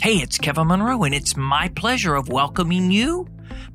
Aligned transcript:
Hey, 0.00 0.18
it's 0.18 0.38
Kevin 0.38 0.68
Monroe, 0.68 1.02
and 1.02 1.12
it's 1.12 1.36
my 1.36 1.70
pleasure 1.70 2.14
of 2.14 2.28
welcoming 2.28 2.92
you 2.92 3.26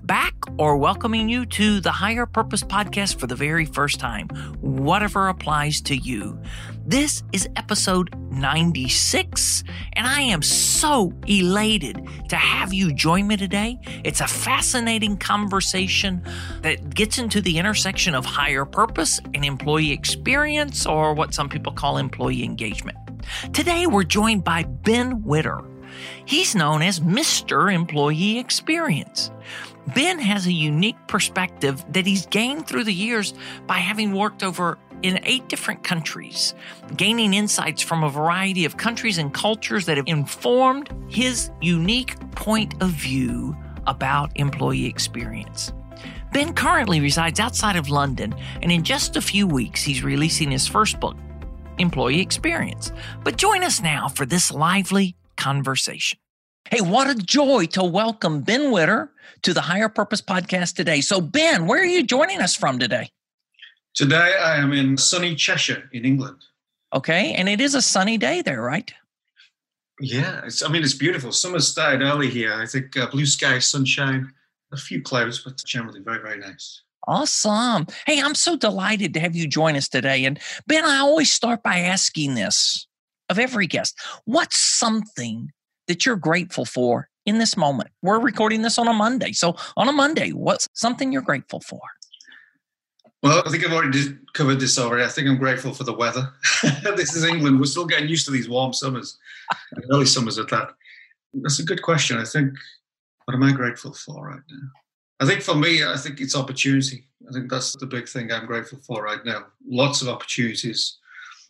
back 0.03 0.33
or 0.57 0.77
welcoming 0.77 1.27
you 1.27 1.45
to 1.47 1.81
the 1.81 1.91
Higher 1.91 2.25
Purpose 2.25 2.63
Podcast 2.63 3.19
for 3.19 3.27
the 3.27 3.35
very 3.35 3.65
first 3.65 3.99
time, 3.99 4.29
whatever 4.61 5.27
applies 5.27 5.81
to 5.81 5.97
you. 5.97 6.41
This 6.85 7.23
is 7.33 7.49
episode 7.57 8.15
96, 8.31 9.65
and 9.93 10.07
I 10.07 10.21
am 10.21 10.41
so 10.41 11.11
elated 11.27 12.07
to 12.29 12.37
have 12.37 12.73
you 12.73 12.93
join 12.93 13.27
me 13.27 13.35
today. 13.35 13.77
It's 14.05 14.21
a 14.21 14.27
fascinating 14.27 15.17
conversation 15.17 16.23
that 16.61 16.95
gets 16.95 17.17
into 17.17 17.41
the 17.41 17.57
intersection 17.57 18.15
of 18.15 18.23
higher 18.23 18.63
purpose 18.63 19.19
and 19.33 19.43
employee 19.43 19.91
experience, 19.91 20.85
or 20.85 21.13
what 21.13 21.33
some 21.33 21.49
people 21.49 21.73
call 21.73 21.97
employee 21.97 22.45
engagement. 22.45 22.97
Today, 23.51 23.87
we're 23.87 24.03
joined 24.03 24.45
by 24.45 24.63
Ben 24.63 25.21
Whitter. 25.23 25.61
He's 26.25 26.55
known 26.55 26.81
as 26.81 26.99
Mr. 26.99 27.73
Employee 27.73 28.39
Experience. 28.39 29.31
Ben 29.93 30.19
has 30.19 30.47
a 30.47 30.53
unique 30.53 30.97
perspective 31.07 31.83
that 31.91 32.05
he's 32.05 32.25
gained 32.27 32.67
through 32.67 32.85
the 32.85 32.93
years 32.93 33.33
by 33.67 33.77
having 33.77 34.13
worked 34.13 34.43
over 34.43 34.77
in 35.01 35.19
eight 35.23 35.47
different 35.49 35.83
countries, 35.83 36.55
gaining 36.95 37.33
insights 37.33 37.81
from 37.81 38.03
a 38.03 38.09
variety 38.09 38.63
of 38.63 38.77
countries 38.77 39.17
and 39.17 39.33
cultures 39.33 39.85
that 39.85 39.97
have 39.97 40.07
informed 40.07 40.89
his 41.09 41.51
unique 41.61 42.17
point 42.31 42.81
of 42.81 42.89
view 42.89 43.55
about 43.85 44.31
employee 44.35 44.85
experience. 44.85 45.73
Ben 46.31 46.53
currently 46.53 46.99
resides 47.01 47.39
outside 47.39 47.75
of 47.75 47.89
London, 47.89 48.33
and 48.61 48.71
in 48.71 48.83
just 48.83 49.17
a 49.17 49.21
few 49.21 49.45
weeks, 49.45 49.83
he's 49.83 50.03
releasing 50.03 50.49
his 50.49 50.67
first 50.67 50.99
book, 50.99 51.17
Employee 51.77 52.21
Experience. 52.21 52.91
But 53.23 53.37
join 53.37 53.63
us 53.63 53.81
now 53.81 54.07
for 54.07 54.25
this 54.25 54.51
lively 54.51 55.15
conversation. 55.43 56.19
Hey, 56.69 56.79
what 56.79 57.09
a 57.09 57.15
joy 57.15 57.65
to 57.67 57.83
welcome 57.83 58.41
Ben 58.41 58.71
Whitter 58.71 59.11
to 59.41 59.53
the 59.53 59.59
Higher 59.59 59.89
Purpose 59.89 60.21
Podcast 60.21 60.75
today. 60.75 61.01
So, 61.01 61.19
Ben, 61.19 61.67
where 61.67 61.81
are 61.81 61.85
you 61.85 62.01
joining 62.03 62.39
us 62.39 62.55
from 62.55 62.79
today? 62.79 63.09
Today, 63.93 64.35
I 64.41 64.55
am 64.55 64.71
in 64.71 64.97
sunny 64.97 65.35
Cheshire 65.35 65.89
in 65.91 66.05
England. 66.05 66.37
Okay, 66.93 67.33
and 67.33 67.49
it 67.49 67.59
is 67.59 67.75
a 67.75 67.81
sunny 67.81 68.17
day 68.17 68.41
there, 68.41 68.61
right? 68.61 68.93
Yeah, 69.99 70.47
I 70.65 70.71
mean, 70.71 70.81
it's 70.81 70.93
beautiful. 70.93 71.33
Summer 71.33 71.59
started 71.59 72.01
early 72.01 72.29
here. 72.29 72.53
I 72.53 72.65
think 72.65 72.95
uh, 72.95 73.09
blue 73.09 73.25
sky, 73.25 73.59
sunshine, 73.59 74.31
a 74.71 74.77
few 74.77 75.01
clouds, 75.01 75.43
but 75.43 75.61
generally 75.65 75.99
very, 75.99 76.21
very 76.21 76.39
nice. 76.39 76.83
Awesome. 77.05 77.87
Hey, 78.07 78.21
I'm 78.21 78.35
so 78.35 78.55
delighted 78.55 79.13
to 79.13 79.19
have 79.19 79.35
you 79.35 79.45
join 79.45 79.75
us 79.75 79.89
today. 79.89 80.23
And 80.23 80.39
Ben, 80.67 80.85
I 80.85 80.99
always 80.99 81.29
start 81.33 81.61
by 81.61 81.79
asking 81.79 82.35
this 82.35 82.87
of 83.29 83.39
every 83.39 83.67
guest 83.67 83.99
what's 84.25 84.57
something 84.57 85.51
that 85.87 86.05
you're 86.05 86.15
grateful 86.15 86.65
for 86.65 87.09
in 87.25 87.39
this 87.39 87.57
moment? 87.57 87.89
We're 88.01 88.19
recording 88.19 88.61
this 88.61 88.77
on 88.77 88.87
a 88.87 88.93
Monday. 88.93 89.31
So, 89.33 89.55
on 89.77 89.87
a 89.87 89.91
Monday, 89.91 90.31
what's 90.31 90.67
something 90.73 91.11
you're 91.11 91.21
grateful 91.21 91.59
for? 91.61 91.81
Well, 93.21 93.41
I 93.45 93.49
think 93.49 93.65
I've 93.65 93.71
already 93.71 94.17
covered 94.33 94.59
this 94.59 94.77
already. 94.77 95.05
I 95.05 95.07
think 95.07 95.29
I'm 95.29 95.37
grateful 95.37 95.73
for 95.73 95.85
the 95.85 95.93
weather. 95.93 96.29
this 96.97 97.15
is 97.15 97.23
England. 97.23 97.57
We're 97.57 97.65
still 97.65 97.85
getting 97.85 98.09
used 98.09 98.25
to 98.25 98.31
these 98.31 98.49
warm 98.49 98.73
summers, 98.73 99.17
early 99.89 100.05
summers 100.05 100.37
at 100.37 100.49
that. 100.49 100.71
That's 101.33 101.59
a 101.59 101.63
good 101.63 101.81
question. 101.81 102.17
I 102.17 102.25
think, 102.25 102.53
what 103.23 103.33
am 103.33 103.43
I 103.43 103.53
grateful 103.53 103.93
for 103.93 104.27
right 104.27 104.41
now? 104.51 104.67
I 105.21 105.25
think 105.25 105.41
for 105.41 105.55
me, 105.55 105.85
I 105.85 105.95
think 105.95 106.19
it's 106.19 106.35
opportunity. 106.35 107.07
I 107.29 107.31
think 107.31 107.49
that's 107.49 107.77
the 107.77 107.85
big 107.85 108.09
thing 108.09 108.29
I'm 108.29 108.45
grateful 108.45 108.79
for 108.79 109.03
right 109.03 109.23
now. 109.23 109.45
Lots 109.65 110.01
of 110.01 110.09
opportunities 110.09 110.97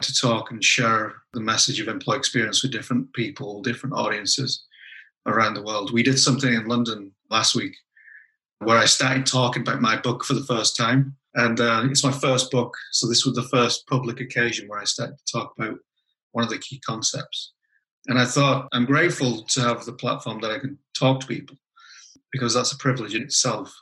to 0.04 0.14
talk 0.14 0.52
and 0.52 0.64
share 0.64 1.14
the 1.34 1.42
message 1.42 1.80
of 1.80 1.88
employee 1.88 2.18
experience 2.18 2.62
with 2.62 2.72
different 2.72 3.12
people, 3.14 3.62
different 3.62 3.96
audiences 3.96 4.66
around 5.26 5.54
the 5.54 5.64
world. 5.64 5.94
We 5.94 6.04
did 6.04 6.20
something 6.20 6.54
in 6.54 6.68
London 6.68 7.12
last 7.30 7.56
week 7.56 7.76
where 8.60 8.78
I 8.78 8.86
started 8.86 9.26
talking 9.26 9.62
about 9.62 9.82
my 9.82 9.98
book 9.98 10.24
for 10.24 10.34
the 10.34 10.46
first 10.46 10.76
time. 10.76 11.16
And 11.36 11.60
uh, 11.60 11.84
it's 11.86 12.04
my 12.04 12.12
first 12.12 12.52
book. 12.52 12.76
So 12.92 13.08
this 13.08 13.26
was 13.26 13.36
the 13.36 13.44
first 13.44 13.88
public 13.88 14.20
occasion 14.20 14.68
where 14.68 14.80
I 14.80 14.86
started 14.86 15.18
to 15.18 15.32
talk 15.32 15.54
about 15.58 15.80
one 16.32 16.44
of 16.44 16.50
the 16.50 16.60
key 16.60 16.80
concepts. 16.86 17.54
And 18.08 18.20
I 18.20 18.26
thought, 18.26 18.68
I'm 18.72 18.86
grateful 18.86 19.44
to 19.44 19.62
have 19.62 19.86
the 19.86 19.94
platform 19.94 20.42
that 20.42 20.52
I 20.52 20.60
can 20.60 20.78
talk 20.94 21.22
to 21.22 21.28
people 21.28 21.56
because 22.32 22.54
that's 22.54 22.74
a 22.74 22.78
privilege 22.78 23.16
in 23.16 23.24
itself. 23.24 23.74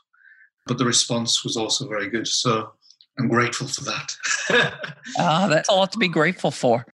But 0.68 0.78
the 0.78 0.86
response 0.86 1.44
was 1.44 1.58
also 1.58 1.88
very 1.88 2.10
good. 2.10 2.28
So 2.28 2.74
I'm 3.20 3.28
grateful 3.28 3.68
for 3.68 3.84
that. 3.86 4.16
Ah, 5.18 5.48
that's 5.48 5.68
a 5.68 5.74
lot 5.74 5.92
to 5.92 5.98
be 5.98 6.08
grateful 6.08 6.52
for. 6.52 6.86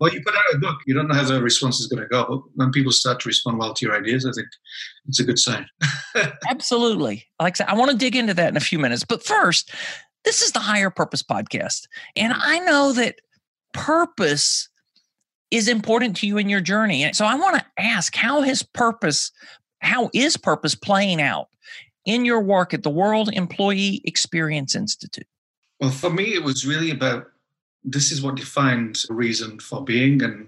Well, 0.00 0.12
you 0.12 0.22
put 0.24 0.34
out 0.34 0.54
a 0.54 0.58
book, 0.58 0.78
you 0.86 0.94
don't 0.94 1.08
know 1.08 1.14
how 1.14 1.24
the 1.24 1.42
response 1.42 1.78
is 1.78 1.86
going 1.86 2.02
to 2.02 2.08
go, 2.08 2.24
but 2.26 2.40
when 2.54 2.72
people 2.72 2.90
start 2.90 3.20
to 3.20 3.28
respond 3.28 3.58
well 3.58 3.74
to 3.74 3.86
your 3.86 3.94
ideas, 3.94 4.24
I 4.24 4.32
think 4.32 4.48
it's 5.06 5.20
a 5.20 5.24
good 5.24 5.38
sign. 5.38 5.66
Absolutely. 6.48 7.26
Like 7.38 7.54
I 7.54 7.58
said, 7.58 7.68
I 7.68 7.74
want 7.74 7.90
to 7.90 7.96
dig 7.96 8.16
into 8.16 8.32
that 8.34 8.48
in 8.48 8.56
a 8.56 8.60
few 8.60 8.78
minutes. 8.78 9.04
But 9.04 9.22
first, 9.22 9.72
this 10.24 10.40
is 10.40 10.52
the 10.52 10.58
Higher 10.58 10.88
Purpose 10.88 11.22
Podcast. 11.22 11.86
And 12.16 12.32
I 12.34 12.60
know 12.60 12.92
that 12.92 13.20
purpose 13.74 14.70
is 15.50 15.68
important 15.68 16.16
to 16.16 16.26
you 16.26 16.38
in 16.38 16.48
your 16.48 16.60
journey. 16.60 17.04
And 17.04 17.14
so 17.14 17.26
I 17.26 17.34
want 17.34 17.58
to 17.58 17.66
ask 17.78 18.16
how 18.16 18.40
has 18.40 18.62
purpose, 18.62 19.30
how 19.80 20.08
is 20.14 20.36
purpose 20.36 20.74
playing 20.74 21.20
out 21.20 21.48
in 22.06 22.24
your 22.24 22.40
work 22.40 22.72
at 22.72 22.84
the 22.84 22.90
World 22.90 23.30
Employee 23.32 24.00
Experience 24.04 24.74
Institute? 24.74 25.26
Well, 25.80 25.90
for 25.90 26.10
me, 26.10 26.34
it 26.34 26.42
was 26.42 26.66
really 26.66 26.90
about 26.90 27.26
this 27.82 28.12
is 28.12 28.20
what 28.20 28.36
defined 28.36 28.98
reason 29.08 29.58
for 29.58 29.82
being 29.82 30.22
and 30.22 30.46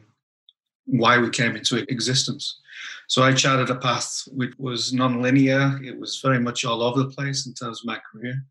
why 0.84 1.16
we 1.18 1.30
came 1.30 1.56
into 1.56 1.90
existence. 1.90 2.60
So 3.08 3.22
I 3.22 3.32
charted 3.32 3.70
a 3.70 3.76
path 3.76 4.28
which 4.32 4.52
was 4.58 4.92
non-linear. 4.92 5.80
It 5.82 5.98
was 5.98 6.20
very 6.20 6.38
much 6.38 6.66
all 6.66 6.82
over 6.82 7.02
the 7.02 7.10
place 7.10 7.46
in 7.46 7.54
terms 7.54 7.80
of 7.80 7.86
my 7.86 7.98
career. 8.12 8.44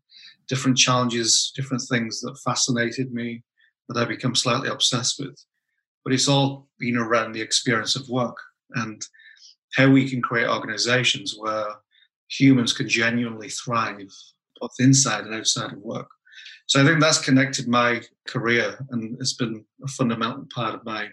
Different 0.48 0.76
challenges, 0.76 1.52
different 1.54 1.84
things 1.88 2.20
that 2.22 2.40
fascinated 2.44 3.12
me, 3.12 3.44
that 3.88 4.00
I 4.00 4.04
become 4.04 4.34
slightly 4.34 4.68
obsessed 4.68 5.20
with. 5.20 5.38
But 6.02 6.12
it's 6.12 6.28
all 6.28 6.68
been 6.80 6.96
around 6.96 7.32
the 7.32 7.40
experience 7.40 7.94
of 7.94 8.08
work 8.08 8.36
and 8.74 9.00
how 9.76 9.88
we 9.88 10.10
can 10.10 10.20
create 10.20 10.48
organizations 10.48 11.36
where 11.38 11.66
humans 12.28 12.72
can 12.72 12.88
genuinely 12.88 13.50
thrive 13.50 14.10
both 14.60 14.74
inside 14.80 15.26
and 15.26 15.34
outside 15.34 15.72
of 15.72 15.78
work. 15.78 16.08
So 16.66 16.80
I 16.80 16.84
think 16.84 17.00
that's 17.00 17.18
connected 17.18 17.68
my 17.68 18.02
career 18.26 18.78
and 18.90 19.16
it's 19.20 19.34
been 19.34 19.64
a 19.84 19.88
fundamental 19.88 20.46
part 20.54 20.74
of 20.74 20.84
my 20.84 21.08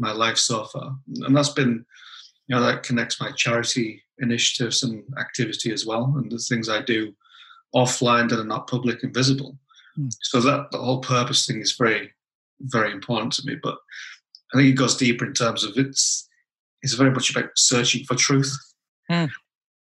my 0.00 0.12
life 0.12 0.38
so 0.38 0.64
far. 0.64 0.96
And 1.20 1.36
that's 1.36 1.50
been, 1.50 1.84
you 2.48 2.56
know, 2.56 2.62
that 2.62 2.82
connects 2.82 3.20
my 3.20 3.30
charity 3.32 4.02
initiatives 4.18 4.82
and 4.82 5.04
activity 5.18 5.72
as 5.72 5.86
well, 5.86 6.14
and 6.16 6.32
the 6.32 6.38
things 6.38 6.68
I 6.68 6.82
do 6.82 7.12
offline 7.74 8.28
that 8.30 8.40
are 8.40 8.44
not 8.44 8.66
public 8.66 9.02
and 9.02 9.14
visible. 9.14 9.58
Mm. 9.98 10.12
So 10.22 10.40
that 10.40 10.70
the 10.70 10.78
whole 10.78 11.00
purpose 11.00 11.46
thing 11.46 11.60
is 11.60 11.76
very, 11.78 12.10
very 12.60 12.92
important 12.92 13.32
to 13.34 13.42
me. 13.44 13.56
But 13.62 13.76
I 14.52 14.58
think 14.58 14.68
it 14.70 14.78
goes 14.78 14.96
deeper 14.96 15.26
in 15.26 15.34
terms 15.34 15.64
of 15.64 15.76
it's 15.76 16.28
it's 16.82 16.94
very 16.94 17.10
much 17.10 17.30
about 17.30 17.50
searching 17.56 18.04
for 18.04 18.14
truth. 18.14 18.52
Mm. 19.10 19.30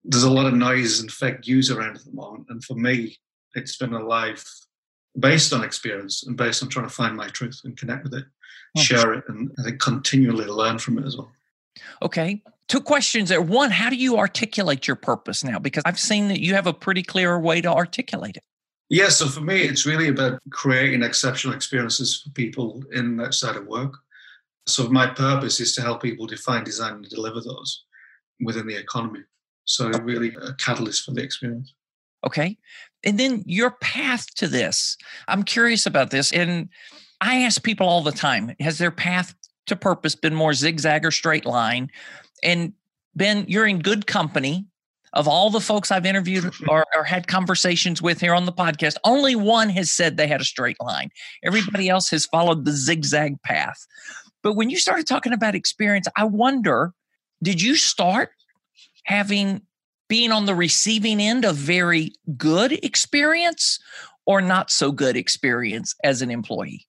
There's 0.04 0.24
a 0.24 0.32
lot 0.32 0.48
of 0.48 0.54
noise 0.54 1.00
and 1.00 1.12
fake 1.12 1.46
news 1.46 1.70
around 1.70 1.98
at 1.98 2.04
the 2.04 2.14
moment, 2.14 2.48
and 2.50 2.64
for 2.64 2.74
me, 2.74 3.18
it's 3.54 3.78
been 3.78 3.94
a 3.94 4.04
life 4.04 4.48
based 5.18 5.54
on 5.54 5.64
experience 5.64 6.24
and 6.24 6.36
based 6.38 6.62
on 6.62 6.70
trying 6.70 6.88
to 6.88 6.94
find 6.94 7.16
my 7.16 7.28
truth 7.28 7.62
and 7.64 7.78
connect 7.78 8.04
with 8.04 8.14
it, 8.14 8.26
oh. 8.78 8.82
share 8.82 9.14
it, 9.14 9.24
and 9.28 9.52
I 9.60 9.64
think 9.64 9.80
continually 9.80 10.46
learn 10.46 10.80
from 10.80 10.98
it 10.98 11.06
as 11.06 11.18
well. 11.18 11.32
Okay. 12.02 12.42
Two 12.68 12.82
questions 12.82 13.30
there. 13.30 13.42
One, 13.42 13.72
how 13.72 13.90
do 13.90 13.96
you 13.96 14.18
articulate 14.18 14.88
your 14.88 14.96
purpose 14.96 15.44
now? 15.44 15.58
Because 15.58 15.82
I've 15.86 16.00
seen 16.00 16.28
that 16.28 16.40
you 16.40 16.54
have 16.54 16.68
a 16.68 16.74
pretty 16.74 17.02
clear 17.02 17.40
way 17.40 17.62
to 17.62 17.72
articulate 17.72 18.38
it. 18.38 18.44
Yeah, 18.90 19.10
so 19.10 19.28
for 19.28 19.42
me, 19.42 19.62
it's 19.62 19.86
really 19.86 20.08
about 20.08 20.40
creating 20.52 21.04
exceptional 21.04 21.56
experiences 21.56 22.22
for 22.22 22.30
people 22.32 22.84
in 22.92 23.20
outside 23.22 23.56
of 23.56 23.68
work. 23.68 23.94
So 24.68 24.90
my 24.90 25.08
purpose 25.08 25.60
is 25.60 25.74
to 25.76 25.82
help 25.82 26.02
people 26.02 26.28
define, 26.28 26.64
design, 26.64 26.94
and 26.94 27.10
deliver 27.10 27.40
those 27.40 27.86
within 28.40 28.68
the 28.68 28.76
economy. 28.76 29.22
So 29.66 29.90
really 29.90 30.36
a 30.42 30.54
catalyst 30.54 31.06
for 31.06 31.12
the 31.12 31.22
experience. 31.22 31.74
Okay. 32.26 32.58
And 33.04 33.20
then 33.20 33.44
your 33.46 33.72
path 33.72 34.26
to 34.36 34.48
this. 34.48 34.98
I'm 35.28 35.44
curious 35.44 35.86
about 35.86 36.12
this. 36.12 36.32
And 36.32 36.70
I 37.22 37.42
ask 37.42 37.64
people 37.64 37.88
all 37.88 38.04
the 38.04 38.12
time 38.12 38.56
has 38.60 38.78
their 38.78 38.92
path 38.92 39.34
to 39.70 39.76
purpose 39.76 40.16
been 40.16 40.36
more 40.36 40.54
zigzag 40.54 41.06
or 41.06 41.12
straight 41.12 41.46
line? 41.46 41.90
And 42.44 42.74
Ben, 43.16 43.46
you're 43.48 43.68
in 43.68 43.80
good 43.80 44.06
company 44.06 44.66
of 45.14 45.28
all 45.28 45.50
the 45.50 45.62
folks 45.62 45.92
I've 45.92 46.06
interviewed 46.06 46.54
or, 46.68 46.86
or, 46.96 47.04
had 47.04 47.28
conversations 47.28 48.02
with 48.02 48.22
here 48.22 48.34
on 48.36 48.46
the 48.46 48.52
podcast, 48.52 48.96
only 49.04 49.36
one 49.36 49.70
has 49.70 49.92
said 49.92 50.18
they 50.18 50.28
had 50.28 50.42
a 50.42 50.46
straight 50.46 50.78
line. 50.80 51.10
Everybody 51.44 51.90
else 51.90 52.10
has 52.12 52.28
followed 52.28 52.66
the 52.66 52.72
zigzag 52.72 53.42
path. 53.42 53.88
But 54.44 54.54
when 54.54 54.70
you 54.70 54.78
started 54.78 55.08
talking 55.08 55.34
about 55.34 55.56
experience, 55.56 56.08
I 56.16 56.26
wonder 56.26 56.94
did 57.42 57.62
you 57.62 57.76
start 57.76 58.30
having 59.06 59.62
being 60.10 60.32
on 60.32 60.46
the 60.46 60.56
receiving 60.56 61.22
end 61.22 61.46
of 61.46 61.56
very 61.56 62.12
good 62.36 62.74
experience 62.84 63.80
or 64.26 64.42
not 64.42 64.70
so 64.70 64.92
good 64.92 65.16
experience 65.16 65.96
as 66.04 66.22
an 66.22 66.30
employee? 66.30 66.86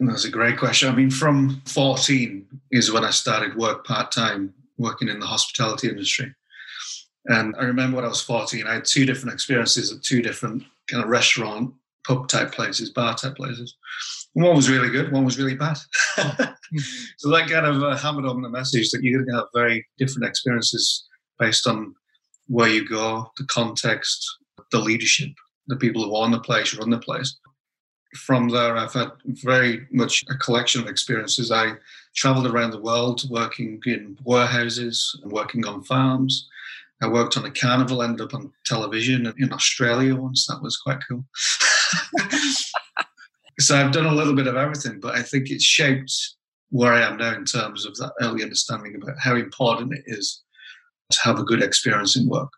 That's 0.00 0.24
a 0.24 0.30
great 0.30 0.58
question. 0.58 0.88
I 0.88 0.96
mean, 0.96 1.10
from 1.10 1.62
14 1.66 2.46
is 2.72 2.90
when 2.90 3.04
I 3.04 3.10
started 3.10 3.56
work 3.56 3.86
part 3.86 4.10
time, 4.10 4.52
working 4.78 5.08
in 5.08 5.20
the 5.20 5.26
hospitality 5.26 5.88
industry. 5.88 6.34
And 7.26 7.54
I 7.56 7.64
remember 7.64 7.96
when 7.96 8.04
I 8.04 8.08
was 8.08 8.22
14, 8.22 8.66
I 8.66 8.74
had 8.74 8.84
two 8.84 9.06
different 9.06 9.32
experiences 9.34 9.92
at 9.92 10.02
two 10.02 10.22
different 10.22 10.64
kind 10.90 11.04
of 11.04 11.08
restaurant, 11.08 11.72
pub 12.04 12.26
type 12.26 12.52
places, 12.52 12.90
bar 12.90 13.14
type 13.14 13.36
places. 13.36 13.76
One 14.32 14.56
was 14.56 14.68
really 14.68 14.88
good, 14.88 15.12
one 15.12 15.24
was 15.24 15.38
really 15.38 15.54
bad. 15.54 15.76
so 16.16 17.30
that 17.30 17.48
kind 17.48 17.66
of 17.66 17.82
uh, 17.82 17.96
hammered 17.96 18.24
on 18.24 18.42
the 18.42 18.48
message 18.48 18.90
that 18.90 19.02
you're 19.02 19.22
going 19.22 19.30
to 19.30 19.36
have 19.36 19.48
very 19.54 19.86
different 19.98 20.26
experiences 20.26 21.06
based 21.38 21.66
on 21.66 21.94
where 22.46 22.68
you 22.68 22.88
go, 22.88 23.30
the 23.36 23.44
context, 23.44 24.26
the 24.70 24.78
leadership, 24.78 25.30
the 25.66 25.76
people 25.76 26.04
who 26.04 26.16
own 26.16 26.32
the 26.32 26.40
place, 26.40 26.74
run 26.76 26.90
the 26.90 26.98
place. 26.98 27.38
From 28.16 28.48
there, 28.48 28.76
I've 28.76 28.92
had 28.92 29.12
very 29.24 29.86
much 29.90 30.22
a 30.28 30.34
collection 30.34 30.82
of 30.82 30.88
experiences. 30.88 31.50
I 31.50 31.72
traveled 32.14 32.46
around 32.46 32.72
the 32.72 32.82
world 32.82 33.22
working 33.30 33.80
in 33.86 34.18
warehouses 34.24 35.18
and 35.22 35.32
working 35.32 35.66
on 35.66 35.82
farms. 35.84 36.48
I 37.00 37.08
worked 37.08 37.36
on 37.36 37.46
a 37.46 37.50
carnival, 37.50 38.02
ended 38.02 38.20
up 38.20 38.34
on 38.34 38.52
television 38.66 39.32
in 39.38 39.52
Australia 39.52 40.14
once. 40.14 40.46
That 40.46 40.62
was 40.62 40.76
quite 40.76 41.00
cool. 41.08 41.24
so 43.58 43.76
I've 43.76 43.92
done 43.92 44.06
a 44.06 44.14
little 44.14 44.34
bit 44.34 44.46
of 44.46 44.56
everything, 44.56 45.00
but 45.00 45.14
I 45.14 45.22
think 45.22 45.50
it's 45.50 45.64
shaped 45.64 46.34
where 46.70 46.92
I 46.92 47.02
am 47.02 47.16
now 47.16 47.34
in 47.34 47.44
terms 47.44 47.84
of 47.86 47.96
that 47.96 48.12
early 48.20 48.42
understanding 48.42 48.94
about 48.94 49.18
how 49.18 49.36
important 49.36 49.92
it 49.94 50.04
is 50.06 50.42
have 51.22 51.38
a 51.38 51.44
good 51.44 51.62
experience 51.62 52.16
in 52.16 52.28
work. 52.28 52.50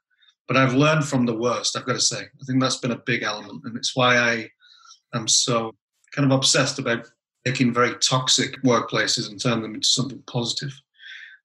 But 0.46 0.56
I've 0.56 0.74
learned 0.74 1.06
from 1.06 1.24
the 1.26 1.36
worst, 1.36 1.76
I've 1.76 1.86
got 1.86 1.94
to 1.94 2.00
say. 2.00 2.20
I 2.20 2.44
think 2.46 2.60
that's 2.60 2.78
been 2.78 2.90
a 2.90 3.02
big 3.06 3.22
element. 3.22 3.62
And 3.64 3.76
it's 3.76 3.96
why 3.96 4.16
I 4.16 4.50
am 5.14 5.26
so 5.26 5.74
kind 6.12 6.30
of 6.30 6.36
obsessed 6.36 6.78
about 6.78 7.06
taking 7.46 7.72
very 7.72 7.94
toxic 7.96 8.60
workplaces 8.62 9.28
and 9.30 9.40
turning 9.40 9.62
them 9.62 9.74
into 9.74 9.88
something 9.88 10.22
positive. 10.26 10.72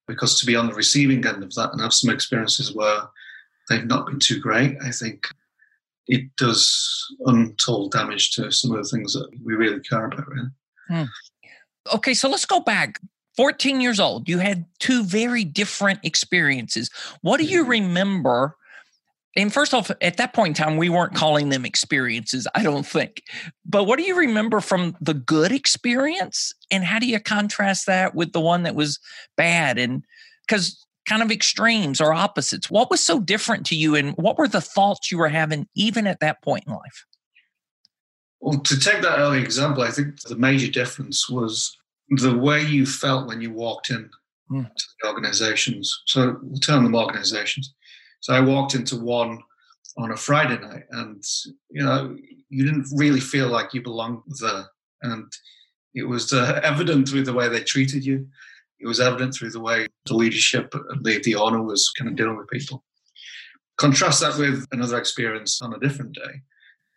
Because 0.07 0.39
to 0.39 0.45
be 0.45 0.55
on 0.55 0.67
the 0.67 0.73
receiving 0.73 1.25
end 1.25 1.43
of 1.43 1.53
that 1.55 1.71
and 1.71 1.81
have 1.81 1.93
some 1.93 2.13
experiences 2.13 2.73
where 2.73 3.01
they've 3.69 3.85
not 3.85 4.07
been 4.07 4.19
too 4.19 4.39
great, 4.39 4.75
I 4.83 4.91
think 4.91 5.27
it 6.07 6.35
does 6.35 7.15
untold 7.25 7.91
damage 7.91 8.31
to 8.31 8.51
some 8.51 8.71
of 8.71 8.77
the 8.77 8.89
things 8.89 9.13
that 9.13 9.29
we 9.43 9.53
really 9.53 9.79
care 9.81 10.05
about. 10.05 10.27
Really. 10.27 10.49
Hmm. 10.87 11.03
Okay, 11.95 12.13
so 12.15 12.27
let's 12.27 12.45
go 12.45 12.59
back. 12.59 12.99
14 13.37 13.81
years 13.81 13.99
old, 13.99 14.27
you 14.27 14.39
had 14.39 14.65
two 14.79 15.03
very 15.03 15.43
different 15.43 15.99
experiences. 16.03 16.89
What 17.21 17.37
do 17.37 17.45
you 17.45 17.61
mm-hmm. 17.61 17.71
remember? 17.71 18.55
And 19.35 19.53
first 19.53 19.73
off, 19.73 19.91
at 20.01 20.17
that 20.17 20.33
point 20.33 20.59
in 20.59 20.63
time, 20.65 20.77
we 20.77 20.89
weren't 20.89 21.13
calling 21.13 21.49
them 21.49 21.65
experiences, 21.65 22.47
I 22.55 22.63
don't 22.63 22.85
think. 22.85 23.21
But 23.65 23.85
what 23.85 23.97
do 23.97 24.03
you 24.03 24.17
remember 24.17 24.59
from 24.59 24.97
the 24.99 25.13
good 25.13 25.51
experience? 25.51 26.53
And 26.71 26.83
how 26.83 26.99
do 26.99 27.07
you 27.07 27.19
contrast 27.19 27.85
that 27.85 28.15
with 28.15 28.33
the 28.33 28.41
one 28.41 28.63
that 28.63 28.75
was 28.75 28.99
bad? 29.37 29.77
And 29.77 30.03
because 30.47 30.85
kind 31.09 31.23
of 31.23 31.31
extremes 31.31 31.99
or 31.99 32.13
opposites. 32.13 32.69
What 32.69 32.91
was 32.91 33.03
so 33.03 33.19
different 33.19 33.65
to 33.67 33.75
you, 33.75 33.95
and 33.95 34.13
what 34.15 34.37
were 34.37 34.47
the 34.47 34.61
thoughts 34.61 35.11
you 35.11 35.17
were 35.17 35.29
having 35.29 35.67
even 35.75 36.05
at 36.05 36.19
that 36.19 36.41
point 36.43 36.65
in 36.67 36.73
life? 36.73 37.05
Well, 38.39 38.59
to 38.59 38.79
take 38.79 39.01
that 39.01 39.19
early 39.19 39.41
example, 39.41 39.83
I 39.83 39.89
think 39.89 40.21
the 40.21 40.35
major 40.35 40.71
difference 40.71 41.27
was 41.29 41.75
the 42.11 42.37
way 42.37 42.63
you 42.63 42.85
felt 42.85 43.27
when 43.27 43.41
you 43.41 43.51
walked 43.51 43.89
in 43.89 44.09
mm. 44.51 44.63
to 44.63 44.85
the 45.01 45.07
organizations. 45.07 46.03
So 46.07 46.37
we'll 46.41 46.59
term 46.59 46.83
them 46.83 46.95
organizations. 46.95 47.73
So 48.21 48.33
I 48.33 48.41
walked 48.41 48.75
into 48.75 48.97
one 48.97 49.39
on 49.97 50.11
a 50.11 50.17
Friday 50.17 50.59
night, 50.59 50.83
and 50.91 51.23
you 51.69 51.83
know, 51.83 52.15
you 52.49 52.65
didn't 52.65 52.87
really 52.93 53.19
feel 53.19 53.47
like 53.47 53.73
you 53.73 53.81
belonged 53.81 54.23
there, 54.39 54.65
and 55.03 55.31
it 55.93 56.03
was 56.03 56.33
uh, 56.33 56.59
evident 56.63 57.07
through 57.07 57.23
the 57.23 57.33
way 57.33 57.47
they 57.47 57.63
treated 57.63 58.05
you. 58.05 58.27
It 58.79 58.87
was 58.87 58.99
evident 58.99 59.33
through 59.33 59.51
the 59.51 59.59
way 59.59 59.87
the 60.05 60.13
leadership, 60.13 60.71
the, 60.71 61.21
the 61.23 61.35
owner 61.35 61.61
was 61.61 61.89
kind 61.97 62.09
of 62.09 62.15
dealing 62.15 62.37
with 62.37 62.47
people. 62.47 62.83
Contrast 63.77 64.21
that 64.21 64.37
with 64.37 64.65
another 64.71 64.97
experience 64.97 65.61
on 65.61 65.73
a 65.73 65.79
different 65.79 66.13
day. 66.13 66.41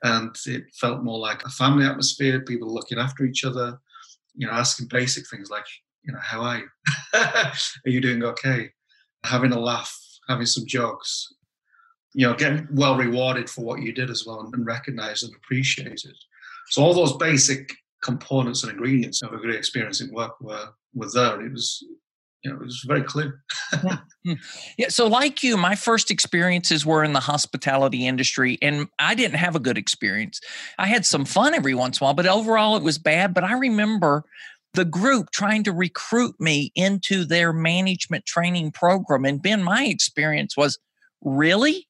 And 0.05 0.35
it 0.47 0.65
felt 0.75 1.03
more 1.03 1.19
like 1.19 1.45
a 1.45 1.51
family 1.51 1.85
atmosphere, 1.85 2.41
people 2.41 2.73
looking 2.73 2.99
after 2.99 3.25
each 3.25 3.45
other, 3.45 3.81
you 4.35 4.47
know, 4.47 4.53
asking 4.53 4.89
basic 4.89 5.29
things 5.29 5.51
like, 5.51 5.65
you 6.03 6.13
know, 6.13 6.21
how 6.21 6.43
are 6.43 6.59
you? 6.59 6.69
are 7.15 7.53
you 7.91 8.01
doing 8.01 8.23
okay? 8.25 8.71
Having 9.25 9.53
a 9.53 9.61
laugh, 9.61 9.95
having 10.29 10.47
some 10.47 10.67
jokes, 10.67 11.33
you 12.15 12.27
know, 12.27 12.35
getting 12.35 12.67
well 12.73 12.97
rewarded 12.97 13.49
for 13.49 13.65
what 13.65 13.83
you 13.83 13.93
did 13.93 14.11
as 14.11 14.25
well 14.27 14.41
and 14.41 14.67
recognized 14.67 15.25
and 15.25 15.35
appreciated. 15.37 16.17
So 16.69 16.83
all 16.83 16.95
those 16.95 17.17
basic 17.17 17.73
components 18.03 18.63
and 18.63 18.73
ingredients 18.73 19.23
of 19.23 19.33
a 19.33 19.39
great 19.39 19.55
experience 19.55 20.01
in 20.01 20.13
work 20.13 20.41
were 20.41 20.69
were 20.95 21.11
there. 21.11 21.41
It 21.45 21.53
was 21.53 21.85
you 22.43 22.51
know, 22.51 22.57
it 22.57 22.65
was 22.65 22.85
very 22.87 23.03
clear. 23.03 23.43
yeah. 23.85 23.99
Hmm. 24.25 24.35
So, 24.89 25.09
like 25.09 25.43
you, 25.43 25.57
my 25.57 25.75
first 25.75 26.09
experiences 26.09 26.87
were 26.87 27.03
in 27.03 27.13
the 27.13 27.19
hospitality 27.19 28.07
industry, 28.07 28.57
and 28.63 28.87
I 29.01 29.17
didn't 29.17 29.39
have 29.39 29.57
a 29.57 29.59
good 29.59 29.77
experience. 29.77 30.41
I 30.79 30.87
had 30.87 31.05
some 31.05 31.25
fun 31.25 31.55
every 31.55 31.75
once 31.75 31.99
in 31.99 32.05
a 32.05 32.07
while, 32.07 32.15
but 32.15 32.27
overall 32.27 32.77
it 32.77 32.85
was 32.85 32.99
bad. 32.99 33.35
But 33.35 33.43
I 33.43 33.55
remember 33.55 34.23
the 34.75 34.85
group 34.85 35.33
trying 35.33 35.65
to 35.65 35.73
recruit 35.73 36.37
me 36.39 36.71
into 36.77 37.25
their 37.25 37.53
management 37.53 38.25
training 38.25 38.71
program. 38.71 39.25
And 39.25 39.43
Ben, 39.43 39.61
my 39.61 39.87
experience 39.87 40.57
was 40.57 40.79
really? 41.21 41.89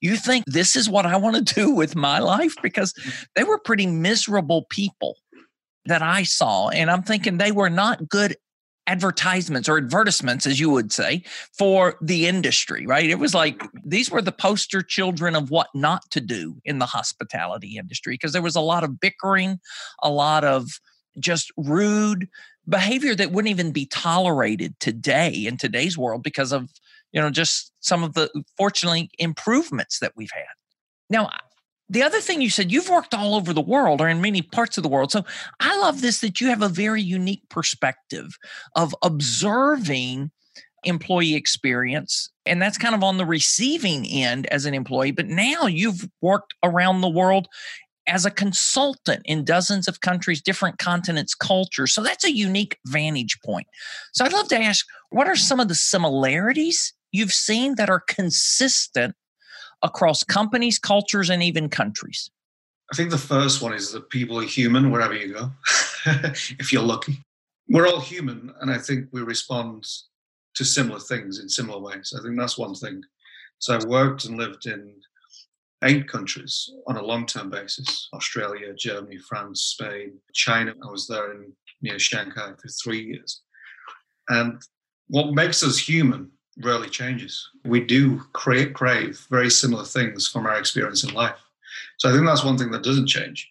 You 0.00 0.16
think 0.16 0.44
this 0.46 0.76
is 0.76 0.88
what 0.88 1.04
I 1.04 1.16
want 1.16 1.36
to 1.46 1.54
do 1.54 1.70
with 1.70 1.94
my 1.94 2.18
life? 2.18 2.54
Because 2.62 2.94
they 3.36 3.44
were 3.44 3.58
pretty 3.58 3.86
miserable 3.86 4.64
people 4.70 5.16
that 5.84 6.00
I 6.00 6.22
saw. 6.22 6.70
And 6.70 6.90
I'm 6.90 7.02
thinking 7.02 7.36
they 7.36 7.52
were 7.52 7.70
not 7.70 8.08
good 8.08 8.36
advertisements 8.86 9.68
or 9.68 9.78
advertisements, 9.78 10.46
as 10.46 10.60
you 10.60 10.70
would 10.70 10.92
say, 10.92 11.22
for 11.56 11.96
the 12.02 12.26
industry, 12.26 12.86
right? 12.86 13.08
It 13.08 13.18
was 13.18 13.34
like 13.34 13.62
these 13.84 14.10
were 14.10 14.22
the 14.22 14.32
poster 14.32 14.82
children 14.82 15.34
of 15.34 15.50
what 15.50 15.68
not 15.74 16.10
to 16.10 16.20
do 16.20 16.60
in 16.64 16.78
the 16.78 16.86
hospitality 16.86 17.76
industry 17.78 18.14
because 18.14 18.32
there 18.32 18.42
was 18.42 18.56
a 18.56 18.60
lot 18.60 18.84
of 18.84 19.00
bickering, 19.00 19.58
a 20.02 20.10
lot 20.10 20.44
of 20.44 20.80
just 21.18 21.50
rude 21.56 22.28
behavior 22.68 23.14
that 23.14 23.32
wouldn't 23.32 23.50
even 23.50 23.72
be 23.72 23.86
tolerated 23.86 24.78
today 24.80 25.30
in 25.30 25.56
today's 25.56 25.98
world 25.98 26.22
because 26.22 26.52
of 26.52 26.70
you 27.12 27.20
know 27.20 27.30
just 27.30 27.72
some 27.80 28.02
of 28.02 28.14
the 28.14 28.30
fortunately 28.56 29.10
improvements 29.18 29.98
that 29.98 30.12
we've 30.16 30.32
had 30.32 30.44
now 31.10 31.30
the 31.94 32.02
other 32.02 32.20
thing 32.20 32.42
you 32.42 32.50
said, 32.50 32.72
you've 32.72 32.90
worked 32.90 33.14
all 33.14 33.34
over 33.34 33.52
the 33.52 33.60
world 33.60 34.00
or 34.00 34.08
in 34.08 34.20
many 34.20 34.42
parts 34.42 34.76
of 34.76 34.82
the 34.82 34.88
world. 34.88 35.12
So 35.12 35.24
I 35.60 35.78
love 35.78 36.00
this 36.00 36.20
that 36.20 36.40
you 36.40 36.48
have 36.48 36.60
a 36.60 36.68
very 36.68 37.00
unique 37.00 37.48
perspective 37.48 38.36
of 38.74 38.94
observing 39.02 40.32
employee 40.82 41.36
experience. 41.36 42.30
And 42.46 42.60
that's 42.60 42.78
kind 42.78 42.94
of 42.96 43.04
on 43.04 43.16
the 43.16 43.24
receiving 43.24 44.06
end 44.06 44.46
as 44.46 44.66
an 44.66 44.74
employee. 44.74 45.12
But 45.12 45.28
now 45.28 45.66
you've 45.66 46.08
worked 46.20 46.54
around 46.64 47.00
the 47.00 47.08
world 47.08 47.46
as 48.06 48.26
a 48.26 48.30
consultant 48.30 49.22
in 49.24 49.44
dozens 49.44 49.86
of 49.86 50.00
countries, 50.00 50.42
different 50.42 50.78
continents, 50.78 51.34
cultures. 51.34 51.94
So 51.94 52.02
that's 52.02 52.24
a 52.24 52.34
unique 52.34 52.76
vantage 52.86 53.38
point. 53.42 53.68
So 54.12 54.24
I'd 54.24 54.32
love 54.32 54.48
to 54.48 54.60
ask 54.60 54.84
what 55.10 55.28
are 55.28 55.36
some 55.36 55.60
of 55.60 55.68
the 55.68 55.74
similarities 55.74 56.92
you've 57.12 57.32
seen 57.32 57.76
that 57.76 57.88
are 57.88 58.00
consistent 58.00 59.14
across 59.84 60.24
companies, 60.24 60.78
cultures, 60.78 61.30
and 61.30 61.42
even 61.42 61.68
countries? 61.68 62.30
I 62.92 62.96
think 62.96 63.10
the 63.10 63.18
first 63.18 63.62
one 63.62 63.72
is 63.72 63.92
that 63.92 64.10
people 64.10 64.38
are 64.38 64.44
human 64.44 64.90
wherever 64.90 65.14
you 65.14 65.34
go, 65.34 65.50
if 66.06 66.72
you're 66.72 66.82
lucky. 66.82 67.22
We're 67.68 67.86
all 67.86 68.00
human, 68.00 68.52
and 68.60 68.70
I 68.70 68.78
think 68.78 69.08
we 69.12 69.22
respond 69.22 69.86
to 70.56 70.64
similar 70.64 71.00
things 71.00 71.38
in 71.38 71.48
similar 71.48 71.80
ways. 71.80 72.14
I 72.16 72.22
think 72.22 72.38
that's 72.38 72.58
one 72.58 72.74
thing. 72.74 73.02
So 73.58 73.74
I've 73.74 73.84
worked 73.84 74.26
and 74.26 74.36
lived 74.36 74.66
in 74.66 74.94
eight 75.82 76.08
countries 76.08 76.70
on 76.86 76.96
a 76.96 77.02
long-term 77.02 77.50
basis: 77.50 78.08
Australia, 78.12 78.74
Germany, 78.74 79.18
France, 79.28 79.62
Spain, 79.62 80.18
China. 80.34 80.74
I 80.86 80.90
was 80.90 81.06
there 81.06 81.32
in 81.32 81.52
near 81.80 81.98
Shanghai 81.98 82.52
for 82.60 82.68
three 82.68 83.02
years, 83.02 83.42
and 84.28 84.60
what 85.08 85.34
makes 85.34 85.62
us 85.62 85.78
human 85.78 86.30
rarely 86.62 86.88
changes. 86.88 87.48
We 87.64 87.80
do 87.80 88.18
create, 88.32 88.74
crave 88.74 89.26
very 89.30 89.50
similar 89.50 89.84
things 89.84 90.28
from 90.28 90.46
our 90.46 90.58
experience 90.58 91.04
in 91.04 91.14
life. 91.14 91.36
So 91.98 92.08
I 92.08 92.12
think 92.12 92.26
that's 92.26 92.44
one 92.44 92.58
thing 92.58 92.70
that 92.70 92.84
doesn't 92.84 93.08
change. 93.08 93.50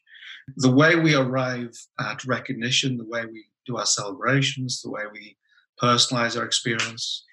The 0.58 0.72
way 0.72 0.96
we 0.96 1.16
arrive 1.16 1.78
at 2.00 2.26
recognition, 2.26 2.98
the 2.98 3.06
way 3.06 3.26
we 3.26 3.46
do 3.66 3.78
our 3.78 3.86
celebrations, 3.86 4.82
the 4.82 4.90
way 4.90 5.04
we 5.12 5.38
personalize 5.82 6.38
our 6.38 6.46
experience, 6.46 7.24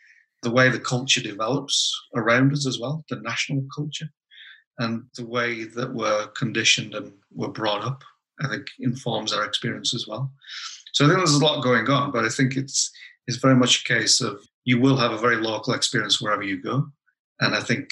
the 0.43 0.50
way 0.50 0.69
the 0.69 0.81
culture 0.81 1.21
develops 1.21 1.93
around 2.15 2.53
us 2.53 2.67
as 2.67 2.79
well, 2.79 3.05
the 3.11 3.17
national 3.17 3.65
culture, 3.75 4.09
and 4.79 5.05
the 5.17 5.27
way 5.27 5.65
that 5.65 5.93
we're 5.93 6.27
conditioned 6.29 6.95
and 6.95 7.12
we're 7.33 7.49
brought 7.49 7.85
up, 7.85 8.03
I 8.41 8.49
think 8.49 8.69
informs 8.79 9.33
our 9.33 9.45
experience 9.45 9.95
as 9.95 10.07
well. 10.07 10.33
So 10.93 11.05
I 11.05 11.09
think 11.09 11.19
there's 11.19 11.35
a 11.35 11.45
lot 11.45 11.62
going 11.62 11.89
on, 11.89 12.11
but 12.11 12.25
I 12.25 12.29
think 12.29 12.57
it's 12.57 12.91
it's 13.27 13.37
very 13.37 13.55
much 13.55 13.83
a 13.83 13.85
case 13.85 14.21
of 14.21 14.43
you 14.64 14.81
will 14.81 14.97
have 14.97 15.12
a 15.12 15.19
very 15.19 15.37
local 15.37 15.75
experience 15.75 16.21
wherever 16.21 16.43
you 16.43 16.62
go. 16.62 16.87
And 17.40 17.55
I 17.55 17.61
think 17.61 17.90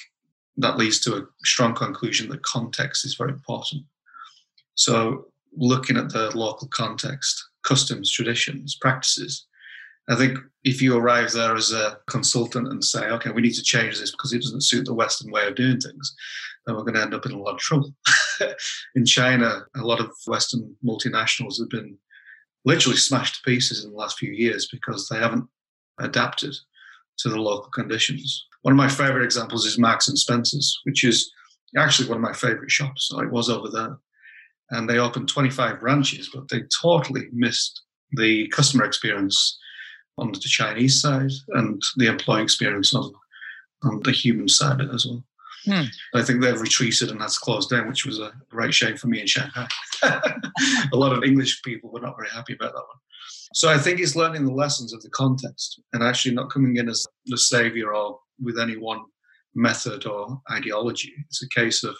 that 0.59 0.77
leads 0.77 1.01
to 1.01 1.17
a 1.17 1.27
strong 1.45 1.75
conclusion 1.75 2.29
that 2.29 2.43
context 2.43 3.05
is 3.05 3.15
very 3.15 3.33
important. 3.33 3.85
So 4.75 5.27
looking 5.57 5.97
at 5.97 6.11
the 6.11 6.37
local 6.37 6.69
context, 6.69 7.43
customs, 7.65 8.13
traditions, 8.13 8.77
practices, 8.81 9.47
I 10.09 10.15
think 10.17 10.39
if 10.65 10.81
you 10.81 10.97
arrive 10.97 11.33
there 11.33 11.55
as 11.55 11.73
a 11.73 11.99
consultant 12.09 12.69
and 12.69 12.83
say, 12.83 13.09
okay, 13.11 13.31
we 13.31 13.43
need 13.43 13.55
to 13.55 13.63
change 13.63 13.99
this 13.99 14.11
because 14.11 14.33
it 14.33 14.41
doesn't 14.41 14.65
suit 14.65 14.87
the 14.87 14.95
Western 14.95 15.31
way 15.31 15.47
of 15.47 15.55
doing 15.55 15.79
things, 15.79 16.15
then 16.67 16.77
we're 16.77 16.83
going 16.83 16.95
to 16.95 17.03
end 17.03 17.15
up 17.15 17.27
in 17.27 17.33
a 17.33 17.39
lot 17.39 17.55
of 17.55 17.59
trouble. 17.59 17.95
in 18.95 19.05
China, 19.05 19.67
a 19.77 19.83
lot 19.83 20.01
of 20.01 20.11
Western 20.27 20.75
multinationals 20.85 21.59
have 21.59 21.69
been 21.69 21.97
literally 22.65 22.97
smashed 22.97 23.37
to 23.37 23.43
pieces 23.43 23.85
in 23.85 23.91
the 23.91 23.97
last 23.97 24.19
few 24.19 24.33
years 24.33 24.69
because 24.73 25.09
they 25.09 25.19
haven't 25.19 25.47
adapted 26.01 26.55
to 27.19 27.29
the 27.29 27.41
local 27.41 27.71
conditions. 27.71 28.47
One 28.63 28.73
of 28.73 28.79
my 28.79 28.89
favorite 28.89 29.25
examples 29.25 29.67
is 29.67 29.79
Marks 29.79 30.09
and 30.09 30.19
Spencer's, 30.19 30.79
which 30.85 31.05
is 31.05 31.31
actually 31.77 32.09
one 32.09 32.19
of 32.19 32.23
my 32.23 32.33
favorite 32.33 32.71
shops. 32.71 33.11
I 33.17 33.25
was 33.25 33.49
over 33.49 33.69
there. 33.69 33.99
And 34.71 34.89
they 34.89 34.99
opened 34.99 35.29
25 35.29 35.81
branches, 35.81 36.31
but 36.33 36.49
they 36.49 36.63
totally 36.83 37.29
missed 37.33 37.83
the 38.13 38.49
customer 38.49 38.85
experience 38.85 39.59
on 40.19 40.33
the 40.33 40.39
Chinese 40.41 41.01
side 41.01 41.31
and 41.55 41.81
the 41.97 42.07
employee 42.07 42.43
experience 42.43 42.95
on, 42.95 43.13
on 43.83 44.01
the 44.03 44.13
human 44.13 44.49
side 44.49 44.81
as 44.93 45.07
well. 45.07 45.25
Hmm. 45.65 45.85
I 46.15 46.23
think 46.23 46.41
they've 46.41 46.61
retreated 46.61 47.11
and 47.11 47.21
that's 47.21 47.39
closed 47.39 47.71
down, 47.71 47.89
which 47.89 48.07
was 48.07 48.19
a 48.19 48.33
great 48.51 48.75
shame 48.75 48.97
for 48.97 49.07
me 49.07 49.21
in 49.21 49.27
Shanghai. 49.27 49.69
a 50.03 50.97
lot 50.97 51.17
of 51.17 51.25
English 51.25 51.63
people 51.63 51.91
were 51.91 52.01
not 52.01 52.17
very 52.17 52.29
happy 52.31 52.55
about 52.55 52.73
that 52.73 52.79
one. 52.79 52.99
So 53.55 53.71
I 53.71 53.79
think 53.79 54.01
it's 54.01 54.17
learning 54.17 54.45
the 54.45 54.53
lessons 54.53 54.93
of 54.93 55.03
the 55.03 55.11
context 55.11 55.81
and 55.93 56.03
actually 56.03 56.35
not 56.35 56.51
coming 56.51 56.77
in 56.77 56.89
as 56.89 57.07
the 57.27 57.39
savior 57.39 57.95
or 57.95 58.19
with 58.41 58.59
any 58.59 58.77
one 58.77 59.01
method 59.55 60.07
or 60.07 60.41
ideology. 60.51 61.13
It's 61.27 61.43
a 61.43 61.49
case 61.49 61.83
of 61.85 61.97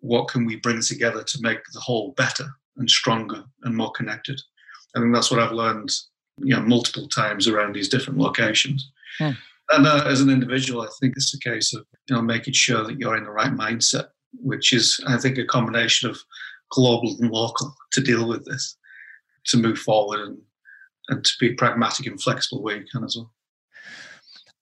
what 0.00 0.28
can 0.28 0.44
we 0.44 0.56
bring 0.56 0.80
together 0.80 1.22
to 1.22 1.38
make 1.40 1.58
the 1.72 1.80
whole 1.80 2.12
better 2.12 2.46
and 2.76 2.88
stronger 2.88 3.44
and 3.62 3.76
more 3.76 3.92
connected. 3.92 4.40
I 4.94 5.00
think 5.00 5.14
that's 5.14 5.30
what 5.30 5.40
I've 5.40 5.52
learned, 5.52 5.90
you 6.38 6.54
know, 6.54 6.62
multiple 6.62 7.08
times 7.08 7.48
around 7.48 7.74
these 7.74 7.88
different 7.88 8.18
locations. 8.18 8.90
Hmm. 9.18 9.32
And 9.70 9.86
uh, 9.86 10.04
as 10.06 10.20
an 10.20 10.30
individual, 10.30 10.82
I 10.82 10.88
think 11.00 11.14
it's 11.16 11.34
a 11.34 11.40
case 11.40 11.74
of 11.74 11.84
you 12.08 12.14
know 12.14 12.22
making 12.22 12.54
sure 12.54 12.84
that 12.84 12.98
you're 12.98 13.16
in 13.16 13.24
the 13.24 13.30
right 13.30 13.52
mindset, 13.52 14.06
which 14.34 14.72
is 14.72 15.00
I 15.06 15.16
think 15.16 15.38
a 15.38 15.44
combination 15.44 16.08
of 16.08 16.18
global 16.70 17.16
and 17.20 17.30
local 17.30 17.74
to 17.92 18.00
deal 18.00 18.28
with 18.28 18.44
this, 18.44 18.76
to 19.48 19.56
move 19.56 19.78
forward 19.78 20.20
and 20.20 20.38
and 21.08 21.24
to 21.24 21.32
be 21.38 21.52
pragmatic 21.54 22.06
and 22.06 22.20
flexible 22.20 22.62
where 22.62 22.76
you 22.76 22.84
can 22.90 23.04
as 23.04 23.16
well. 23.16 23.30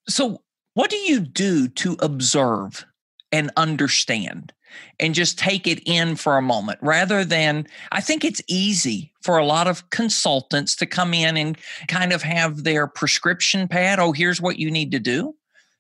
So, 0.07 0.43
what 0.75 0.91
do 0.91 0.97
you 0.97 1.21
do 1.21 1.69
to 1.69 1.97
observe 2.01 2.85
and 3.33 3.51
understand? 3.57 4.53
and 4.99 5.15
just 5.15 5.39
take 5.39 5.67
it 5.67 5.81
in 5.87 6.17
for 6.17 6.37
a 6.37 6.43
moment 6.43 6.79
rather 6.83 7.25
than 7.25 7.67
I 7.93 8.01
think 8.01 8.25
it's 8.25 8.43
easy 8.49 9.13
for 9.23 9.39
a 9.39 9.47
lot 9.47 9.67
of 9.67 9.89
consultants 9.91 10.77
to 10.77 10.87
come 10.87 11.15
in 11.15 11.37
and 11.37 11.57
kind 11.89 12.13
of 12.13 12.23
have 12.23 12.65
their 12.65 12.87
prescription 12.87 13.69
pad. 13.69 13.99
Oh, 13.99 14.13
here's 14.13 14.41
what 14.41 14.59
you 14.59 14.71
need 14.71 14.91
to 14.93 14.99
do. 14.99 15.35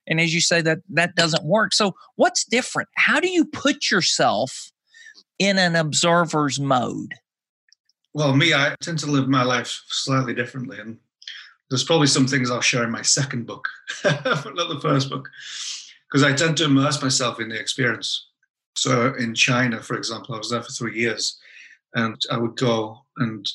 And 0.06 0.20
as 0.20 0.34
you 0.34 0.40
say, 0.40 0.60
that 0.62 0.80
that 0.90 1.14
doesn't 1.14 1.44
work. 1.44 1.72
So, 1.72 1.94
what's 2.16 2.44
different? 2.44 2.88
How 2.96 3.20
do 3.20 3.28
you 3.28 3.44
put 3.44 3.90
yourself 3.90 4.70
in 5.38 5.58
an 5.58 5.76
observer's 5.76 6.60
mode? 6.60 7.14
Well, 8.14 8.36
me, 8.36 8.54
I 8.54 8.76
tend 8.80 9.00
to 9.00 9.10
live 9.10 9.28
my 9.28 9.42
life 9.42 9.82
slightly 9.88 10.34
differently. 10.34 10.78
And 10.78 10.98
there's 11.68 11.82
probably 11.82 12.06
some 12.06 12.28
things 12.28 12.48
I'll 12.48 12.60
share 12.60 12.84
in 12.84 12.92
my 12.92 13.02
second 13.02 13.46
book, 13.46 13.68
not 14.04 14.44
the 14.44 14.78
first 14.80 15.10
book, 15.10 15.28
because 16.08 16.22
I 16.22 16.32
tend 16.32 16.56
to 16.58 16.66
immerse 16.66 17.02
myself 17.02 17.40
in 17.40 17.48
the 17.48 17.58
experience. 17.58 18.28
So 18.76 19.14
in 19.14 19.34
China, 19.34 19.82
for 19.82 19.96
example, 19.96 20.34
I 20.34 20.38
was 20.38 20.50
there 20.50 20.62
for 20.62 20.70
three 20.70 20.98
years, 20.98 21.40
and 21.94 22.20
I 22.30 22.38
would 22.38 22.56
go 22.56 23.00
and 23.16 23.48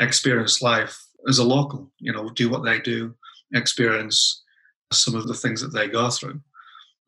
experience 0.00 0.62
life 0.62 0.98
as 1.28 1.38
a 1.38 1.44
local. 1.44 1.90
You 1.98 2.12
know, 2.12 2.30
do 2.30 2.48
what 2.48 2.64
they 2.64 2.80
do, 2.80 3.14
experience 3.54 4.42
some 4.90 5.14
of 5.14 5.26
the 5.26 5.34
things 5.34 5.60
that 5.60 5.74
they 5.74 5.88
go 5.88 6.08
through, 6.08 6.40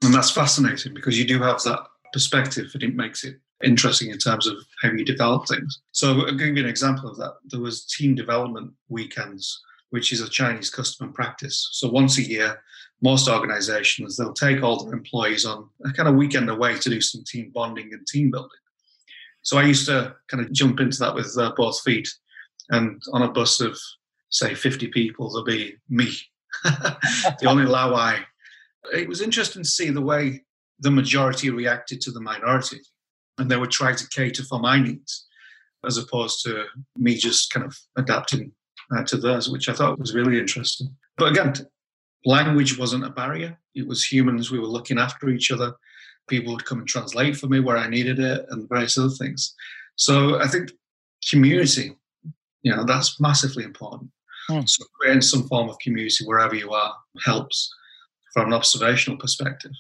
and 0.02 0.12
that's 0.12 0.30
fascinating 0.30 0.92
because 0.92 1.18
you 1.18 1.26
do 1.26 1.40
have 1.40 1.62
that 1.62 1.80
perspective, 2.12 2.70
and 2.74 2.82
it 2.82 2.94
makes 2.94 3.24
it 3.24 3.36
interesting 3.62 4.10
in 4.10 4.18
terms 4.18 4.46
of 4.46 4.56
how 4.82 4.90
you 4.90 5.04
develop 5.04 5.46
things. 5.46 5.80
So 5.92 6.26
I'll 6.26 6.34
give 6.34 6.56
you 6.56 6.62
an 6.62 6.68
example 6.68 7.10
of 7.10 7.16
that. 7.18 7.34
There 7.46 7.60
was 7.60 7.84
team 7.86 8.14
development 8.14 8.72
weekends, 8.88 9.60
which 9.90 10.12
is 10.12 10.20
a 10.20 10.28
Chinese 10.28 10.70
custom 10.70 11.06
and 11.06 11.14
practice. 11.14 11.68
So 11.72 11.88
once 11.88 12.18
a 12.18 12.22
year, 12.22 12.62
most 13.02 13.28
organizations, 13.28 14.16
they'll 14.16 14.32
take 14.32 14.62
all 14.62 14.84
their 14.84 14.94
employees 14.94 15.44
on 15.44 15.68
a 15.84 15.92
kind 15.92 16.08
of 16.08 16.16
weekend 16.16 16.50
away 16.50 16.78
to 16.78 16.90
do 16.90 17.00
some 17.00 17.24
team 17.26 17.50
bonding 17.54 17.92
and 17.92 18.06
team 18.06 18.30
building. 18.30 18.50
So 19.42 19.58
I 19.58 19.64
used 19.64 19.86
to 19.86 20.14
kind 20.28 20.44
of 20.44 20.52
jump 20.52 20.80
into 20.80 20.98
that 20.98 21.14
with 21.14 21.34
uh, 21.38 21.52
both 21.56 21.80
feet. 21.80 22.08
And 22.70 23.02
on 23.12 23.22
a 23.22 23.32
bus 23.32 23.60
of, 23.60 23.78
say, 24.28 24.54
50 24.54 24.88
people, 24.88 25.30
there'll 25.30 25.44
be 25.44 25.76
me, 25.88 26.12
the 26.64 27.46
only 27.46 27.64
Laowai. 27.64 28.22
It 28.92 29.08
was 29.08 29.22
interesting 29.22 29.62
to 29.62 29.68
see 29.68 29.90
the 29.90 30.00
way 30.00 30.44
the 30.78 30.90
majority 30.90 31.50
reacted 31.50 32.00
to 32.02 32.10
the 32.10 32.20
minority. 32.20 32.80
And 33.40 33.50
they 33.50 33.56
would 33.56 33.70
try 33.70 33.94
to 33.94 34.08
cater 34.08 34.44
for 34.44 34.60
my 34.60 34.78
needs 34.78 35.26
as 35.84 35.96
opposed 35.96 36.44
to 36.44 36.64
me 36.96 37.14
just 37.14 37.50
kind 37.52 37.64
of 37.64 37.76
adapting 37.96 38.52
uh, 38.94 39.02
to 39.04 39.16
theirs, 39.16 39.48
which 39.48 39.68
I 39.68 39.72
thought 39.72 39.98
was 39.98 40.14
really 40.14 40.38
interesting. 40.38 40.94
But 41.16 41.32
again, 41.32 41.54
language 42.24 42.78
wasn't 42.78 43.04
a 43.04 43.10
barrier. 43.10 43.58
It 43.74 43.86
was 43.86 44.04
humans. 44.04 44.50
We 44.50 44.58
were 44.58 44.66
looking 44.66 44.98
after 44.98 45.30
each 45.30 45.50
other. 45.50 45.72
People 46.28 46.52
would 46.52 46.64
come 46.64 46.80
and 46.80 46.88
translate 46.88 47.36
for 47.36 47.46
me 47.46 47.60
where 47.60 47.78
I 47.78 47.88
needed 47.88 48.18
it 48.18 48.44
and 48.50 48.68
various 48.68 48.98
other 48.98 49.10
things. 49.10 49.54
So 49.96 50.40
I 50.40 50.46
think 50.46 50.70
community, 51.28 51.96
you 52.62 52.74
know, 52.74 52.84
that's 52.84 53.20
massively 53.20 53.64
important. 53.64 54.10
Mm. 54.50 54.68
So 54.68 54.84
creating 54.98 55.22
some 55.22 55.48
form 55.48 55.68
of 55.68 55.78
community 55.78 56.24
wherever 56.24 56.54
you 56.54 56.72
are 56.72 56.94
helps 57.24 57.72
from 58.32 58.48
an 58.48 58.52
observational 58.52 59.18
perspective. 59.18 59.72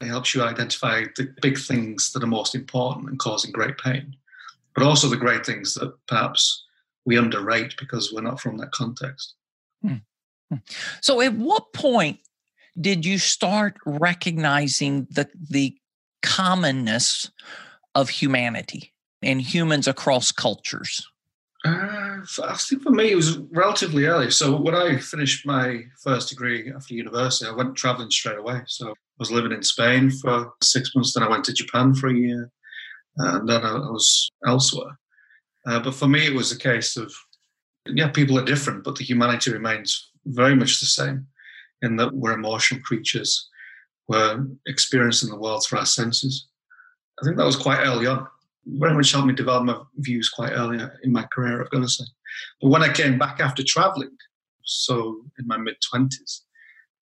It 0.00 0.06
helps 0.06 0.34
you 0.34 0.42
identify 0.42 1.04
the 1.16 1.32
big 1.42 1.58
things 1.58 2.12
that 2.12 2.22
are 2.22 2.28
most 2.28 2.54
important 2.54 3.08
and 3.08 3.18
causing 3.18 3.52
great 3.52 3.76
pain, 3.78 4.16
but 4.74 4.84
also 4.84 5.08
the 5.08 5.16
great 5.16 5.44
things 5.44 5.74
that 5.74 5.94
perhaps 6.06 6.64
we 7.04 7.18
underrate 7.18 7.74
because 7.78 8.12
we're 8.12 8.22
not 8.22 8.40
from 8.40 8.56
that 8.58 8.72
context. 8.72 9.34
Mm. 9.84 10.02
So, 11.00 11.20
at 11.20 11.34
what 11.34 11.72
point 11.72 12.18
did 12.80 13.04
you 13.04 13.18
start 13.18 13.76
recognizing 13.84 15.06
the 15.10 15.28
the 15.48 15.76
commonness 16.22 17.30
of 17.94 18.08
humanity 18.08 18.92
and 19.22 19.40
humans 19.40 19.86
across 19.86 20.32
cultures? 20.32 21.06
Uh, 21.64 22.20
I 22.42 22.56
think 22.56 22.82
for 22.82 22.90
me 22.90 23.12
it 23.12 23.16
was 23.16 23.38
relatively 23.50 24.06
early. 24.06 24.30
So 24.30 24.56
when 24.56 24.74
I 24.74 24.96
finished 24.96 25.46
my 25.46 25.82
first 26.02 26.30
degree 26.30 26.72
after 26.72 26.94
university, 26.94 27.50
I 27.50 27.54
went 27.54 27.76
traveling 27.76 28.10
straight 28.10 28.38
away. 28.38 28.62
So 28.66 28.94
was 29.20 29.30
living 29.30 29.52
in 29.52 29.62
Spain 29.62 30.10
for 30.10 30.52
six 30.62 30.94
months. 30.94 31.12
Then 31.12 31.22
I 31.22 31.28
went 31.28 31.44
to 31.44 31.52
Japan 31.52 31.94
for 31.94 32.08
a 32.08 32.14
year, 32.14 32.50
and 33.18 33.48
then 33.48 33.62
I 33.64 33.74
was 33.74 34.30
elsewhere. 34.46 34.98
Uh, 35.66 35.78
but 35.78 35.94
for 35.94 36.08
me, 36.08 36.26
it 36.26 36.34
was 36.34 36.50
a 36.50 36.58
case 36.58 36.96
of 36.96 37.12
yeah, 37.86 38.08
people 38.08 38.38
are 38.38 38.44
different, 38.44 38.82
but 38.82 38.96
the 38.96 39.04
humanity 39.04 39.52
remains 39.52 40.10
very 40.26 40.54
much 40.54 40.80
the 40.80 40.86
same 40.86 41.26
in 41.82 41.96
that 41.96 42.12
we're 42.14 42.32
emotional 42.32 42.80
creatures. 42.82 43.48
We're 44.08 44.46
experiencing 44.66 45.30
the 45.30 45.38
world 45.38 45.64
through 45.64 45.78
our 45.78 45.86
senses. 45.86 46.48
I 47.20 47.24
think 47.24 47.36
that 47.36 47.46
was 47.46 47.56
quite 47.56 47.80
early 47.80 48.06
on. 48.06 48.26
Very 48.66 48.94
much 48.94 49.12
helped 49.12 49.28
me 49.28 49.34
develop 49.34 49.64
my 49.64 49.80
views 49.96 50.28
quite 50.28 50.52
early 50.52 50.78
in 51.02 51.12
my 51.12 51.24
career, 51.32 51.62
I've 51.62 51.70
got 51.70 51.80
to 51.80 51.88
say. 51.88 52.04
But 52.60 52.68
when 52.68 52.82
I 52.82 52.92
came 52.92 53.18
back 53.18 53.40
after 53.40 53.62
traveling, 53.62 54.16
so 54.62 55.22
in 55.38 55.46
my 55.46 55.56
mid 55.56 55.76
20s, 55.92 56.40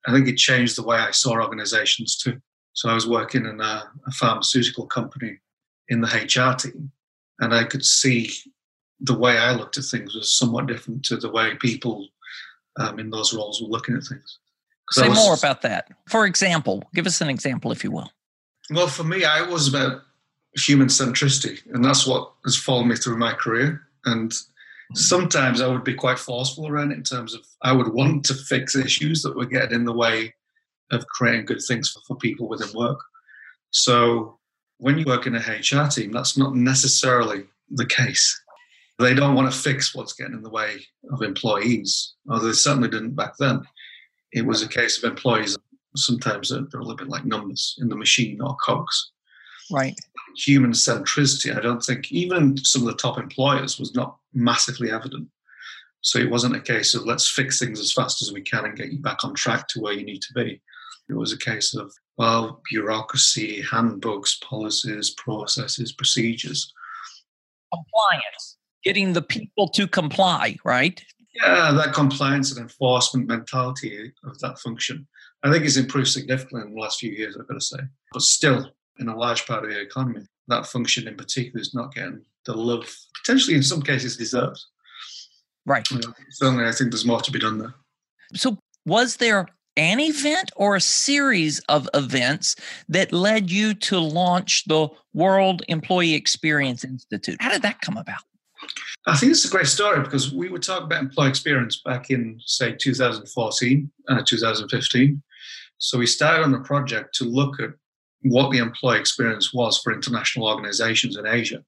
I 0.06 0.12
think 0.12 0.28
it 0.28 0.36
changed 0.36 0.76
the 0.76 0.84
way 0.84 0.96
I 0.96 1.10
saw 1.10 1.32
organizations 1.32 2.16
too. 2.16 2.40
So 2.72 2.88
I 2.88 2.94
was 2.94 3.08
working 3.08 3.44
in 3.44 3.60
a, 3.60 3.90
a 4.06 4.10
pharmaceutical 4.12 4.86
company 4.86 5.38
in 5.88 6.00
the 6.00 6.06
HR 6.06 6.54
team, 6.54 6.92
and 7.40 7.54
I 7.54 7.64
could 7.64 7.84
see 7.84 8.30
the 9.00 9.18
way 9.18 9.38
I 9.38 9.52
looked 9.52 9.78
at 9.78 9.84
things 9.84 10.14
was 10.14 10.36
somewhat 10.36 10.66
different 10.66 11.04
to 11.06 11.16
the 11.16 11.30
way 11.30 11.54
people 11.56 12.08
um, 12.78 12.98
in 12.98 13.10
those 13.10 13.34
roles 13.34 13.60
were 13.60 13.68
looking 13.68 13.96
at 13.96 14.04
things. 14.04 14.38
Say 14.90 15.08
was, 15.08 15.18
more 15.18 15.34
about 15.34 15.62
that. 15.62 15.88
For 16.08 16.24
example, 16.24 16.88
give 16.94 17.06
us 17.06 17.20
an 17.20 17.28
example, 17.28 17.72
if 17.72 17.84
you 17.84 17.90
will. 17.90 18.10
Well, 18.70 18.86
for 18.86 19.04
me, 19.04 19.24
I 19.24 19.42
was 19.42 19.68
about 19.68 20.02
human 20.56 20.88
centricity, 20.88 21.60
and 21.72 21.84
that's 21.84 22.06
what 22.06 22.32
has 22.44 22.56
followed 22.56 22.84
me 22.84 22.96
through 22.96 23.18
my 23.18 23.32
career. 23.32 23.82
And 24.04 24.32
sometimes 24.94 25.60
I 25.60 25.66
would 25.66 25.84
be 25.84 25.94
quite 25.94 26.18
forceful 26.18 26.66
around 26.66 26.92
it 26.92 26.98
in 26.98 27.02
terms 27.02 27.34
of 27.34 27.40
I 27.62 27.72
would 27.72 27.92
want 27.92 28.24
to 28.26 28.34
fix 28.34 28.74
issues 28.74 29.22
that 29.22 29.36
were 29.36 29.46
getting 29.46 29.74
in 29.74 29.84
the 29.84 29.92
way 29.92 30.34
of 30.90 31.06
creating 31.06 31.44
good 31.44 31.62
things 31.66 31.90
for, 31.90 32.00
for 32.06 32.16
people 32.16 32.48
within 32.48 32.72
work. 32.74 32.98
So 33.70 34.38
when 34.78 34.98
you 34.98 35.04
work 35.04 35.26
in 35.26 35.34
a 35.34 35.38
HR 35.38 35.88
team, 35.88 36.12
that's 36.12 36.38
not 36.38 36.54
necessarily 36.54 37.44
the 37.70 37.86
case. 37.86 38.40
They 38.98 39.14
don't 39.14 39.34
want 39.34 39.52
to 39.52 39.58
fix 39.58 39.94
what's 39.94 40.14
getting 40.14 40.34
in 40.34 40.42
the 40.42 40.50
way 40.50 40.80
of 41.12 41.22
employees, 41.22 42.14
or 42.28 42.40
they 42.40 42.52
certainly 42.52 42.88
didn't 42.88 43.14
back 43.14 43.34
then. 43.38 43.62
It 44.32 44.44
was 44.44 44.62
a 44.62 44.68
case 44.68 45.02
of 45.02 45.08
employees. 45.08 45.56
Sometimes 45.96 46.50
they're, 46.50 46.66
they're 46.70 46.80
a 46.80 46.84
little 46.84 46.96
bit 46.96 47.08
like 47.08 47.24
numbers 47.24 47.76
in 47.80 47.88
the 47.88 47.96
machine 47.96 48.40
or 48.40 48.56
cogs. 48.64 49.12
Right. 49.70 49.98
Human 50.36 50.72
centricity, 50.72 51.56
I 51.56 51.60
don't 51.60 51.82
think, 51.82 52.10
even 52.10 52.56
some 52.56 52.82
of 52.82 52.88
the 52.88 52.94
top 52.94 53.18
employers, 53.18 53.78
was 53.78 53.94
not 53.94 54.17
massively 54.32 54.90
evident. 54.90 55.28
So 56.00 56.18
it 56.18 56.30
wasn't 56.30 56.56
a 56.56 56.60
case 56.60 56.94
of 56.94 57.06
let's 57.06 57.28
fix 57.28 57.58
things 57.58 57.80
as 57.80 57.92
fast 57.92 58.22
as 58.22 58.32
we 58.32 58.40
can 58.40 58.64
and 58.64 58.76
get 58.76 58.92
you 58.92 59.00
back 59.00 59.24
on 59.24 59.34
track 59.34 59.68
to 59.68 59.80
where 59.80 59.92
you 59.92 60.04
need 60.04 60.22
to 60.22 60.32
be. 60.34 60.60
It 61.08 61.14
was 61.14 61.32
a 61.32 61.38
case 61.38 61.74
of, 61.74 61.92
well, 62.18 62.60
bureaucracy, 62.70 63.62
handbooks, 63.62 64.38
policies, 64.42 65.10
processes, 65.10 65.92
procedures. 65.92 66.72
Compliance, 67.72 68.58
getting 68.84 69.12
the 69.12 69.22
people 69.22 69.68
to 69.68 69.86
comply, 69.86 70.56
right? 70.64 71.02
Yeah, 71.34 71.72
that 71.72 71.94
compliance 71.94 72.50
and 72.52 72.60
enforcement 72.60 73.26
mentality 73.26 74.12
of 74.24 74.38
that 74.40 74.58
function, 74.58 75.06
I 75.42 75.50
think, 75.50 75.64
has 75.64 75.76
improved 75.76 76.08
significantly 76.08 76.62
in 76.62 76.74
the 76.74 76.80
last 76.80 77.00
few 77.00 77.10
years, 77.10 77.36
I've 77.38 77.48
got 77.48 77.54
to 77.54 77.60
say. 77.60 77.78
But 78.12 78.22
still, 78.22 78.70
in 78.98 79.08
a 79.08 79.16
large 79.16 79.46
part 79.46 79.64
of 79.64 79.70
the 79.70 79.80
economy, 79.80 80.22
that 80.48 80.66
function 80.66 81.06
in 81.06 81.16
particular 81.16 81.60
is 81.60 81.74
not 81.74 81.94
getting 81.94 82.22
the 82.54 82.56
love, 82.56 82.84
potentially 83.22 83.56
in 83.56 83.62
some 83.62 83.82
cases, 83.82 84.16
deserves. 84.16 84.68
Right. 85.66 85.86
certainly, 86.30 86.64
I 86.64 86.72
think 86.72 86.90
there's 86.90 87.04
more 87.04 87.20
to 87.20 87.30
be 87.30 87.38
done 87.38 87.58
there. 87.58 87.74
So, 88.34 88.58
was 88.86 89.16
there 89.16 89.46
an 89.76 90.00
event 90.00 90.50
or 90.56 90.74
a 90.74 90.80
series 90.80 91.60
of 91.68 91.88
events 91.94 92.56
that 92.88 93.12
led 93.12 93.50
you 93.50 93.74
to 93.74 93.98
launch 93.98 94.64
the 94.64 94.88
World 95.12 95.62
Employee 95.68 96.14
Experience 96.14 96.84
Institute? 96.84 97.36
How 97.40 97.50
did 97.50 97.62
that 97.62 97.80
come 97.82 97.98
about? 97.98 98.22
I 99.06 99.16
think 99.16 99.30
it's 99.30 99.44
a 99.44 99.50
great 99.50 99.66
story 99.66 100.00
because 100.02 100.34
we 100.34 100.48
were 100.48 100.58
talking 100.58 100.86
about 100.86 101.02
employee 101.02 101.28
experience 101.28 101.80
back 101.84 102.10
in, 102.10 102.40
say, 102.44 102.74
2014, 102.74 103.90
uh, 104.08 104.22
2015. 104.26 105.22
So 105.78 105.98
we 105.98 106.06
started 106.06 106.42
on 106.42 106.54
a 106.54 106.60
project 106.60 107.14
to 107.16 107.24
look 107.24 107.60
at 107.60 107.70
what 108.22 108.50
the 108.50 108.58
employee 108.58 108.98
experience 108.98 109.54
was 109.54 109.78
for 109.78 109.92
international 109.92 110.48
organizations 110.48 111.16
in 111.16 111.26
Asia. 111.26 111.62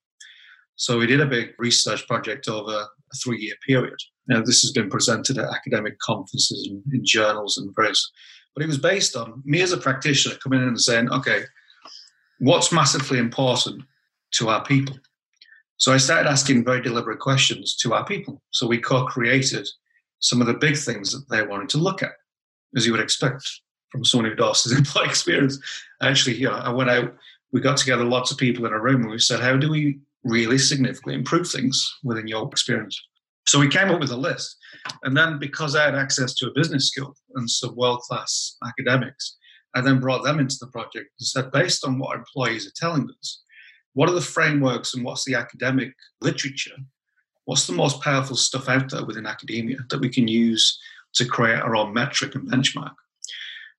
So 0.80 0.96
we 0.96 1.06
did 1.06 1.20
a 1.20 1.26
big 1.26 1.52
research 1.58 2.08
project 2.08 2.48
over 2.48 2.72
a 2.72 3.16
three 3.22 3.38
year 3.38 3.54
period. 3.66 3.98
Now, 4.28 4.40
this 4.40 4.62
has 4.62 4.72
been 4.72 4.88
presented 4.88 5.36
at 5.36 5.52
academic 5.52 5.98
conferences 5.98 6.66
and 6.70 6.82
in 6.94 7.04
journals 7.04 7.58
and 7.58 7.70
various, 7.76 8.10
but 8.54 8.64
it 8.64 8.66
was 8.66 8.78
based 8.78 9.14
on 9.14 9.42
me 9.44 9.60
as 9.60 9.72
a 9.72 9.76
practitioner 9.76 10.36
coming 10.36 10.62
in 10.62 10.68
and 10.68 10.80
saying, 10.80 11.10
okay, 11.10 11.42
what's 12.38 12.72
massively 12.72 13.18
important 13.18 13.82
to 14.36 14.48
our 14.48 14.64
people? 14.64 14.96
So 15.76 15.92
I 15.92 15.98
started 15.98 16.30
asking 16.30 16.64
very 16.64 16.80
deliberate 16.80 17.18
questions 17.18 17.76
to 17.82 17.92
our 17.92 18.06
people. 18.06 18.40
So 18.50 18.66
we 18.66 18.78
co 18.78 19.04
created 19.04 19.68
some 20.20 20.40
of 20.40 20.46
the 20.46 20.54
big 20.54 20.78
things 20.78 21.12
that 21.12 21.28
they 21.28 21.46
wanted 21.46 21.68
to 21.70 21.78
look 21.78 22.02
at, 22.02 22.12
as 22.74 22.86
you 22.86 22.92
would 22.92 23.02
expect 23.02 23.46
from 23.90 24.02
someone 24.06 24.30
who 24.30 24.34
does 24.34 24.72
employee 24.78 25.08
experience. 25.08 25.58
Actually, 26.00 26.36
you 26.36 26.48
know, 26.48 26.54
I 26.54 26.70
went 26.70 26.88
out, 26.88 27.14
we 27.52 27.60
got 27.60 27.76
together 27.76 28.04
lots 28.04 28.30
of 28.30 28.38
people 28.38 28.64
in 28.64 28.72
a 28.72 28.80
room 28.80 29.02
and 29.02 29.10
we 29.10 29.18
said, 29.18 29.40
how 29.40 29.58
do 29.58 29.68
we 29.68 30.00
really 30.24 30.58
significantly 30.58 31.14
improve 31.14 31.48
things 31.48 31.98
within 32.04 32.26
your 32.26 32.48
experience? 32.50 33.00
So 33.46 33.58
we 33.58 33.68
came 33.68 33.90
up 33.90 34.00
with 34.00 34.10
a 34.10 34.16
list. 34.16 34.56
And 35.02 35.16
then 35.16 35.38
because 35.38 35.74
I 35.74 35.84
had 35.84 35.94
access 35.94 36.34
to 36.34 36.46
a 36.46 36.54
business 36.54 36.88
school 36.88 37.16
and 37.34 37.48
some 37.48 37.74
world 37.74 38.00
class 38.00 38.56
academics, 38.64 39.36
I 39.74 39.80
then 39.80 40.00
brought 40.00 40.24
them 40.24 40.40
into 40.40 40.56
the 40.60 40.68
project 40.68 41.10
and 41.18 41.26
said, 41.26 41.50
based 41.50 41.84
on 41.84 41.98
what 41.98 42.16
employees 42.16 42.66
are 42.66 42.72
telling 42.76 43.08
us, 43.18 43.42
what 43.94 44.08
are 44.08 44.14
the 44.14 44.20
frameworks 44.20 44.94
and 44.94 45.04
what's 45.04 45.24
the 45.24 45.34
academic 45.34 45.92
literature? 46.20 46.76
What's 47.44 47.66
the 47.66 47.72
most 47.72 48.00
powerful 48.00 48.36
stuff 48.36 48.68
out 48.68 48.90
there 48.90 49.04
within 49.04 49.26
academia 49.26 49.78
that 49.90 50.00
we 50.00 50.08
can 50.08 50.28
use 50.28 50.78
to 51.14 51.24
create 51.24 51.60
our 51.60 51.74
own 51.74 51.92
metric 51.92 52.34
and 52.34 52.48
benchmark? 52.48 52.94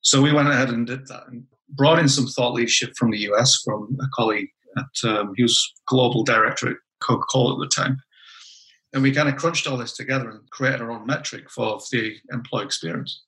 So 0.01 0.21
we 0.21 0.33
went 0.33 0.49
ahead 0.49 0.69
and 0.69 0.85
did 0.85 1.07
that 1.07 1.27
and 1.27 1.45
brought 1.69 1.99
in 1.99 2.09
some 2.09 2.27
thought 2.27 2.53
leadership 2.53 2.93
from 2.97 3.11
the 3.11 3.19
US 3.29 3.61
from 3.63 3.97
a 4.01 4.07
colleague 4.13 4.49
at, 4.77 5.09
um, 5.09 5.33
he 5.35 5.43
was 5.43 5.73
global 5.87 6.23
director 6.23 6.69
at 6.69 6.77
Coca 7.01 7.25
Cola 7.29 7.53
at 7.55 7.59
the 7.59 7.75
time. 7.75 7.97
And 8.93 9.01
we 9.01 9.13
kind 9.13 9.29
of 9.29 9.37
crunched 9.37 9.67
all 9.67 9.77
this 9.77 9.95
together 9.95 10.29
and 10.29 10.49
created 10.49 10.81
our 10.81 10.91
own 10.91 11.05
metric 11.05 11.49
for 11.49 11.79
the 11.91 12.15
employee 12.31 12.65
experience. 12.65 13.23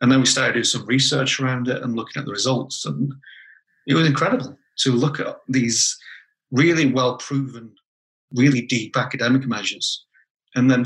And 0.00 0.10
then 0.10 0.20
we 0.20 0.26
started 0.26 0.54
doing 0.54 0.64
some 0.64 0.86
research 0.86 1.38
around 1.38 1.68
it 1.68 1.82
and 1.82 1.94
looking 1.94 2.20
at 2.20 2.26
the 2.26 2.32
results. 2.32 2.86
And 2.86 3.12
it 3.86 3.94
was 3.94 4.06
incredible 4.06 4.58
to 4.78 4.92
look 4.92 5.20
at 5.20 5.38
these 5.48 5.96
really 6.50 6.92
well 6.92 7.18
proven, 7.18 7.72
really 8.34 8.62
deep 8.62 8.96
academic 8.96 9.46
measures 9.46 10.06
and 10.54 10.70
then 10.70 10.84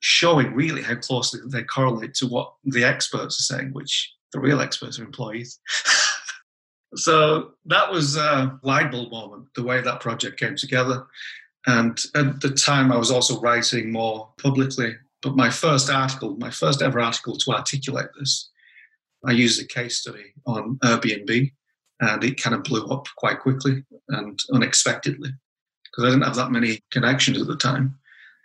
showing 0.00 0.54
really 0.54 0.82
how 0.82 0.96
closely 0.96 1.40
they 1.46 1.62
correlate 1.62 2.14
to 2.14 2.26
what 2.26 2.52
the 2.64 2.84
experts 2.84 3.38
are 3.38 3.56
saying, 3.56 3.72
which 3.72 4.12
the 4.32 4.40
real 4.40 4.60
experts 4.60 4.98
are 4.98 5.04
employees. 5.04 5.60
so 6.94 7.52
that 7.66 7.90
was 7.90 8.16
a 8.16 8.58
light 8.62 8.90
bulb 8.90 9.10
moment, 9.10 9.48
the 9.54 9.62
way 9.62 9.80
that 9.80 10.00
project 10.00 10.38
came 10.38 10.56
together. 10.56 11.06
And 11.66 11.98
at 12.14 12.40
the 12.40 12.50
time, 12.50 12.90
I 12.90 12.96
was 12.96 13.10
also 13.10 13.40
writing 13.40 13.92
more 13.92 14.28
publicly. 14.38 14.96
But 15.22 15.36
my 15.36 15.50
first 15.50 15.88
article, 15.88 16.36
my 16.36 16.50
first 16.50 16.82
ever 16.82 17.00
article 17.00 17.36
to 17.36 17.52
articulate 17.52 18.08
this, 18.18 18.50
I 19.24 19.30
used 19.32 19.62
a 19.62 19.66
case 19.66 19.98
study 19.98 20.34
on 20.46 20.78
Airbnb, 20.82 21.52
and 22.00 22.24
it 22.24 22.42
kind 22.42 22.56
of 22.56 22.64
blew 22.64 22.84
up 22.86 23.06
quite 23.16 23.38
quickly 23.38 23.84
and 24.08 24.38
unexpectedly 24.52 25.30
because 25.84 26.04
I 26.04 26.08
didn't 26.08 26.24
have 26.24 26.36
that 26.36 26.50
many 26.50 26.80
connections 26.90 27.40
at 27.40 27.46
the 27.46 27.56
time. 27.56 27.96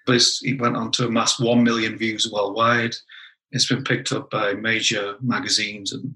But 0.06 0.22
it 0.44 0.62
went 0.62 0.78
on 0.78 0.92
to 0.94 1.08
amass 1.08 1.40
1 1.40 1.64
million 1.64 1.98
views 1.98 2.32
worldwide. 2.32 2.94
It's 3.52 3.68
been 3.68 3.84
picked 3.84 4.12
up 4.12 4.30
by 4.30 4.54
major 4.54 5.16
magazines 5.22 5.94
and 5.94 6.14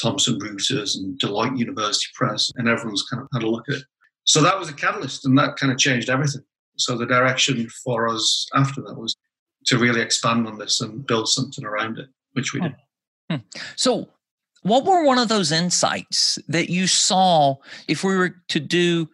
Thomson 0.00 0.38
Reuters 0.38 0.96
and 0.96 1.18
Deloitte 1.18 1.58
University 1.58 2.10
Press, 2.14 2.50
and 2.56 2.68
everyone's 2.68 3.04
kind 3.10 3.22
of 3.22 3.28
had 3.32 3.42
a 3.42 3.50
look 3.50 3.68
at 3.68 3.76
it. 3.76 3.84
So 4.24 4.40
that 4.42 4.58
was 4.58 4.68
a 4.68 4.74
catalyst, 4.74 5.24
and 5.24 5.36
that 5.38 5.56
kind 5.56 5.72
of 5.72 5.78
changed 5.78 6.08
everything. 6.08 6.42
So 6.76 6.96
the 6.96 7.06
direction 7.06 7.68
for 7.84 8.08
us 8.08 8.46
after 8.54 8.80
that 8.82 8.94
was 8.94 9.16
to 9.66 9.78
really 9.78 10.00
expand 10.00 10.46
on 10.46 10.58
this 10.58 10.80
and 10.80 11.06
build 11.06 11.28
something 11.28 11.64
around 11.64 11.98
it, 11.98 12.08
which 12.32 12.52
we 12.52 12.60
did. 12.60 12.74
Hmm. 13.30 13.36
So, 13.76 14.08
what 14.62 14.84
were 14.84 15.04
one 15.04 15.18
of 15.18 15.28
those 15.28 15.50
insights 15.50 16.38
that 16.48 16.70
you 16.70 16.86
saw 16.86 17.56
if 17.88 18.04
we 18.04 18.16
were 18.16 18.36
to 18.48 18.60
do 18.60 19.08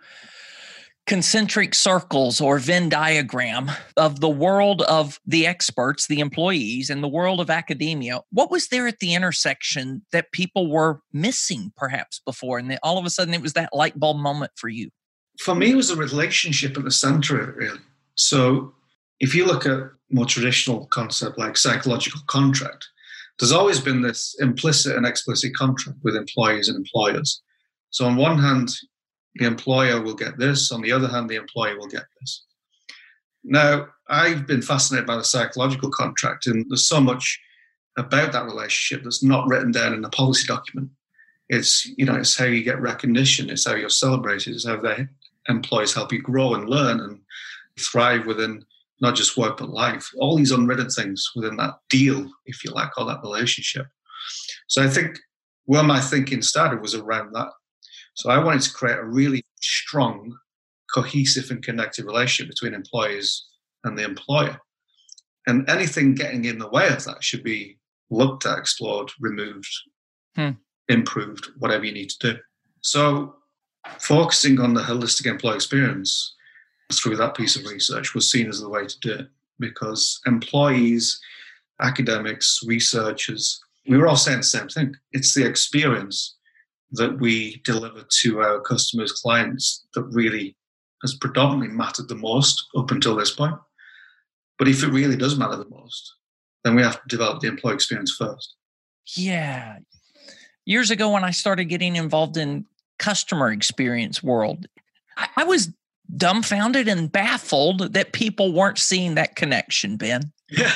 concentric 1.09 1.75
circles 1.75 2.40
or 2.40 2.59
Venn 2.59 2.88
diagram 2.88 3.71
of 3.97 4.21
the 4.21 4.29
world 4.29 4.83
of 4.83 5.18
the 5.27 5.47
experts, 5.47 6.07
the 6.07 6.21
employees, 6.21 6.90
and 6.90 7.03
the 7.03 7.09
world 7.09 7.40
of 7.40 7.51
academia? 7.51 8.21
What 8.31 8.51
was 8.51 8.68
there 8.68 8.87
at 8.87 9.01
the 9.01 9.14
intersection 9.14 10.03
that 10.12 10.31
people 10.33 10.71
were 10.71 11.01
missing 11.12 11.73
perhaps 11.77 12.21
before? 12.25 12.59
And 12.59 12.71
then 12.71 12.79
all 12.83 12.99
of 12.99 13.07
a 13.07 13.11
sudden 13.11 13.35
it 13.35 13.40
was 13.40 13.55
that 13.55 13.71
light 13.73 13.99
bulb 13.99 14.18
moment 14.18 14.53
for 14.55 14.68
you? 14.68 14.90
For 15.40 15.55
me, 15.55 15.71
it 15.71 15.77
was 15.77 15.90
a 15.90 15.97
relationship 15.97 16.77
at 16.77 16.85
the 16.85 16.90
center, 16.90 17.40
of 17.40 17.49
it, 17.49 17.57
really. 17.57 17.81
So 18.14 18.75
if 19.18 19.35
you 19.35 19.47
look 19.47 19.66
at 19.66 19.81
more 20.11 20.27
traditional 20.27 20.87
concept 20.87 21.38
like 21.38 21.57
psychological 21.57 22.21
contract, 22.27 22.87
there's 23.38 23.53
always 23.53 23.81
been 23.81 24.03
this 24.03 24.37
implicit 24.40 24.97
and 24.97 25.07
explicit 25.07 25.55
contract 25.57 25.99
with 26.03 26.16
employees 26.16 26.68
and 26.68 26.77
employers. 26.77 27.40
So 27.90 28.05
on 28.05 28.16
one 28.16 28.38
hand, 28.38 28.75
the 29.38 29.46
employer 29.46 30.01
will 30.01 30.14
get 30.14 30.38
this, 30.38 30.70
on 30.72 30.83
the 30.83 30.92
other 30.92 31.09
hand, 31.09 31.29
the 31.29 31.37
employee 31.37 31.77
will 31.77 31.88
get 31.88 32.05
this. 32.20 32.44
Now, 33.44 33.87
I've 34.09 34.46
been 34.46 34.62
fascinated 34.62 35.07
by 35.07 35.16
the 35.16 35.24
psychological 35.24 35.90
contract, 35.90 36.46
and 36.46 36.66
there's 36.68 36.88
so 36.88 37.01
much 37.01 37.40
about 37.96 38.33
that 38.33 38.44
relationship 38.44 39.05
that's 39.05 39.22
not 39.22 39.46
written 39.48 39.72
down 39.72 39.94
in 39.94 40.05
a 40.05 40.11
policy 40.11 40.46
document. 40.46 40.90
It's 41.48 41.87
you 41.96 42.05
know, 42.05 42.16
it's 42.16 42.37
how 42.37 42.44
you 42.44 42.62
get 42.62 42.81
recognition, 42.81 43.48
it's 43.48 43.66
how 43.66 43.74
you're 43.74 43.88
celebrated, 43.88 44.55
it's 44.55 44.66
how 44.66 44.77
the 44.77 45.09
employees 45.48 45.94
help 45.94 46.12
you 46.12 46.20
grow 46.20 46.55
and 46.55 46.68
learn 46.68 47.01
and 47.01 47.20
thrive 47.79 48.27
within 48.27 48.64
not 49.01 49.14
just 49.14 49.37
work 49.37 49.59
but 49.59 49.70
life. 49.70 50.11
All 50.18 50.37
these 50.37 50.51
unwritten 50.51 50.90
things 50.90 51.31
within 51.35 51.57
that 51.57 51.79
deal, 51.88 52.29
if 52.46 52.64
you 52.64 52.72
like, 52.72 52.96
or 52.98 53.07
that 53.07 53.22
relationship. 53.22 53.87
So 54.66 54.83
I 54.83 54.88
think 54.88 55.18
where 55.64 55.83
my 55.83 56.01
thinking 56.01 56.42
started 56.42 56.81
was 56.81 56.94
around 56.94 57.33
that. 57.35 57.48
So 58.19 58.31
I 58.31 58.43
wanted 58.43 58.63
to 58.63 58.73
create 58.73 58.99
a 58.99 59.05
really 59.05 59.45
strong, 59.61 60.37
cohesive, 60.93 61.53
and 61.53 61.63
connected 61.63 62.05
relationship 62.05 62.53
between 62.53 62.75
employees 62.75 63.47
and 63.85 63.97
the 63.97 64.03
employer. 64.03 64.59
And 65.47 65.71
anything 65.71 66.17
getting 66.17 66.45
in 66.45 66.59
the 66.59 66.69
way 66.69 66.89
of 66.89 67.05
that 67.05 67.23
should 67.23 67.45
be 67.45 67.79
looked 68.11 68.45
at, 68.45 68.59
explored, 68.59 69.13
removed, 69.21 69.71
hmm. 70.35 70.51
improved, 70.89 71.47
whatever 71.61 71.85
you 71.85 71.93
need 71.93 72.11
to 72.11 72.33
do. 72.33 72.39
So 72.81 73.37
focusing 74.01 74.59
on 74.59 74.75
the 74.75 74.83
holistic 74.83 75.27
employee 75.27 75.55
experience 75.55 76.35
through 76.93 77.17
that 77.19 77.37
piece 77.37 77.55
of 77.55 77.67
research 77.67 78.15
was 78.15 78.29
seen 78.29 78.49
as 78.49 78.61
the 78.61 78.69
way 78.69 78.85
to 78.85 78.99
do 78.99 79.13
it 79.13 79.29
because 79.61 80.21
employees, 80.27 81.21
academics, 81.81 82.63
researchers 82.67 83.61
we 83.89 83.97
were 83.97 84.07
all 84.07 84.17
saying 84.17 84.39
the 84.39 84.45
same 84.45 84.69
thing. 84.69 84.95
It's 85.13 85.35
the 85.35 85.47
experience 85.47 86.37
that 86.92 87.20
we 87.20 87.61
deliver 87.64 88.05
to 88.20 88.40
our 88.40 88.61
customers, 88.61 89.12
clients 89.12 89.87
that 89.94 90.05
really 90.05 90.57
has 91.03 91.14
predominantly 91.14 91.68
mattered 91.68 92.09
the 92.09 92.14
most 92.14 92.66
up 92.77 92.90
until 92.90 93.16
this 93.16 93.35
point. 93.35 93.55
But 94.59 94.68
if 94.68 94.83
it 94.83 94.88
really 94.88 95.16
does 95.16 95.38
matter 95.38 95.57
the 95.57 95.68
most, 95.68 96.14
then 96.64 96.74
we 96.74 96.83
have 96.83 97.01
to 97.01 97.09
develop 97.09 97.40
the 97.40 97.48
employee 97.48 97.74
experience 97.74 98.14
first. 98.18 98.57
Yeah. 99.16 99.79
Years 100.66 100.90
ago, 100.90 101.11
when 101.11 101.24
I 101.24 101.31
started 101.31 101.66
getting 101.66 101.96
involved 101.96 102.37
in 102.37 102.66
customer 102.98 103.53
experience 103.53 104.22
world, 104.22 104.66
I, 105.37 105.44
was 105.44 105.70
dumbfounded 106.16 106.88
and 106.88 107.11
baffled 107.11 107.94
that 107.94 108.12
people 108.12 108.53
weren't 108.53 108.79
seeing 108.79 109.14
that 109.14 109.37
connection, 109.37 109.96
Ben. 109.96 110.33
Yeah. 110.51 110.72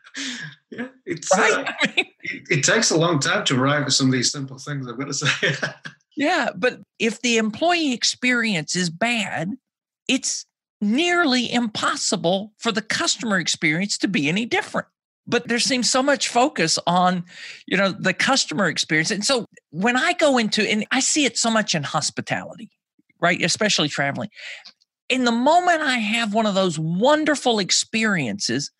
yeah. 0.70 0.88
It's, 1.04 1.36
right? 1.36 1.66
uh, 1.66 1.72
I 1.82 1.92
mean, 1.96 2.06
it, 2.50 2.64
takes 2.64 2.90
a 2.90 2.96
long 2.96 3.18
time 3.18 3.44
to 3.46 3.60
arrive 3.60 3.84
at 3.84 3.92
some 3.92 4.06
of 4.06 4.12
these 4.12 4.32
simple 4.32 4.58
things, 4.58 4.86
I'm 4.86 4.96
going 4.96 5.08
to 5.08 5.14
say. 5.14 5.54
yeah. 6.16 6.50
But 6.56 6.80
if 6.98 7.20
the 7.22 7.38
employee 7.38 7.92
experience 7.92 8.76
is 8.76 8.90
bad, 8.90 9.50
it's 10.08 10.46
nearly 10.80 11.52
impossible 11.52 12.52
for 12.58 12.72
the 12.72 12.82
customer 12.82 13.38
experience 13.38 13.98
to 13.98 14.08
be 14.08 14.28
any 14.28 14.46
different 14.46 14.86
but 15.28 15.46
there 15.46 15.58
seems 15.58 15.90
so 15.90 16.02
much 16.02 16.28
focus 16.28 16.78
on 16.86 17.24
you 17.66 17.76
know 17.76 17.92
the 17.92 18.14
customer 18.14 18.66
experience 18.66 19.10
and 19.10 19.24
so 19.24 19.44
when 19.70 19.96
i 19.96 20.12
go 20.14 20.38
into 20.38 20.62
and 20.68 20.86
i 20.90 21.00
see 21.00 21.24
it 21.24 21.36
so 21.36 21.50
much 21.50 21.74
in 21.74 21.82
hospitality 21.82 22.70
right 23.20 23.42
especially 23.42 23.88
traveling 23.88 24.30
in 25.08 25.24
the 25.24 25.32
moment 25.32 25.82
i 25.82 25.98
have 25.98 26.32
one 26.32 26.46
of 26.46 26.54
those 26.54 26.78
wonderful 26.78 27.58
experiences 27.58 28.70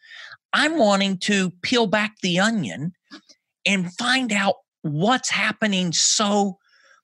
i'm 0.52 0.78
wanting 0.78 1.18
to 1.18 1.50
peel 1.62 1.86
back 1.86 2.16
the 2.22 2.38
onion 2.38 2.92
and 3.68 3.92
find 3.94 4.32
out 4.32 4.56
what's 4.82 5.30
happening 5.30 5.92
so 5.92 6.58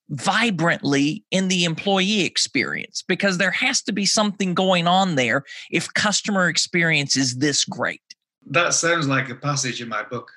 vibrantly 0.09 1.24
in 1.31 1.48
the 1.48 1.64
employee 1.64 2.22
experience 2.22 3.05
because 3.07 3.38
there 3.38 3.50
has 3.50 3.83
to 3.83 3.92
be 3.92 4.07
something 4.07 4.55
going 4.55 4.87
on 4.87 5.14
there 5.14 5.44
if 5.70 5.92
customer 5.94 6.48
experience 6.48 7.16
is 7.16 7.37
this 7.37 7.64
great. 7.64 8.03
That 8.50 8.74
sounds 8.74 9.07
like 9.07 9.29
a 9.29 9.35
passage 9.35 9.81
in 9.81 9.88
my 9.88 10.03
book. 10.03 10.31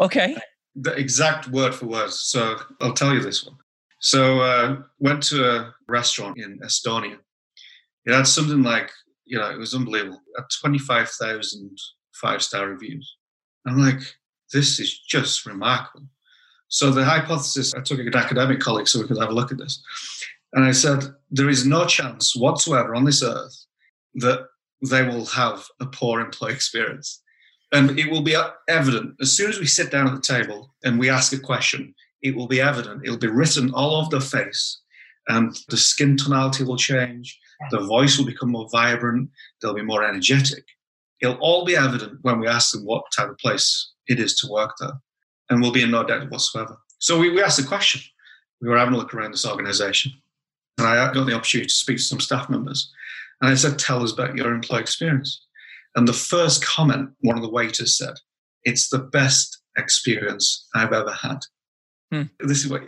Okay. 0.00 0.36
The 0.74 0.92
exact 0.94 1.48
word 1.48 1.74
for 1.74 1.86
word. 1.86 2.10
So 2.10 2.56
I'll 2.80 2.92
tell 2.92 3.14
you 3.14 3.20
this 3.20 3.44
one. 3.44 3.56
So 4.00 4.40
uh, 4.40 4.76
went 4.98 5.22
to 5.24 5.48
a 5.48 5.74
restaurant 5.88 6.38
in 6.38 6.58
Estonia. 6.58 7.18
It 8.04 8.12
had 8.12 8.26
something 8.26 8.62
like, 8.62 8.90
you 9.24 9.38
know, 9.38 9.50
it 9.50 9.58
was 9.58 9.74
unbelievable. 9.74 10.20
At 10.38 10.44
25,000 10.60 11.70
five-star 12.14 12.68
reviews. 12.68 13.16
I'm 13.66 13.78
like, 13.78 14.00
this 14.54 14.80
is 14.80 14.98
just 15.00 15.44
remarkable. 15.44 16.06
So 16.68 16.90
the 16.90 17.04
hypothesis, 17.04 17.74
I 17.74 17.80
took 17.80 17.98
an 17.98 18.16
academic 18.16 18.60
colleague 18.60 18.88
so 18.88 19.00
we 19.00 19.06
could 19.06 19.20
have 19.20 19.28
a 19.28 19.34
look 19.34 19.52
at 19.52 19.58
this. 19.58 19.82
And 20.54 20.64
I 20.64 20.72
said, 20.72 21.04
there 21.30 21.50
is 21.50 21.66
no 21.66 21.84
chance 21.84 22.34
whatsoever 22.34 22.94
on 22.94 23.04
this 23.04 23.22
earth 23.22 23.66
that 24.14 24.46
they 24.88 25.02
will 25.02 25.26
have 25.26 25.64
a 25.80 25.86
poor 25.86 26.20
employee 26.20 26.52
experience. 26.52 27.20
And 27.72 27.98
it 27.98 28.10
will 28.10 28.22
be 28.22 28.36
evident 28.68 29.16
as 29.20 29.32
soon 29.32 29.50
as 29.50 29.58
we 29.58 29.66
sit 29.66 29.90
down 29.90 30.06
at 30.06 30.14
the 30.14 30.20
table 30.20 30.72
and 30.84 30.98
we 30.98 31.10
ask 31.10 31.32
a 31.32 31.38
question, 31.38 31.92
it 32.22 32.36
will 32.36 32.46
be 32.46 32.60
evident. 32.60 33.02
It'll 33.04 33.18
be 33.18 33.26
written 33.26 33.74
all 33.74 33.96
over 33.96 34.10
their 34.10 34.20
face, 34.20 34.80
and 35.28 35.58
the 35.68 35.76
skin 35.76 36.16
tonality 36.16 36.64
will 36.64 36.76
change. 36.76 37.38
The 37.70 37.80
voice 37.80 38.16
will 38.16 38.26
become 38.26 38.50
more 38.50 38.68
vibrant. 38.70 39.30
They'll 39.60 39.74
be 39.74 39.82
more 39.82 40.04
energetic. 40.04 40.64
It'll 41.20 41.38
all 41.40 41.64
be 41.64 41.76
evident 41.76 42.20
when 42.22 42.38
we 42.40 42.46
ask 42.46 42.72
them 42.72 42.84
what 42.84 43.04
type 43.16 43.28
of 43.28 43.38
place 43.38 43.93
it 44.08 44.20
is 44.20 44.38
to 44.38 44.48
work 44.48 44.72
there 44.80 45.00
and 45.50 45.60
we'll 45.60 45.72
be 45.72 45.82
in 45.82 45.90
no 45.90 46.04
doubt 46.04 46.30
whatsoever. 46.30 46.78
So 46.98 47.18
we, 47.18 47.30
we 47.30 47.42
asked 47.42 47.60
the 47.60 47.66
question. 47.66 48.00
We 48.60 48.68
were 48.68 48.78
having 48.78 48.94
a 48.94 48.96
look 48.96 49.14
around 49.14 49.32
this 49.32 49.46
organization, 49.46 50.12
and 50.78 50.86
I 50.86 51.12
got 51.12 51.26
the 51.26 51.34
opportunity 51.34 51.68
to 51.68 51.74
speak 51.74 51.98
to 51.98 52.02
some 52.02 52.20
staff 52.20 52.48
members. 52.48 52.90
And 53.40 53.50
I 53.50 53.54
said, 53.54 53.78
Tell 53.78 54.02
us 54.02 54.12
about 54.12 54.36
your 54.36 54.54
employee 54.54 54.80
experience. 54.80 55.44
And 55.96 56.08
the 56.08 56.12
first 56.12 56.64
comment 56.64 57.10
one 57.20 57.36
of 57.36 57.42
the 57.42 57.50
waiters 57.50 57.96
said, 57.96 58.14
It's 58.62 58.88
the 58.88 58.98
best 58.98 59.60
experience 59.76 60.66
I've 60.74 60.92
ever 60.92 61.12
had. 61.12 61.40
Hmm. 62.10 62.22
This 62.40 62.64
is 62.64 62.70
what 62.70 62.82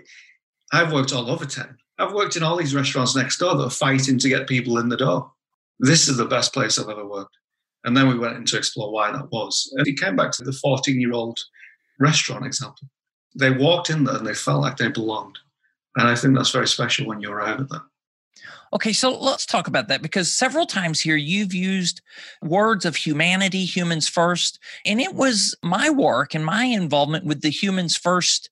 I've 0.73 0.93
worked 0.93 1.13
all 1.13 1.31
over 1.31 1.45
town. 1.45 1.77
I've 1.99 2.13
worked 2.13 2.37
in 2.37 2.43
all 2.43 2.57
these 2.57 2.75
restaurants 2.75 3.17
next 3.17 3.39
door 3.39 3.55
that 3.55 3.65
are 3.65 3.71
fighting 3.71 4.19
to 4.19 4.29
get 4.29 4.49
people 4.49 4.79
in 4.79 4.89
the 4.89 4.97
door. 4.97 5.31
This 5.79 6.09
is 6.09 6.17
the 6.17 6.25
best 6.25 6.55
place 6.55 6.79
I've 6.79 6.89
ever 6.89 7.07
worked. 7.07 7.37
And 7.87 7.97
then 7.97 8.09
we 8.09 8.19
went 8.19 8.37
in 8.37 8.45
to 8.47 8.59
explore 8.59 8.93
why 8.93 9.13
that 9.13 9.31
was. 9.31 9.73
And 9.77 9.87
it 9.87 9.99
came 9.99 10.17
back 10.17 10.33
to 10.33 10.45
the 10.45 10.53
14 10.53 11.01
year 11.01 11.13
old 11.13 11.39
restaurant 11.99 12.45
example. 12.45 12.89
They 13.39 13.51
walked 13.51 13.91
in 13.91 14.05
there 14.05 14.17
and 14.17 14.27
they 14.27 14.35
felt 14.35 14.61
like 14.61 14.77
they 14.77 14.89
belonged. 14.89 15.39
And 15.97 16.09
I 16.09 16.17
think 16.17 16.37
that's 16.37 16.51
very 16.51 16.69
special 16.69 17.07
when 17.07 17.21
you 17.21 17.31
arrive 17.31 17.61
at 17.61 17.69
that. 17.71 17.83
Okay, 18.73 18.93
so 18.93 19.17
let's 19.17 19.47
talk 19.47 19.69
about 19.69 19.89
that 19.89 20.03
because 20.03 20.31
several 20.31 20.67
times 20.67 21.01
here 21.01 21.17
you've 21.17 21.55
used 21.55 22.03
words 22.43 22.85
of 22.85 22.97
humanity, 22.97 23.65
humans 23.65 24.09
first. 24.09 24.59
And 24.85 25.01
it 25.01 25.15
was 25.15 25.55
my 25.63 25.89
work 25.89 26.35
and 26.35 26.45
my 26.45 26.65
involvement 26.65 27.25
with 27.25 27.43
the 27.43 27.51
humans 27.51 27.97
first 27.97 28.51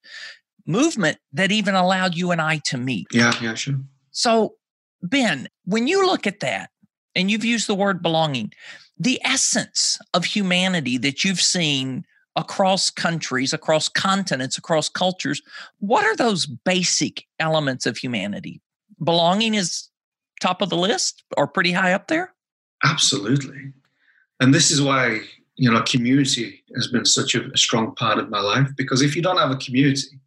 movement 0.65 1.19
that 1.33 1.51
even 1.51 1.75
allowed 1.75 2.15
you 2.15 2.31
and 2.31 2.41
I 2.41 2.59
to 2.67 2.79
meet. 2.79 3.09
Yeah, 3.13 3.35
yeah, 3.43 3.55
sure. 3.55 3.81
So, 4.13 4.55
Ben, 5.03 5.49
when 5.65 5.89
you 5.89 6.07
look 6.07 6.27
at 6.27 6.41
that 6.41 6.71
and 7.15 7.31
you've 7.31 7.45
used 7.45 7.67
the 7.67 7.75
word 7.75 8.03
belonging, 8.03 8.53
the 8.99 9.21
essence 9.25 9.99
of 10.13 10.25
humanity 10.25 10.99
that 10.99 11.25
you've 11.25 11.41
seen 11.41 12.05
across 12.37 12.91
countries, 12.91 13.53
across 13.53 13.89
continents, 13.89 14.59
across 14.59 14.89
cultures. 14.89 15.41
What 15.79 16.05
are 16.05 16.17
those 16.17 16.47
basic 16.47 17.27
elements 17.39 17.87
of 17.87 17.97
humanity? 17.97 18.61
Belonging 19.03 19.55
is 19.55 19.89
top 20.41 20.63
of 20.63 20.71
the 20.71 20.77
list 20.77 21.23
or 21.37 21.47
pretty 21.47 21.73
high 21.73 21.93
up 21.93 22.09
there? 22.09 22.33
Absolutely. 22.85 23.73
And 24.41 24.53
this 24.53 24.71
is 24.71 24.83
why, 24.83 25.21
you 25.57 25.71
know, 25.71 25.83
community 25.83 26.63
has 26.75 26.89
been 26.89 27.05
such 27.05 27.35
a 27.35 27.57
strong 27.57 27.95
part 27.95 28.19
of 28.19 28.31
my 28.31 28.41
life 28.41 28.69
because 28.77 29.01
if 29.01 29.15
you 29.15 29.23
don't 29.23 29.39
have 29.39 29.51
a 29.51 29.57
community, 29.57 30.21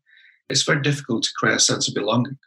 it's 0.50 0.64
very 0.64 0.82
difficult 0.82 1.24
to 1.24 1.30
create 1.38 1.58
a 1.58 1.60
sense 1.60 1.88
of 1.88 1.94
belonging. 1.94 2.38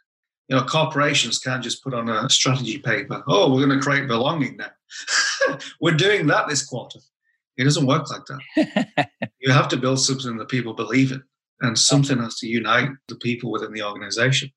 You 0.47 0.57
know, 0.57 0.63
corporations 0.63 1.39
can't 1.39 1.63
just 1.63 1.83
put 1.83 1.93
on 1.93 2.09
a 2.09 2.29
strategy 2.29 2.77
paper, 2.77 3.23
oh, 3.27 3.53
we're 3.53 3.65
going 3.65 3.79
to 3.79 3.83
create 3.83 4.07
belonging 4.07 4.57
now. 4.57 5.57
we're 5.81 5.95
doing 5.95 6.27
that 6.27 6.47
this 6.47 6.65
quarter. 6.65 6.99
It 7.57 7.63
doesn't 7.63 7.85
work 7.85 8.09
like 8.09 8.23
that. 8.25 9.09
you 9.39 9.51
have 9.51 9.67
to 9.69 9.77
build 9.77 9.99
something 9.99 10.37
that 10.37 10.49
people 10.49 10.73
believe 10.73 11.11
in, 11.11 11.23
and 11.61 11.77
something 11.77 12.17
has 12.19 12.37
to 12.39 12.47
unite 12.47 12.89
the 13.07 13.15
people 13.15 13.51
within 13.51 13.71
the 13.71 13.83
organization 13.83 14.51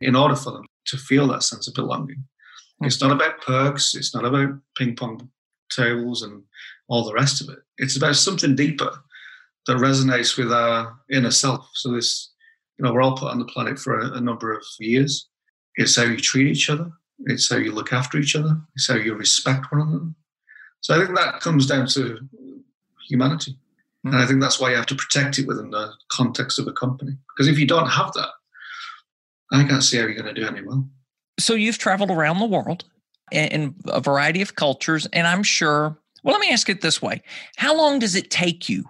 in 0.00 0.16
order 0.16 0.36
for 0.36 0.52
them 0.52 0.66
to 0.86 0.96
feel 0.96 1.26
that 1.28 1.42
sense 1.42 1.68
of 1.68 1.74
belonging. 1.74 2.24
It's 2.82 3.00
not 3.00 3.10
about 3.10 3.40
perks, 3.40 3.94
it's 3.94 4.14
not 4.14 4.24
about 4.24 4.50
ping 4.76 4.96
pong 4.96 5.30
tables 5.70 6.22
and 6.22 6.42
all 6.88 7.04
the 7.04 7.14
rest 7.14 7.40
of 7.40 7.48
it. 7.48 7.58
It's 7.78 7.96
about 7.96 8.16
something 8.16 8.54
deeper 8.54 8.92
that 9.66 9.78
resonates 9.78 10.36
with 10.36 10.52
our 10.52 10.96
inner 11.10 11.30
self. 11.30 11.68
So 11.74 11.92
this, 11.92 12.32
you 12.78 12.84
know, 12.84 12.92
we're 12.92 13.02
all 13.02 13.16
put 13.16 13.30
on 13.30 13.38
the 13.38 13.44
planet 13.46 13.78
for 13.78 14.00
a, 14.00 14.12
a 14.12 14.20
number 14.20 14.52
of 14.52 14.64
years. 14.78 15.28
It's 15.76 15.96
how 15.96 16.04
you 16.04 16.16
treat 16.16 16.48
each 16.48 16.70
other. 16.70 16.90
It's 17.26 17.48
how 17.48 17.56
you 17.56 17.72
look 17.72 17.92
after 17.92 18.18
each 18.18 18.36
other. 18.36 18.58
It's 18.74 18.88
how 18.88 18.96
you 18.96 19.14
respect 19.14 19.72
one 19.72 19.80
another. 19.80 20.10
So 20.80 20.94
I 20.94 21.04
think 21.04 21.16
that 21.16 21.40
comes 21.40 21.66
down 21.66 21.86
to 21.88 22.18
humanity. 23.08 23.52
Mm-hmm. 23.52 24.08
And 24.14 24.16
I 24.16 24.26
think 24.26 24.40
that's 24.40 24.60
why 24.60 24.70
you 24.70 24.76
have 24.76 24.86
to 24.86 24.94
protect 24.94 25.38
it 25.38 25.46
within 25.46 25.70
the 25.70 25.92
context 26.10 26.58
of 26.58 26.66
a 26.68 26.72
company. 26.72 27.16
Because 27.34 27.48
if 27.48 27.58
you 27.58 27.66
don't 27.66 27.88
have 27.88 28.12
that, 28.14 28.28
I 29.52 29.64
can't 29.64 29.82
see 29.82 29.96
how 29.96 30.04
you're 30.04 30.14
going 30.14 30.34
to 30.34 30.40
do 30.40 30.46
any 30.46 30.62
well. 30.62 30.88
So 31.38 31.54
you've 31.54 31.78
traveled 31.78 32.10
around 32.10 32.38
the 32.38 32.46
world 32.46 32.84
in 33.32 33.74
a 33.86 34.00
variety 34.00 34.42
of 34.42 34.54
cultures, 34.56 35.06
and 35.12 35.26
I'm 35.26 35.42
sure. 35.42 35.98
Well, 36.22 36.32
let 36.32 36.40
me 36.40 36.50
ask 36.50 36.68
it 36.68 36.80
this 36.80 37.00
way 37.00 37.22
How 37.56 37.76
long 37.76 37.98
does 37.98 38.14
it 38.14 38.30
take 38.30 38.68
you 38.68 38.84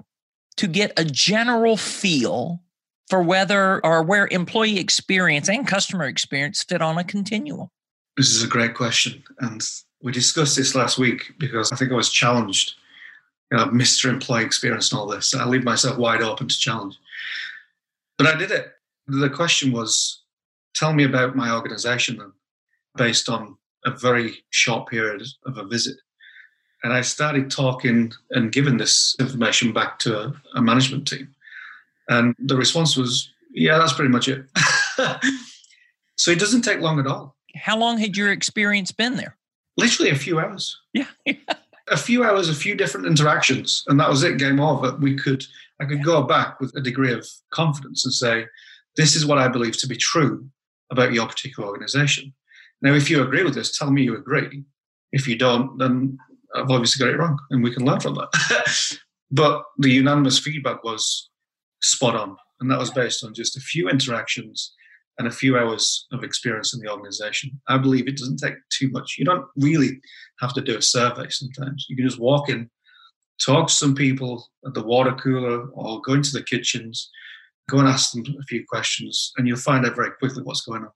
to 0.57 0.67
get 0.67 0.93
a 0.99 1.05
general 1.05 1.77
feel 1.77 2.63
for 3.09 3.23
whether 3.23 3.85
or 3.85 4.03
where 4.03 4.29
employee 4.31 4.79
experience 4.79 5.49
and 5.49 5.67
customer 5.67 6.05
experience 6.05 6.63
fit 6.63 6.83
on 6.83 6.99
a 6.99 7.05
continuum? 7.05 7.69
This 8.17 8.31
is 8.31 8.43
a 8.43 8.49
great 8.49 8.75
question. 8.75 9.23
And 9.41 9.63
we 10.03 10.13
discussed 10.13 10.57
this 10.57 10.75
last 10.75 10.99
week 10.99 11.35
because 11.39 11.73
I 11.73 11.77
think 11.77 11.93
I 11.93 11.97
was 11.97 12.11
challenged. 12.11 12.75
You 13.51 13.59
know, 13.59 13.67
Mr. 13.67 14.11
Employee 14.11 14.45
Experience 14.45 14.91
and 14.91 14.99
all 14.99 15.07
this. 15.07 15.35
I 15.35 15.47
leave 15.47 15.63
myself 15.63 15.99
wide 15.99 16.23
open 16.23 16.49
to 16.49 16.59
challenge. 16.59 16.97
But 18.19 18.27
I 18.27 18.37
did 18.37 18.51
it. 18.51 18.73
The 19.07 19.31
question 19.31 19.71
was, 19.71 20.23
tell 20.75 20.93
me 20.93 21.05
about 21.05 21.37
my 21.37 21.53
organization 21.53 22.17
then, 22.17 22.33
based 22.97 23.29
on 23.29 23.57
a 23.85 23.91
very 23.91 24.45
short 24.51 24.89
period 24.89 25.23
of 25.45 25.59
a 25.59 25.65
visit. 25.65 25.97
And 26.83 26.93
I 26.93 27.03
started 27.03 27.51
talking 27.51 28.13
and 28.31 28.51
giving 28.51 28.79
this 28.79 29.15
information 29.21 29.73
back 29.73 29.99
to 30.01 30.19
a, 30.19 30.43
a 30.57 30.63
management 30.63 31.07
team. 31.07 31.36
And 32.09 32.35
the 32.39 32.57
response 32.57 32.97
was, 32.97 33.33
yeah, 33.53 33.79
that's 33.79 33.93
pretty 33.93 34.11
much 34.11 34.29
it. 34.29 34.45
so 36.17 36.31
it 36.31 36.39
doesn't 36.39 36.63
take 36.63 36.81
long 36.81 37.01
at 37.01 37.07
all. 37.07 37.37
How 37.55 37.77
long 37.77 37.99
had 37.99 38.17
your 38.17 38.31
experience 38.31 38.93
been 38.93 39.17
there? 39.17 39.37
literally 39.77 40.11
a 40.11 40.17
few 40.17 40.39
hours. 40.39 40.79
Yeah. 40.93 41.09
a 41.89 41.97
few 41.97 42.25
hours, 42.25 42.49
a 42.49 42.55
few 42.55 42.75
different 42.75 43.07
interactions, 43.07 43.85
and 43.87 43.99
that 44.01 44.09
was 44.09 44.23
it. 44.23 44.39
Game 44.39 44.61
over. 44.61 44.97
We 44.97 45.17
could, 45.17 45.45
I 45.81 45.85
could 45.85 46.05
go 46.05 46.23
back 46.23 46.61
with 46.61 46.75
a 46.77 46.81
degree 46.81 47.13
of 47.13 47.27
confidence 47.51 48.05
and 48.05 48.15
say, 48.15 48.47
"This 48.97 49.15
is 49.15 49.27
what 49.27 49.39
I 49.39 49.49
believe 49.49 49.77
to 49.79 49.87
be 49.87 49.97
true 49.97 50.49
about 50.91 51.13
your 51.13 51.27
particular 51.27 51.69
organization." 51.69 52.35
Now, 52.83 52.95
if 52.95 53.09
you 53.09 53.23
agree 53.23 53.43
with 53.43 53.55
this, 53.55 53.77
tell 53.77 53.91
me 53.91 54.03
you 54.03 54.17
agree. 54.17 54.65
If 55.13 55.27
you 55.27 55.37
don't, 55.37 55.79
then 55.79 56.19
I've 56.55 56.71
obviously 56.71 57.05
got 57.05 57.15
it 57.15 57.19
wrong, 57.19 57.39
and 57.51 57.63
we 57.63 57.73
can 57.73 57.85
learn 57.85 58.01
from 58.01 58.15
that. 58.15 58.99
but 59.31 59.63
the 59.79 59.91
unanimous 59.91 60.39
feedback 60.39 60.85
was 60.85 61.31
spot 61.83 62.15
on, 62.15 62.37
and 62.61 62.71
that 62.71 62.79
was 62.79 62.91
based 62.91 63.25
on 63.25 63.35
just 63.35 63.57
a 63.57 63.61
few 63.61 63.89
interactions 63.89 64.75
and 65.19 65.27
a 65.27 65.33
few 65.33 65.57
hours 65.59 66.07
of 66.13 66.23
experience 66.23 66.75
in 66.75 66.81
the 66.81 66.91
organization. 66.91 67.51
I 67.69 67.79
believe 67.79 68.07
it 68.07 68.19
doesn't 68.19 68.39
take 68.39 68.55
too 68.71 68.91
much. 68.91 69.17
You 69.19 69.25
don't 69.25 69.47
really 69.57 70.01
have 70.41 70.53
to 70.55 70.61
do 70.61 70.77
a 70.77 70.83
survey 70.83 71.27
sometimes. 71.31 71.87
You 71.89 71.97
can 71.97 72.07
just 72.07 72.21
walk 72.21 72.49
in, 72.49 72.69
talk 73.45 73.69
to 73.69 73.73
some 73.73 73.95
people 73.95 74.47
at 74.67 74.75
the 74.75 74.83
water 74.83 75.13
cooler 75.13 75.69
or 75.69 76.03
go 76.03 76.13
into 76.13 76.33
the 76.33 76.43
kitchens, 76.43 77.11
go 77.69 77.79
and 77.79 77.89
ask 77.89 78.13
them 78.13 78.25
a 78.39 78.43
few 78.45 78.65
questions, 78.69 79.33
and 79.37 79.49
you'll 79.49 79.57
find 79.57 79.87
out 79.87 79.97
very 79.97 80.11
quickly 80.19 80.43
what's 80.43 80.61
going 80.61 80.83
on. 80.83 80.91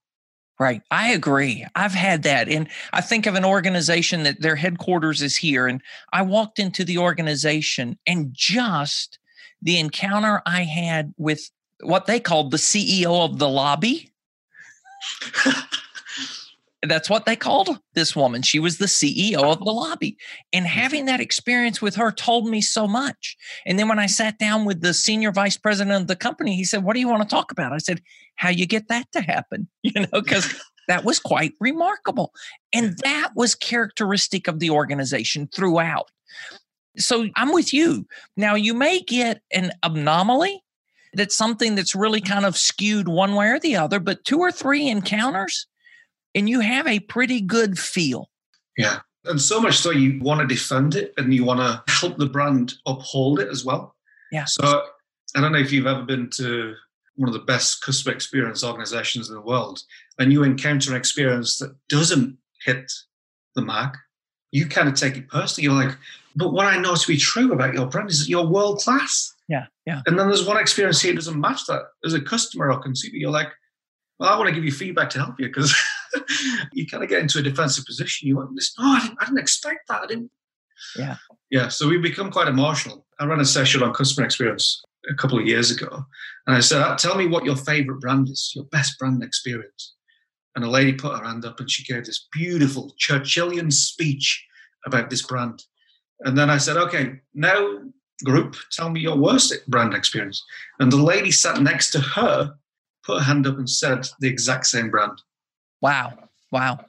Right. 0.59 0.83
I 0.90 1.12
agree. 1.12 1.66
I've 1.75 1.95
had 1.95 2.23
that. 2.25 2.47
And 2.47 2.69
I 2.93 3.01
think 3.01 3.25
of 3.25 3.35
an 3.35 3.47
organization 3.47 4.25
that 4.25 4.43
their 4.43 4.57
headquarters 4.57 5.23
is 5.23 5.35
here. 5.35 5.66
And 5.66 5.81
I 6.12 6.21
walked 6.21 6.59
into 6.59 6.85
the 6.85 6.99
organization 6.99 7.99
and 8.07 8.29
just 8.33 9.19
the 9.62 9.79
encounter 9.79 10.42
I 10.46 10.62
had 10.62 11.14
with 11.16 11.51
what 11.83 12.07
they 12.07 12.20
called 12.20 12.51
the 12.51 12.57
CEO 12.57 13.25
of 13.25 13.38
the 13.38 13.49
lobby. 13.49 14.11
That's 16.83 17.11
what 17.11 17.27
they 17.27 17.37
called 17.37 17.79
this 17.92 18.16
woman. 18.16 18.40
She 18.40 18.59
was 18.59 18.79
the 18.79 18.87
CEO 18.87 19.42
of 19.42 19.59
the 19.59 19.70
lobby. 19.70 20.16
And 20.53 20.64
mm-hmm. 20.64 20.79
having 20.79 21.05
that 21.07 21.20
experience 21.20 21.83
with 21.83 21.94
her 21.96 22.11
told 22.11 22.49
me 22.49 22.62
so 22.62 22.88
much. 22.88 23.37
And 23.66 23.79
then 23.79 23.88
when 23.88 23.99
I 23.99 24.07
sat 24.07 24.38
down 24.38 24.64
with 24.64 24.81
the 24.81 24.94
senior 24.94 25.31
vice 25.31 25.59
president 25.59 26.01
of 26.01 26.07
the 26.07 26.16
company, 26.16 26.57
he 26.57 26.64
said, 26.64 26.83
What 26.83 26.94
do 26.94 27.01
you 27.01 27.09
want 27.09 27.23
to 27.23 27.29
talk 27.29 27.53
about? 27.53 27.73
I 27.73 27.79
said, 27.79 28.01
How 28.37 28.49
you 28.49 28.66
get 28.66 28.88
that 28.88 29.12
to 29.12 29.20
happen? 29.20 29.68
You 29.83 30.03
know, 30.03 30.20
because 30.20 30.55
that 30.88 31.05
was 31.05 31.18
quite 31.18 31.53
remarkable. 31.61 32.33
And 32.73 32.96
that 33.03 33.31
was 33.35 33.55
characteristic 33.55 34.49
of 34.49 34.59
the 34.59 34.70
organization 34.70 35.49
throughout. 35.55 36.11
So 36.96 37.29
I'm 37.37 37.53
with 37.53 37.72
you. 37.72 38.07
Now, 38.37 38.55
you 38.55 38.74
may 38.74 39.00
get 39.00 39.42
an 39.53 39.72
anomaly 39.83 40.62
that's 41.12 41.37
something 41.37 41.74
that's 41.74 41.94
really 41.94 42.20
mm-hmm. 42.20 42.33
kind 42.33 42.46
of 42.46 42.57
skewed 42.57 43.09
one 43.09 43.35
way 43.35 43.48
or 43.48 43.61
the 43.61 43.76
other, 43.76 43.98
but 44.00 44.24
two 44.24 44.38
or 44.38 44.53
three 44.53 44.88
encounters 44.88 45.66
and 46.35 46.48
you 46.48 46.61
have 46.61 46.87
a 46.87 47.00
pretty 47.00 47.40
good 47.40 47.79
feel. 47.79 48.31
Yeah. 48.76 49.00
And 49.24 49.40
so 49.40 49.61
much 49.61 49.76
so 49.76 49.90
you 49.90 50.20
want 50.22 50.40
to 50.40 50.46
defend 50.46 50.94
it 50.94 51.12
and 51.16 51.35
you 51.35 51.44
want 51.44 51.61
to 51.61 51.83
help 51.92 52.16
the 52.16 52.26
brand 52.26 52.74
uphold 52.87 53.40
it 53.40 53.48
as 53.48 53.64
well. 53.64 53.94
Yeah. 54.33 54.44
So 54.46 54.85
I 55.37 55.40
don't 55.40 55.53
know 55.53 55.59
if 55.59 55.72
you've 55.72 55.87
ever 55.87 56.03
been 56.03 56.31
to 56.37 56.74
one 57.16 57.29
of 57.29 57.35
the 57.35 57.40
best 57.40 57.83
customer 57.83 58.14
experience 58.14 58.64
organizations 58.64 59.29
in 59.29 59.35
the 59.35 59.40
world 59.40 59.81
and 60.18 60.33
you 60.33 60.42
encounter 60.42 60.90
an 60.90 60.96
experience 60.96 61.59
that 61.59 61.74
doesn't 61.88 62.38
hit 62.64 62.90
the 63.55 63.62
mark, 63.62 63.96
you 64.53 64.66
kind 64.66 64.88
of 64.88 64.94
take 64.94 65.16
it 65.16 65.29
personally. 65.29 65.64
You're 65.64 65.85
like, 65.85 65.96
but 66.37 66.53
what 66.53 66.66
I 66.66 66.79
know 66.79 66.95
to 66.95 67.07
be 67.07 67.16
true 67.16 67.53
about 67.53 67.75
your 67.75 67.87
brand 67.87 68.11
is 68.11 68.21
that 68.21 68.29
you're 68.29 68.47
world 68.47 68.81
class. 68.81 69.35
Yeah, 69.49 69.66
yeah. 69.87 70.03
And 70.07 70.19
then 70.19 70.29
there's 70.29 70.47
one 70.47 70.59
experience 70.59 71.01
here 71.01 71.12
that 71.12 71.16
doesn't 71.16 71.40
match 71.40 71.66
that. 71.66 71.83
As 72.05 72.14
a 72.14 72.21
customer 72.21 72.71
or 72.71 72.79
consumer, 72.79 73.16
you're 73.16 73.31
like, 73.31 73.49
well, 74.19 74.29
I 74.29 74.37
want 74.37 74.49
to 74.49 74.55
give 74.55 74.64
you 74.64 74.71
feedback 74.71 75.11
to 75.11 75.19
help 75.19 75.40
you 75.40 75.47
because 75.47 75.75
you 76.73 76.87
kind 76.87 77.03
of 77.03 77.09
get 77.09 77.21
into 77.21 77.38
a 77.38 77.43
defensive 77.43 77.85
position. 77.85 78.29
You 78.29 78.37
want 78.37 78.55
this, 78.55 78.75
no, 78.79 78.85
I 78.85 79.01
didn't, 79.01 79.19
I 79.21 79.25
didn't 79.25 79.40
expect 79.40 79.88
that. 79.88 80.03
I 80.03 80.07
didn't. 80.07 80.31
Yeah. 80.97 81.16
Yeah. 81.51 81.69
So 81.69 81.88
we 81.88 81.99
become 81.99 82.31
quite 82.31 82.49
emotional. 82.49 83.07
I 83.19 83.25
ran 83.25 83.40
a 83.40 83.45
session 83.45 83.83
on 83.83 83.93
customer 83.93 84.25
experience 84.27 84.83
a 85.11 85.14
couple 85.14 85.38
of 85.38 85.47
years 85.47 85.71
ago. 85.71 86.05
And 86.47 86.57
I 86.57 86.61
said, 86.61 86.97
tell 86.97 87.16
me 87.16 87.27
what 87.27 87.45
your 87.45 87.57
favorite 87.57 88.01
brand 88.01 88.29
is, 88.29 88.53
your 88.55 88.64
best 88.66 88.99
brand 88.99 89.23
experience. 89.23 89.95
And 90.55 90.64
a 90.64 90.71
lady 90.71 90.93
put 90.93 91.19
her 91.19 91.25
hand 91.25 91.45
up 91.45 91.61
and 91.61 91.71
she 91.71 91.85
gave 91.85 92.05
this 92.05 92.27
beautiful 92.33 92.95
Churchillian 93.01 93.73
speech 93.73 94.45
about 94.85 95.11
this 95.11 95.23
brand. 95.23 95.64
And 96.22 96.37
then 96.37 96.50
I 96.50 96.59
said, 96.59 96.76
okay, 96.76 97.20
now 97.35 97.78
group, 98.24 98.56
tell 98.70 98.90
me 98.90 99.00
your 99.00 99.16
worst 99.16 99.54
brand 99.68 99.94
experience. 99.94 100.44
And 100.78 100.92
the 100.92 100.96
lady 100.96 101.30
sat 101.30 101.61
next 101.61 101.90
to 101.92 102.00
her, 102.00 102.54
put 103.04 103.18
her 103.18 103.24
hand 103.24 103.46
up 103.46 103.59
and 103.59 103.68
said 103.68 104.06
the 104.20 104.28
exact 104.28 104.66
same 104.66 104.90
brand. 104.90 105.20
Wow. 105.80 106.18
Wow. 106.52 106.85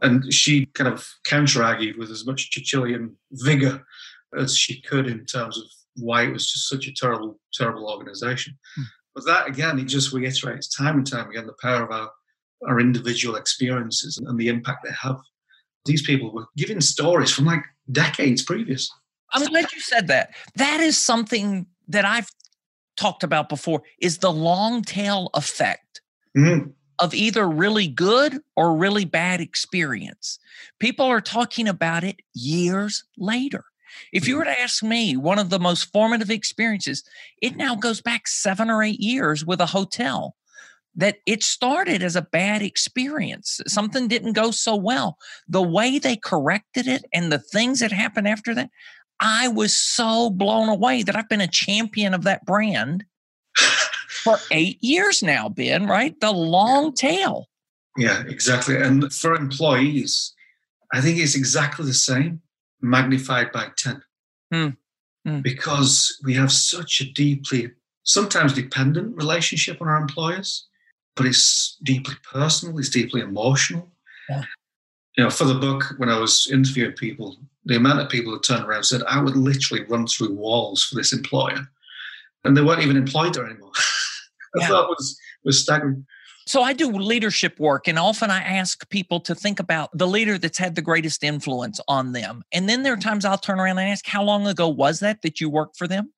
And 0.00 0.32
she 0.32 0.66
kind 0.66 0.92
of 0.92 1.06
counter 1.24 1.62
argued 1.62 1.96
with 1.98 2.10
as 2.10 2.26
much 2.26 2.50
Churchillian 2.50 3.12
vigor 3.32 3.84
as 4.36 4.56
she 4.56 4.80
could 4.80 5.06
in 5.06 5.26
terms 5.26 5.58
of 5.58 5.64
why 5.96 6.24
it 6.24 6.32
was 6.32 6.50
just 6.50 6.68
such 6.68 6.86
a 6.86 6.94
terrible, 6.94 7.38
terrible 7.52 7.88
organization. 7.88 8.58
Hmm. 8.74 8.82
But 9.14 9.26
that, 9.26 9.46
again, 9.46 9.78
it 9.78 9.84
just 9.84 10.12
reiterates 10.12 10.74
time 10.74 10.96
and 10.96 11.06
time 11.06 11.28
again 11.28 11.46
the 11.46 11.54
power 11.60 11.84
of 11.84 11.90
our, 11.90 12.10
our 12.66 12.80
individual 12.80 13.36
experiences 13.36 14.18
and 14.18 14.38
the 14.38 14.48
impact 14.48 14.84
they 14.84 14.94
have. 15.02 15.20
These 15.84 16.02
people 16.02 16.32
were 16.32 16.46
giving 16.56 16.80
stories 16.80 17.30
from 17.30 17.44
like 17.44 17.62
decades 17.92 18.42
previous. 18.42 18.90
I'm 19.32 19.46
glad 19.46 19.72
you 19.72 19.80
said 19.80 20.08
that. 20.08 20.34
That 20.56 20.80
is 20.80 20.98
something 20.98 21.66
that 21.88 22.04
I've 22.04 22.28
talked 22.96 23.22
about 23.22 23.48
before 23.48 23.82
is 24.00 24.18
the 24.18 24.32
long 24.32 24.82
tail 24.82 25.30
effect 25.34 26.02
mm-hmm. 26.36 26.70
of 26.98 27.14
either 27.14 27.48
really 27.48 27.88
good 27.88 28.40
or 28.56 28.76
really 28.76 29.04
bad 29.04 29.40
experience. 29.40 30.38
People 30.78 31.06
are 31.06 31.20
talking 31.20 31.68
about 31.68 32.04
it 32.04 32.20
years 32.34 33.04
later. 33.16 33.64
If 34.12 34.26
you 34.26 34.36
were 34.36 34.44
to 34.44 34.60
ask 34.60 34.82
me, 34.82 35.16
one 35.16 35.38
of 35.38 35.50
the 35.50 35.58
most 35.58 35.92
formative 35.92 36.30
experiences, 36.30 37.04
it 37.42 37.56
now 37.56 37.74
goes 37.74 38.00
back 38.00 38.26
seven 38.26 38.70
or 38.70 38.82
eight 38.82 39.00
years 39.00 39.44
with 39.44 39.60
a 39.60 39.66
hotel 39.66 40.34
that 40.94 41.18
it 41.26 41.42
started 41.42 42.02
as 42.02 42.16
a 42.16 42.22
bad 42.22 42.62
experience. 42.62 43.60
Something 43.66 44.08
didn't 44.08 44.34
go 44.34 44.50
so 44.50 44.76
well. 44.76 45.16
The 45.48 45.62
way 45.62 45.98
they 45.98 46.16
corrected 46.16 46.86
it 46.86 47.04
and 47.12 47.32
the 47.32 47.38
things 47.38 47.80
that 47.80 47.92
happened 47.92 48.28
after 48.28 48.54
that, 48.54 48.70
I 49.20 49.48
was 49.48 49.74
so 49.74 50.30
blown 50.30 50.68
away 50.68 51.02
that 51.02 51.16
I've 51.16 51.28
been 51.28 51.40
a 51.40 51.46
champion 51.46 52.12
of 52.12 52.24
that 52.24 52.44
brand 52.44 53.04
for 54.22 54.38
eight 54.50 54.82
years 54.82 55.22
now, 55.22 55.48
Ben, 55.48 55.86
right? 55.86 56.18
The 56.20 56.32
long 56.32 56.92
tail. 56.92 57.48
Yeah, 57.96 58.22
exactly. 58.26 58.76
And 58.76 59.12
for 59.12 59.34
employees, 59.34 60.34
I 60.92 61.00
think 61.00 61.18
it's 61.18 61.34
exactly 61.34 61.86
the 61.86 61.94
same 61.94 62.40
magnified 62.80 63.52
by 63.52 63.68
10. 63.76 64.02
Mm. 64.52 64.76
Mm. 65.26 65.42
Because 65.42 66.18
we 66.24 66.34
have 66.34 66.50
such 66.50 67.00
a 67.00 67.12
deeply, 67.12 67.70
sometimes 68.02 68.52
dependent 68.52 69.16
relationship 69.16 69.80
on 69.80 69.88
our 69.88 70.00
employers, 70.00 70.66
but 71.16 71.26
it's 71.26 71.76
deeply 71.82 72.14
personal, 72.30 72.78
it's 72.78 72.90
deeply 72.90 73.20
emotional. 73.20 73.88
Yeah. 74.28 74.44
You 75.16 75.24
know, 75.24 75.30
for 75.30 75.44
the 75.44 75.54
book, 75.54 75.94
when 75.98 76.08
I 76.08 76.18
was 76.18 76.48
interviewing 76.50 76.92
people, 76.92 77.36
the 77.64 77.76
amount 77.76 78.00
of 78.00 78.08
people 78.08 78.32
that 78.32 78.42
turned 78.42 78.64
around 78.64 78.78
and 78.78 78.86
said, 78.86 79.02
I 79.06 79.20
would 79.20 79.36
literally 79.36 79.84
run 79.84 80.06
through 80.06 80.34
walls 80.34 80.82
for 80.82 80.94
this 80.94 81.12
employer. 81.12 81.68
And 82.44 82.56
they 82.56 82.62
weren't 82.62 82.82
even 82.82 82.96
employed 82.96 83.34
there 83.34 83.46
anymore. 83.46 83.72
I 84.56 84.60
yeah. 84.60 84.68
thought 84.68 84.88
was 84.88 85.18
was 85.44 85.62
staggering. 85.62 86.06
So 86.46 86.62
I 86.62 86.72
do 86.72 86.90
leadership 86.90 87.60
work, 87.60 87.86
and 87.86 87.98
often 87.98 88.30
I 88.30 88.40
ask 88.40 88.88
people 88.90 89.20
to 89.20 89.34
think 89.34 89.60
about 89.60 89.96
the 89.96 90.08
leader 90.08 90.38
that's 90.38 90.58
had 90.58 90.74
the 90.74 90.82
greatest 90.82 91.22
influence 91.22 91.80
on 91.86 92.12
them. 92.12 92.42
And 92.52 92.68
then 92.68 92.82
there 92.82 92.92
are 92.92 92.96
mm-hmm. 92.96 93.08
times 93.08 93.24
I'll 93.24 93.38
turn 93.38 93.60
around 93.60 93.78
and 93.78 93.88
ask, 93.88 94.06
How 94.06 94.24
long 94.24 94.46
ago 94.46 94.68
was 94.68 95.00
that 95.00 95.22
that 95.22 95.40
you 95.40 95.48
worked 95.48 95.76
for 95.76 95.86
them? 95.86 96.12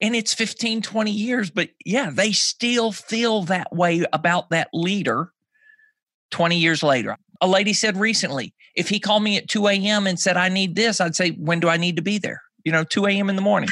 And 0.00 0.14
it's 0.14 0.34
15, 0.34 0.82
20 0.82 1.10
years, 1.10 1.50
but 1.50 1.70
yeah, 1.84 2.10
they 2.10 2.32
still 2.32 2.92
feel 2.92 3.42
that 3.44 3.74
way 3.74 4.04
about 4.12 4.50
that 4.50 4.68
leader 4.72 5.32
20 6.32 6.58
years 6.58 6.82
later. 6.82 7.16
A 7.40 7.46
lady 7.46 7.72
said 7.72 7.96
recently, 7.96 8.54
if 8.74 8.88
he 8.88 9.00
called 9.00 9.22
me 9.22 9.36
at 9.36 9.48
2 9.48 9.68
a.m. 9.68 10.06
and 10.06 10.20
said, 10.20 10.36
I 10.36 10.48
need 10.48 10.74
this, 10.74 11.00
I'd 11.00 11.16
say, 11.16 11.30
When 11.32 11.60
do 11.60 11.68
I 11.68 11.76
need 11.76 11.96
to 11.96 12.02
be 12.02 12.18
there? 12.18 12.42
You 12.64 12.72
know, 12.72 12.84
2 12.84 13.06
a.m. 13.06 13.30
in 13.30 13.36
the 13.36 13.42
morning. 13.42 13.70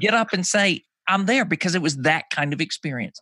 Get 0.00 0.14
up 0.14 0.32
and 0.32 0.46
say, 0.46 0.82
I'm 1.08 1.26
there 1.26 1.44
because 1.44 1.74
it 1.74 1.82
was 1.82 1.96
that 1.98 2.24
kind 2.30 2.52
of 2.52 2.60
experience. 2.60 3.20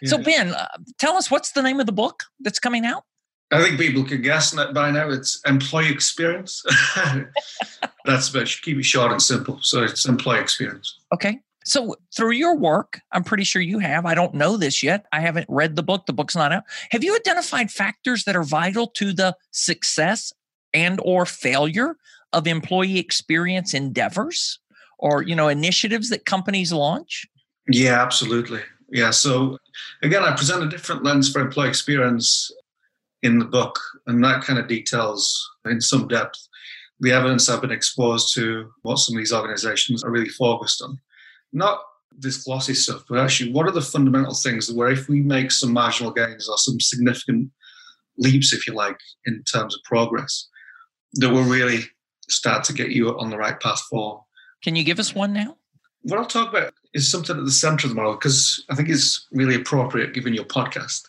Yeah. 0.00 0.10
So, 0.10 0.18
Ben, 0.18 0.54
uh, 0.54 0.68
tell 0.98 1.14
us 1.14 1.30
what's 1.30 1.52
the 1.52 1.62
name 1.62 1.80
of 1.80 1.86
the 1.86 1.92
book 1.92 2.24
that's 2.40 2.58
coming 2.58 2.84
out? 2.84 3.04
I 3.52 3.62
think 3.62 3.78
people 3.78 4.04
can 4.04 4.22
guess 4.22 4.50
that 4.52 4.72
by 4.72 4.90
now. 4.90 5.10
It's 5.10 5.40
employee 5.46 5.90
experience. 5.90 6.64
that's 8.04 8.30
best. 8.30 8.62
Keep 8.62 8.78
it 8.78 8.84
short 8.84 9.12
and 9.12 9.22
simple. 9.22 9.58
So 9.62 9.82
it's 9.82 10.06
employee 10.06 10.40
experience. 10.40 10.98
Okay. 11.12 11.40
So 11.64 11.96
through 12.14 12.32
your 12.32 12.56
work, 12.56 13.00
I'm 13.12 13.24
pretty 13.24 13.44
sure 13.44 13.62
you 13.62 13.78
have. 13.78 14.04
I 14.06 14.14
don't 14.14 14.34
know 14.34 14.56
this 14.56 14.82
yet. 14.82 15.06
I 15.12 15.20
haven't 15.20 15.46
read 15.48 15.76
the 15.76 15.82
book. 15.82 16.06
The 16.06 16.12
book's 16.12 16.36
not 16.36 16.52
out. 16.52 16.64
Have 16.90 17.02
you 17.02 17.14
identified 17.16 17.70
factors 17.70 18.24
that 18.24 18.36
are 18.36 18.44
vital 18.44 18.88
to 18.88 19.12
the 19.12 19.36
success 19.50 20.32
and 20.72 21.00
or 21.04 21.24
failure 21.24 21.96
of 22.32 22.46
employee 22.46 22.98
experience 22.98 23.74
endeavors? 23.74 24.58
or 24.98 25.22
you 25.22 25.36
know 25.36 25.48
initiatives 25.48 26.08
that 26.10 26.24
companies 26.24 26.72
launch? 26.72 27.26
Yeah, 27.68 28.02
absolutely. 28.02 28.60
Yeah. 28.90 29.10
So 29.10 29.58
again, 30.02 30.22
I 30.22 30.34
present 30.34 30.64
a 30.64 30.68
different 30.68 31.04
lens 31.04 31.30
for 31.30 31.40
employee 31.40 31.68
experience 31.68 32.50
in 33.22 33.38
the 33.38 33.44
book, 33.44 33.78
and 34.06 34.22
that 34.24 34.42
kind 34.42 34.58
of 34.58 34.66
details 34.66 35.50
in 35.64 35.80
some 35.80 36.08
depth 36.08 36.48
the 37.00 37.10
evidence 37.10 37.48
I've 37.48 37.60
been 37.60 37.72
exposed 37.72 38.32
to, 38.34 38.72
what 38.82 38.98
some 38.98 39.16
of 39.16 39.18
these 39.18 39.32
organizations 39.32 40.04
are 40.04 40.12
really 40.12 40.28
focused 40.28 40.80
on. 40.80 40.98
Not 41.54 41.80
this 42.16 42.44
glossy 42.44 42.74
stuff, 42.74 43.04
but 43.08 43.18
actually, 43.18 43.52
what 43.52 43.66
are 43.66 43.72
the 43.72 43.80
fundamental 43.80 44.34
things 44.34 44.70
where 44.70 44.90
if 44.90 45.08
we 45.08 45.20
make 45.20 45.50
some 45.50 45.72
marginal 45.72 46.12
gains 46.12 46.48
or 46.48 46.58
some 46.58 46.78
significant 46.80 47.50
leaps, 48.18 48.52
if 48.52 48.66
you 48.66 48.74
like, 48.74 48.98
in 49.24 49.42
terms 49.44 49.74
of 49.74 49.82
progress, 49.84 50.48
that 51.14 51.30
will 51.30 51.44
really 51.44 51.80
start 52.28 52.64
to 52.64 52.72
get 52.72 52.90
you 52.90 53.18
on 53.18 53.30
the 53.30 53.38
right 53.38 53.58
path 53.60 53.80
forward. 53.90 54.22
Can 54.62 54.76
you 54.76 54.84
give 54.84 54.98
us 54.98 55.14
one 55.14 55.32
now? 55.32 55.56
What 56.02 56.18
I'll 56.18 56.26
talk 56.26 56.50
about 56.50 56.74
is 56.92 57.10
something 57.10 57.36
at 57.36 57.44
the 57.44 57.50
center 57.50 57.86
of 57.86 57.90
the 57.90 57.94
model 57.94 58.14
because 58.14 58.64
I 58.70 58.74
think 58.74 58.88
it's 58.88 59.26
really 59.32 59.54
appropriate 59.54 60.14
given 60.14 60.34
your 60.34 60.44
podcast. 60.44 61.02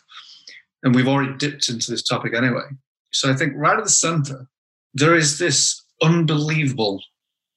And 0.82 0.94
we've 0.94 1.08
already 1.08 1.34
dipped 1.36 1.68
into 1.68 1.90
this 1.90 2.02
topic 2.02 2.34
anyway. 2.34 2.64
So 3.12 3.30
I 3.30 3.34
think 3.34 3.54
right 3.56 3.78
at 3.78 3.84
the 3.84 3.90
center, 3.90 4.46
there 4.94 5.14
is 5.14 5.38
this 5.38 5.82
unbelievable, 6.02 7.02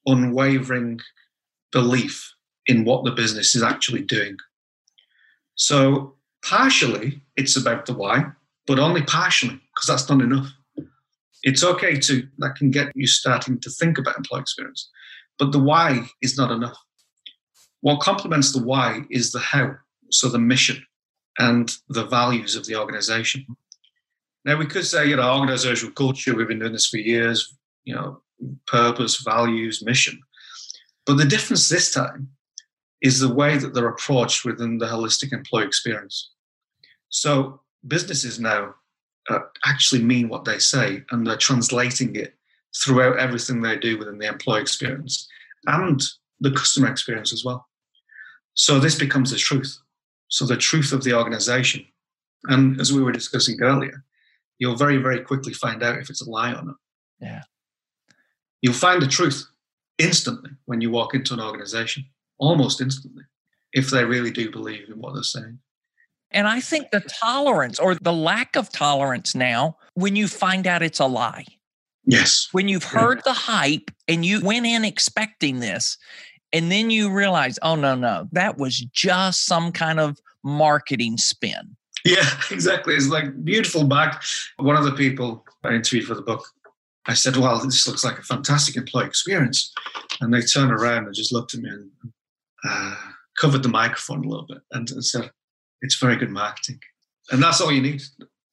unwavering 0.05 0.99
belief 1.71 2.33
in 2.69 2.85
what 2.85 3.03
the 3.03 3.11
business 3.11 3.55
is 3.55 3.63
actually 3.63 4.03
doing. 4.03 4.37
So 5.55 6.15
partially 6.45 7.19
it's 7.35 7.57
about 7.57 7.87
the 7.87 7.93
why, 7.93 8.25
but 8.67 8.77
only 8.77 9.01
partially 9.01 9.59
because 9.73 9.87
that's 9.87 10.07
not 10.07 10.21
enough. 10.21 10.47
It's 11.41 11.63
okay 11.63 11.99
to, 11.99 12.27
that 12.37 12.55
can 12.55 12.69
get 12.69 12.91
you 12.95 13.07
starting 13.07 13.59
to 13.61 13.71
think 13.71 13.97
about 13.97 14.17
employee 14.17 14.41
experience, 14.41 14.87
but 15.39 15.51
the 15.51 15.59
why 15.59 16.05
is 16.21 16.37
not 16.37 16.51
enough. 16.51 16.77
What 17.81 18.01
complements 18.01 18.53
the 18.53 18.61
why 18.61 19.01
is 19.09 19.31
the 19.31 19.39
how, 19.39 19.71
so 20.11 20.29
the 20.29 20.37
mission 20.37 20.85
and 21.39 21.73
the 21.87 22.05
values 22.05 22.55
of 22.55 22.67
the 22.67 22.75
organization. 22.75 23.47
Now, 24.45 24.57
we 24.57 24.67
could 24.67 24.85
say, 24.85 25.07
you 25.07 25.15
know, 25.15 25.33
organizational 25.39 25.93
culture, 25.93 26.35
we've 26.35 26.47
been 26.47 26.59
doing 26.59 26.73
this 26.73 26.87
for 26.87 26.97
years, 26.97 27.57
you 27.83 27.95
know, 27.95 28.21
purpose, 28.67 29.23
values, 29.23 29.83
mission. 29.83 30.19
But 31.05 31.17
the 31.17 31.25
difference 31.25 31.67
this 31.67 31.91
time 31.91 32.29
is 33.01 33.19
the 33.19 33.33
way 33.33 33.57
that 33.57 33.73
they're 33.73 33.87
approached 33.87 34.45
within 34.45 34.77
the 34.77 34.85
holistic 34.85 35.31
employee 35.31 35.65
experience. 35.65 36.31
So 37.09 37.61
businesses 37.87 38.39
now 38.39 38.75
uh, 39.29 39.39
actually 39.65 40.03
mean 40.03 40.29
what 40.29 40.45
they 40.45 40.59
say 40.59 41.03
and 41.11 41.25
they're 41.25 41.37
translating 41.37 42.15
it 42.15 42.35
throughout 42.83 43.17
everything 43.17 43.61
they 43.61 43.77
do 43.77 43.97
within 43.97 44.17
the 44.17 44.27
employee 44.27 44.61
experience 44.61 45.27
and 45.67 46.01
the 46.39 46.51
customer 46.51 46.87
experience 46.87 47.33
as 47.33 47.43
well. 47.43 47.67
So 48.53 48.79
this 48.79 48.95
becomes 48.95 49.31
the 49.31 49.37
truth. 49.37 49.77
So 50.27 50.45
the 50.45 50.57
truth 50.57 50.91
of 50.91 51.03
the 51.03 51.13
organization. 51.13 51.85
And 52.45 52.79
as 52.79 52.93
we 52.93 53.01
were 53.01 53.11
discussing 53.11 53.61
earlier, 53.61 54.03
you'll 54.59 54.75
very, 54.75 54.97
very 54.97 55.21
quickly 55.21 55.53
find 55.53 55.83
out 55.83 55.97
if 55.97 56.09
it's 56.09 56.25
a 56.25 56.29
lie 56.29 56.51
or 56.51 56.63
not. 56.63 56.75
Yeah. 57.19 57.41
You'll 58.61 58.73
find 58.73 59.01
the 59.01 59.07
truth 59.07 59.45
instantly 59.97 60.51
when 60.65 60.81
you 60.81 60.91
walk 60.91 61.13
into 61.13 61.33
an 61.33 61.41
organization, 61.41 62.05
almost 62.39 62.81
instantly, 62.81 63.23
if 63.73 63.89
they 63.89 64.03
really 64.05 64.31
do 64.31 64.51
believe 64.51 64.89
in 64.89 64.99
what 64.99 65.13
they're 65.13 65.23
saying. 65.23 65.59
And 66.31 66.47
I 66.47 66.59
think 66.59 66.91
the 66.91 67.01
tolerance 67.01 67.79
or 67.79 67.95
the 67.95 68.13
lack 68.13 68.55
of 68.55 68.71
tolerance 68.71 69.33
now, 69.33 69.77
when 69.95 70.15
you 70.15 70.27
find 70.27 70.67
out 70.67 70.81
it's 70.81 70.99
a 70.99 71.05
lie. 71.05 71.45
Yes. 72.05 72.47
When 72.51 72.67
you've 72.67 72.83
heard 72.83 73.19
yeah. 73.19 73.33
the 73.33 73.33
hype 73.33 73.91
and 74.07 74.25
you 74.25 74.41
went 74.41 74.65
in 74.65 74.85
expecting 74.85 75.59
this, 75.59 75.97
and 76.51 76.71
then 76.71 76.89
you 76.89 77.11
realize, 77.11 77.59
oh, 77.61 77.75
no, 77.75 77.95
no, 77.95 78.27
that 78.31 78.57
was 78.57 78.79
just 78.79 79.45
some 79.45 79.71
kind 79.71 79.99
of 79.99 80.17
marketing 80.43 81.17
spin. 81.17 81.75
Yeah, 82.05 82.27
exactly. 82.51 82.95
It's 82.95 83.09
like 83.09 83.43
beautiful 83.43 83.83
back. 83.83 84.23
One 84.57 84.75
of 84.75 84.85
the 84.85 84.93
people 84.93 85.45
I 85.63 85.73
interviewed 85.73 86.05
for 86.05 86.15
the 86.15 86.21
book, 86.21 86.47
I 87.05 87.13
said, 87.13 87.37
well, 87.37 87.59
this 87.59 87.87
looks 87.87 88.03
like 88.03 88.17
a 88.17 88.23
fantastic 88.23 88.75
employee 88.75 89.05
experience. 89.05 89.73
And 90.21 90.33
they 90.33 90.41
turned 90.41 90.71
around 90.71 91.05
and 91.05 91.15
just 91.15 91.33
looked 91.33 91.53
at 91.53 91.61
me 91.61 91.69
and 91.69 91.91
uh, 92.67 92.95
covered 93.39 93.63
the 93.63 93.69
microphone 93.69 94.25
a 94.25 94.27
little 94.27 94.45
bit 94.47 94.59
and, 94.71 94.89
said, 95.03 95.31
it's 95.81 95.99
very 95.99 96.15
good 96.15 96.29
marketing. 96.29 96.79
And 97.31 97.41
that's 97.41 97.61
all 97.61 97.71
you 97.71 97.81
need. 97.81 98.01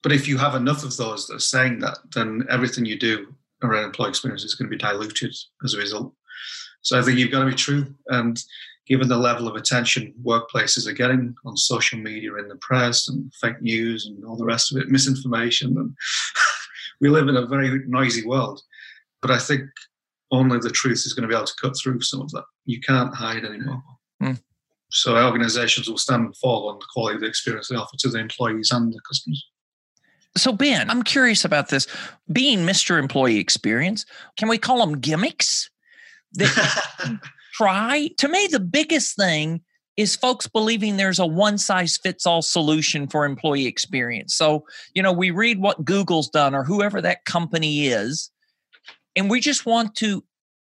But 0.03 0.13
if 0.13 0.29
you 0.29 0.39
have 0.39 0.55
enough 0.55 0.85
of 0.85 0.97
those 0.97 1.27
that 1.27 1.37
are 1.37 1.41
saying 1.41 1.81
that, 1.81 1.99
then 2.15 2.47
everything 2.51 2.85
you 2.85 2.99
do 2.99 3.35
around 3.63 3.85
employee 3.85 4.11
experience 4.11 4.45
is 4.45 4.55
going 4.55 4.71
to 4.71 4.77
be 4.77 4.81
diluted 4.81 5.35
as 5.65 5.75
a 5.75 5.79
result. 5.79 6.13
So 6.83 6.99
I 6.99 7.03
think 7.03 7.19
you've 7.19 7.33
got 7.33 7.41
to 7.41 7.51
be 7.51 7.55
true. 7.55 7.95
And 8.09 8.41
given 8.87 9.09
the 9.09 9.17
level 9.17 9.49
of 9.49 9.57
attention 9.57 10.15
workplaces 10.23 10.87
are 10.87 10.93
getting 10.93 11.35
on 11.45 11.57
social 11.57 11.99
media, 11.99 12.35
in 12.37 12.49
the 12.49 12.57
press, 12.57 13.09
and 13.09 13.33
fake 13.35 13.61
news, 13.61 14.07
and 14.07 14.25
all 14.25 14.37
the 14.37 14.45
rest 14.45 14.71
of 14.71 14.81
it, 14.81 14.89
misinformation, 14.89 15.77
and 15.77 15.97
we 17.01 17.09
live 17.09 17.29
in 17.29 17.37
a 17.37 17.47
very 17.47 17.83
noisy 17.87 18.25
world. 18.25 18.63
But 19.23 19.31
I 19.31 19.39
think 19.39 19.65
only 20.31 20.59
the 20.59 20.71
truth 20.71 21.05
is 21.07 21.13
going 21.13 21.23
to 21.23 21.29
be 21.29 21.35
able 21.35 21.47
to 21.47 21.61
cut 21.61 21.77
through 21.77 22.01
some 22.03 22.21
of 22.21 22.31
that. 22.31 22.45
You 22.65 22.81
can't 22.81 23.15
hide 23.15 23.45
anymore. 23.45 23.83
Mm. 24.23 24.41
So 24.91 25.17
organizations 25.17 25.89
will 25.89 25.99
stand 25.99 26.25
and 26.27 26.37
fall 26.37 26.69
on 26.69 26.79
the 26.79 26.87
quality 26.93 27.17
of 27.17 27.21
the 27.23 27.27
experience 27.27 27.69
they 27.69 27.77
offer 27.77 27.97
to 27.99 28.09
the 28.09 28.19
employees 28.19 28.71
and 28.71 28.93
the 28.93 29.01
customers. 29.07 29.45
So, 30.37 30.53
Ben, 30.53 30.91
I'm 30.91 31.03
curious 31.03 31.45
about 31.45 31.71
this. 31.71 31.87
Being 32.31 32.61
Mr. 32.61 32.99
Employee 32.99 33.39
Experience, 33.39 34.05
can 34.37 34.49
we 34.49 34.59
call 34.59 34.85
them 34.85 35.01
gimmicks 35.01 35.71
that 36.33 37.21
try? 37.55 38.11
To 38.19 38.29
me, 38.29 38.47
the 38.47 38.61
biggest 38.61 39.17
thing 39.17 39.63
is 39.97 40.15
folks 40.15 40.47
believing 40.47 40.97
there's 40.97 41.19
a 41.19 41.27
one 41.27 41.57
size 41.57 41.97
fits 41.97 42.27
all 42.27 42.43
solution 42.43 43.07
for 43.07 43.25
employee 43.25 43.67
experience. 43.67 44.35
So, 44.35 44.65
you 44.95 45.03
know, 45.03 45.13
we 45.13 45.31
read 45.31 45.59
what 45.59 45.85
Google's 45.85 46.29
done 46.29 46.55
or 46.55 46.65
whoever 46.65 47.01
that 47.01 47.25
company 47.25 47.87
is, 47.87 48.31
and 49.17 49.31
we 49.31 49.41
just 49.41 49.65
want 49.65 49.95
to 49.97 50.23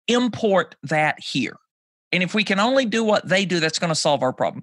import 0.06 0.76
that 0.84 1.18
here. 1.18 1.56
And 2.12 2.22
if 2.22 2.34
we 2.34 2.44
can 2.44 2.60
only 2.60 2.84
do 2.84 3.02
what 3.02 3.28
they 3.28 3.44
do, 3.44 3.60
that's 3.60 3.78
going 3.78 3.90
to 3.90 3.94
solve 3.94 4.22
our 4.22 4.32
problem. 4.32 4.62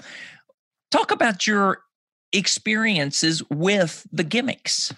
Talk 0.92 1.12
about 1.12 1.46
your 1.46 1.82
experiences 2.32 3.44
with 3.50 4.08
the 4.12 4.24
gimmicks. 4.24 4.94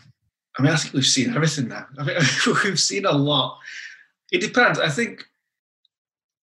I 0.58 0.62
mean, 0.62 0.72
I 0.72 0.78
think 0.78 0.94
we've 0.94 1.06
seen 1.06 1.36
everything 1.36 1.68
now. 1.68 1.86
I 1.98 2.04
mean, 2.04 2.18
we've 2.64 2.80
seen 2.80 3.06
a 3.06 3.12
lot. 3.12 3.60
It 4.32 4.42
depends. 4.42 4.80
I 4.80 4.90
think 4.90 5.24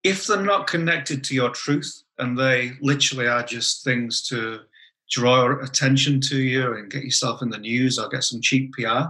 if 0.04 0.28
they're 0.28 0.42
not 0.42 0.68
connected 0.68 1.24
to 1.26 1.36
your 1.36 1.50
truth 1.50 2.04
and 2.18 2.38
they 2.38 2.74
literally 2.82 3.28
are 3.28 3.44
just 3.44 3.84
things 3.84 4.22
to 4.28 4.62
draw 5.10 5.60
attention 5.62 6.20
to 6.22 6.38
you 6.38 6.74
and 6.74 6.92
get 6.92 7.04
yourself 7.04 7.42
in 7.42 7.50
the 7.50 7.58
news 7.58 8.00
or 8.00 8.10
get 8.10 8.24
some 8.24 8.42
cheap 8.42 8.74
PR, 8.74 9.10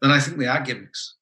then 0.00 0.10
I 0.10 0.20
think 0.20 0.38
they 0.38 0.46
are 0.46 0.62
gimmicks. 0.62 1.14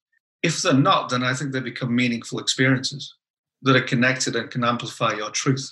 If 0.43 0.63
they're 0.63 0.73
not, 0.73 1.11
then 1.11 1.23
I 1.23 1.35
think 1.35 1.53
they 1.53 1.61
become 1.61 1.95
meaningful 1.95 2.39
experiences 2.39 3.15
that 3.63 3.77
are 3.77 3.83
connected 3.83 4.37
and 4.37 4.51
can 4.51 4.65
amplify 4.65 5.13
your 5.13 5.31
truth. 5.31 5.71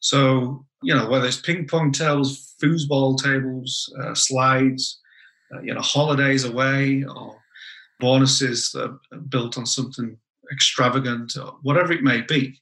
So, 0.00 0.66
you 0.82 0.94
know, 0.94 1.08
whether 1.08 1.26
it's 1.26 1.40
ping 1.40 1.66
pong 1.66 1.92
tables, 1.92 2.54
foosball 2.62 3.22
tables, 3.22 3.92
uh, 4.02 4.14
slides, 4.14 5.00
uh, 5.54 5.60
you 5.62 5.72
know, 5.72 5.80
holidays 5.80 6.44
away 6.44 7.04
or 7.04 7.36
bonuses 8.00 8.70
that 8.72 8.98
are 9.12 9.18
built 9.18 9.56
on 9.56 9.66
something 9.66 10.16
extravagant 10.52 11.36
or 11.36 11.56
whatever 11.62 11.92
it 11.92 12.02
may 12.02 12.20
be. 12.20 12.60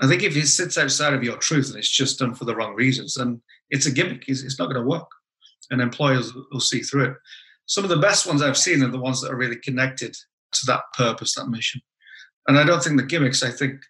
I 0.00 0.08
think 0.08 0.22
if 0.22 0.36
it 0.36 0.48
sits 0.48 0.76
outside 0.76 1.14
of 1.14 1.22
your 1.22 1.36
truth 1.36 1.68
and 1.68 1.78
it's 1.78 1.88
just 1.88 2.18
done 2.18 2.34
for 2.34 2.46
the 2.46 2.56
wrong 2.56 2.74
reasons, 2.74 3.14
then 3.14 3.40
it's 3.70 3.86
a 3.86 3.92
gimmick. 3.92 4.24
It's, 4.26 4.42
it's 4.42 4.58
not 4.58 4.66
going 4.66 4.82
to 4.82 4.88
work. 4.88 5.08
And 5.70 5.80
employers 5.80 6.32
will 6.52 6.60
see 6.60 6.80
through 6.80 7.10
it. 7.10 7.16
Some 7.66 7.84
of 7.84 7.90
the 7.90 7.96
best 7.96 8.26
ones 8.26 8.42
I've 8.42 8.58
seen 8.58 8.82
are 8.82 8.88
the 8.88 8.98
ones 8.98 9.20
that 9.20 9.30
are 9.30 9.36
really 9.36 9.56
connected 9.56 10.14
to 10.52 10.66
that 10.66 10.82
purpose, 10.96 11.34
that 11.36 11.48
mission. 11.48 11.80
And 12.46 12.58
I 12.58 12.64
don't 12.64 12.82
think 12.82 12.96
the 12.96 13.06
gimmicks, 13.06 13.42
I 13.42 13.50
think 13.50 13.80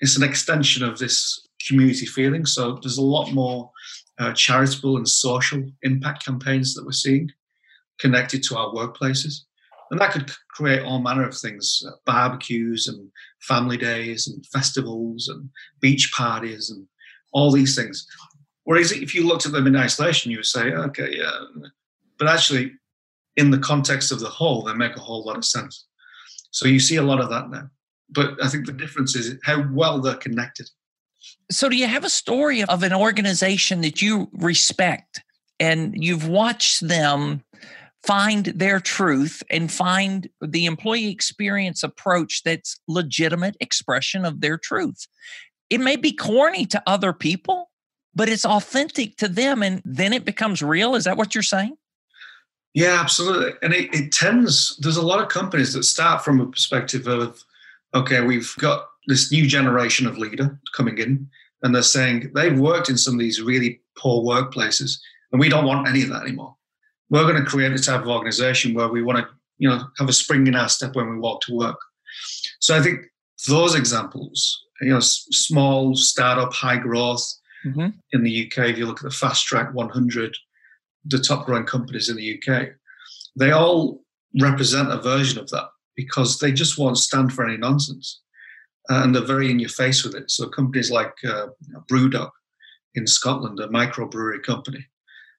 it's 0.00 0.16
an 0.16 0.22
extension 0.22 0.84
of 0.84 0.98
this 0.98 1.46
community 1.66 2.06
feeling. 2.06 2.46
So 2.46 2.78
there's 2.82 2.98
a 2.98 3.02
lot 3.02 3.32
more 3.32 3.70
uh, 4.18 4.32
charitable 4.32 4.96
and 4.96 5.08
social 5.08 5.62
impact 5.82 6.24
campaigns 6.24 6.74
that 6.74 6.84
we're 6.84 6.92
seeing 6.92 7.30
connected 7.98 8.42
to 8.44 8.56
our 8.56 8.72
workplaces. 8.72 9.40
And 9.90 10.00
that 10.00 10.12
could 10.12 10.30
create 10.50 10.82
all 10.82 11.00
manner 11.00 11.26
of 11.26 11.36
things 11.36 11.82
uh, 11.86 11.92
barbecues 12.04 12.88
and 12.88 13.10
family 13.40 13.76
days 13.76 14.26
and 14.26 14.44
festivals 14.46 15.28
and 15.28 15.48
beach 15.80 16.12
parties 16.14 16.70
and 16.70 16.86
all 17.32 17.52
these 17.52 17.76
things. 17.76 18.06
Whereas 18.64 18.90
if 18.90 19.14
you 19.14 19.26
looked 19.26 19.46
at 19.46 19.52
them 19.52 19.66
in 19.66 19.76
isolation, 19.76 20.30
you 20.30 20.38
would 20.38 20.46
say, 20.46 20.72
okay, 20.72 21.16
yeah. 21.16 21.30
But 22.18 22.28
actually, 22.28 22.72
in 23.36 23.50
the 23.50 23.58
context 23.58 24.10
of 24.10 24.18
the 24.18 24.28
whole, 24.28 24.62
they 24.62 24.74
make 24.74 24.96
a 24.96 25.00
whole 25.00 25.24
lot 25.24 25.36
of 25.36 25.44
sense. 25.44 25.86
So 26.50 26.66
you 26.66 26.80
see 26.80 26.96
a 26.96 27.02
lot 27.02 27.20
of 27.20 27.30
that 27.30 27.50
now 27.50 27.70
but 28.08 28.42
I 28.42 28.48
think 28.48 28.66
the 28.66 28.72
difference 28.72 29.14
is 29.14 29.38
how 29.44 29.66
well 29.72 30.00
they're 30.00 30.14
connected. 30.14 30.68
So, 31.50 31.68
do 31.68 31.76
you 31.76 31.86
have 31.86 32.04
a 32.04 32.10
story 32.10 32.62
of 32.62 32.82
an 32.82 32.92
organization 32.92 33.80
that 33.82 34.02
you 34.02 34.28
respect 34.32 35.22
and 35.58 35.94
you've 36.02 36.28
watched 36.28 36.86
them 36.86 37.42
find 38.02 38.46
their 38.46 38.78
truth 38.78 39.42
and 39.50 39.70
find 39.70 40.28
the 40.40 40.66
employee 40.66 41.10
experience 41.10 41.82
approach 41.82 42.42
that's 42.44 42.80
legitimate 42.88 43.56
expression 43.60 44.24
of 44.24 44.40
their 44.40 44.58
truth? 44.58 45.06
It 45.70 45.78
may 45.78 45.96
be 45.96 46.12
corny 46.12 46.66
to 46.66 46.82
other 46.86 47.12
people, 47.12 47.70
but 48.14 48.28
it's 48.28 48.44
authentic 48.44 49.16
to 49.16 49.28
them 49.28 49.62
and 49.62 49.82
then 49.84 50.12
it 50.12 50.24
becomes 50.24 50.62
real. 50.62 50.94
Is 50.94 51.04
that 51.04 51.16
what 51.16 51.34
you're 51.34 51.42
saying? 51.42 51.76
Yeah, 52.74 53.00
absolutely. 53.00 53.52
And 53.62 53.72
it, 53.72 53.92
it 53.94 54.12
tends, 54.12 54.76
there's 54.76 54.98
a 54.98 55.06
lot 55.06 55.22
of 55.22 55.28
companies 55.28 55.72
that 55.72 55.84
start 55.84 56.22
from 56.24 56.40
a 56.40 56.46
perspective 56.46 57.06
of, 57.06 57.42
okay, 57.94 58.20
we've 58.20 58.54
got 58.58 58.86
this 59.06 59.30
new 59.30 59.46
generation 59.46 60.06
of 60.06 60.18
leader 60.18 60.58
coming 60.76 60.98
in, 60.98 61.28
and 61.62 61.74
they're 61.74 61.82
saying 61.82 62.30
they've 62.34 62.58
worked 62.58 62.88
in 62.88 62.98
some 62.98 63.14
of 63.14 63.20
these 63.20 63.42
really 63.42 63.80
poor 63.98 64.24
workplaces, 64.24 64.98
and 65.32 65.40
we 65.40 65.48
don't 65.48 65.64
want 65.64 65.88
any 65.88 66.02
of 66.02 66.10
that 66.10 66.22
anymore. 66.22 66.54
We're 67.10 67.30
going 67.30 67.42
to 67.42 67.48
create 67.48 67.72
a 67.72 67.78
type 67.78 68.02
of 68.02 68.08
organization 68.08 68.74
where 68.74 68.88
we 68.88 69.02
want 69.02 69.18
to, 69.18 69.26
you 69.58 69.68
know, 69.68 69.86
have 69.98 70.08
a 70.08 70.12
spring 70.12 70.46
in 70.46 70.56
our 70.56 70.68
step 70.68 70.94
when 70.96 71.08
we 71.08 71.18
walk 71.18 71.40
to 71.42 71.54
work. 71.54 71.78
So 72.60 72.76
I 72.76 72.82
think 72.82 73.02
those 73.48 73.74
examples, 73.74 74.64
you 74.80 74.90
know, 74.90 75.00
small 75.00 75.94
startup, 75.94 76.52
high 76.52 76.78
growth 76.78 77.24
mm-hmm. 77.64 77.88
in 78.12 78.22
the 78.22 78.46
UK. 78.46 78.70
If 78.70 78.78
you 78.78 78.86
look 78.86 78.98
at 78.98 79.04
the 79.04 79.10
Fast 79.10 79.46
Track 79.46 79.72
100, 79.72 80.36
the 81.04 81.18
top 81.18 81.46
growing 81.46 81.64
companies 81.64 82.08
in 82.08 82.16
the 82.16 82.40
UK, 82.42 82.70
they 83.38 83.52
all 83.52 84.02
represent 84.40 84.90
a 84.90 85.00
version 85.00 85.38
of 85.38 85.48
that 85.50 85.68
because 85.96 86.38
they 86.38 86.52
just 86.52 86.78
won't 86.78 86.98
stand 86.98 87.32
for 87.32 87.46
any 87.46 87.56
nonsense. 87.56 88.20
Uh, 88.88 89.02
and 89.02 89.14
they're 89.14 89.24
very 89.24 89.50
in 89.50 89.58
your 89.58 89.70
face 89.70 90.04
with 90.04 90.14
it. 90.14 90.30
So 90.30 90.48
companies 90.48 90.90
like 90.90 91.12
uh, 91.28 91.48
Brewdog 91.90 92.30
in 92.94 93.06
Scotland, 93.06 93.58
a 93.58 93.68
microbrewery 93.68 94.42
company, 94.42 94.86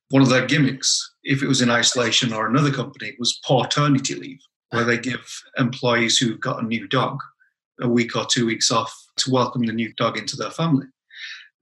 one 0.09 0.21
of 0.21 0.29
their 0.29 0.45
gimmicks, 0.45 1.13
if 1.23 1.41
it 1.41 1.47
was 1.47 1.61
in 1.61 1.69
isolation 1.69 2.33
or 2.33 2.47
another 2.47 2.71
company, 2.71 3.13
was 3.19 3.39
paternity 3.45 4.15
leave, 4.15 4.39
where 4.71 4.83
they 4.83 4.97
give 4.97 5.25
employees 5.57 6.17
who've 6.17 6.39
got 6.39 6.61
a 6.61 6.65
new 6.65 6.87
dog 6.87 7.19
a 7.81 7.87
week 7.87 8.15
or 8.15 8.25
two 8.25 8.45
weeks 8.45 8.71
off 8.71 8.93
to 9.17 9.31
welcome 9.31 9.65
the 9.65 9.73
new 9.73 9.93
dog 9.97 10.17
into 10.17 10.35
their 10.35 10.51
family. 10.51 10.87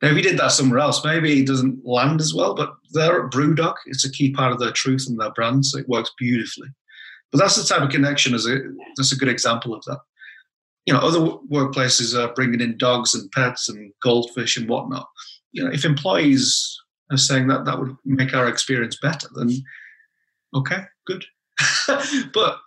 Now, 0.02 0.10
if 0.10 0.18
you 0.18 0.22
did 0.22 0.38
that 0.40 0.52
somewhere 0.52 0.80
else, 0.80 1.04
maybe 1.04 1.42
it 1.42 1.48
doesn't 1.48 1.86
land 1.86 2.20
as 2.20 2.34
well, 2.34 2.54
but 2.54 2.76
they're 2.92 3.26
at 3.26 3.32
Brewdog. 3.32 3.76
It's 3.86 4.06
a 4.06 4.12
key 4.12 4.32
part 4.32 4.52
of 4.52 4.60
their 4.60 4.72
truth 4.72 5.06
and 5.08 5.20
their 5.20 5.32
brand, 5.32 5.66
so 5.66 5.80
it 5.80 5.90
works 5.90 6.12
beautifully. 6.18 6.68
But 7.36 7.42
that's 7.42 7.58
the 7.58 7.68
type 7.68 7.84
of 7.84 7.90
connection, 7.90 8.34
as 8.34 8.46
a, 8.46 8.60
that's 8.96 9.12
a 9.12 9.18
good 9.18 9.28
example 9.28 9.76
of 9.76 9.84
that. 9.84 10.00
You 10.86 10.94
know, 10.94 11.02
other 11.02 11.20
workplaces 11.20 12.18
are 12.18 12.34
bringing 12.34 12.62
in 12.62 12.78
dogs 12.78 13.14
and 13.14 13.30
pets 13.32 13.68
and 13.68 13.92
goldfish 14.02 14.56
and 14.56 14.70
whatnot. 14.70 15.06
You 15.52 15.66
know, 15.66 15.70
if 15.70 15.84
employees 15.84 16.80
are 17.12 17.18
saying 17.18 17.50
that 17.50 17.66
that 17.66 17.78
would 17.78 17.94
make 18.06 18.34
our 18.34 18.48
experience 18.48 18.98
better, 19.02 19.28
then 19.36 19.52
okay, 20.54 20.84
good. 21.06 21.26
but 22.34 22.60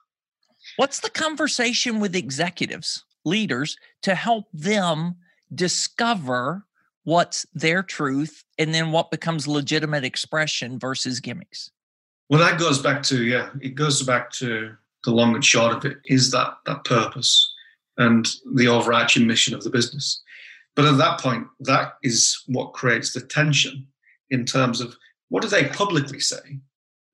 what's 0.77 1.01
the 1.01 1.09
conversation 1.09 1.99
with 1.99 2.14
executives, 2.14 3.07
leaders, 3.25 3.79
to 4.03 4.14
help 4.14 4.49
them 4.53 5.14
discover 5.55 6.66
what's 7.05 7.47
their 7.55 7.83
truth 7.83 8.45
and 8.59 8.75
then 8.75 8.93
what 8.93 9.11
becomes 9.11 9.49
legitimate 9.49 10.05
expression 10.05 10.79
versus 10.79 11.21
gimmicks 11.21 11.71
well 12.29 12.41
that 12.41 12.59
goes 12.59 12.81
back 12.81 13.03
to 13.03 13.24
yeah 13.24 13.51
it 13.61 13.74
goes 13.74 14.03
back 14.03 14.31
to 14.31 14.74
the 15.05 15.11
long 15.11 15.35
and 15.35 15.45
short 15.45 15.76
of 15.76 15.85
it 15.85 15.99
is 16.07 16.31
that 16.31 16.59
that 16.66 16.85
purpose 16.85 17.55
and 17.97 18.29
the 18.55 18.68
overarching 18.68 19.26
mission 19.26 19.55
of 19.55 19.62
the 19.62 19.70
business 19.70 20.22
but 20.74 20.85
at 20.85 20.99
that 20.99 21.20
point 21.20 21.47
that 21.61 21.95
is 22.03 22.43
what 22.47 22.72
creates 22.72 23.12
the 23.12 23.20
tension 23.20 23.87
in 24.31 24.45
terms 24.45 24.81
of 24.81 24.95
what 25.29 25.43
do 25.43 25.49
they 25.49 25.64
publicly 25.64 26.20
say 26.20 26.59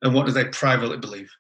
and 0.03 0.15
what 0.15 0.27
do 0.27 0.33
they 0.33 0.45
privately 0.47 0.97
believe 0.97 1.31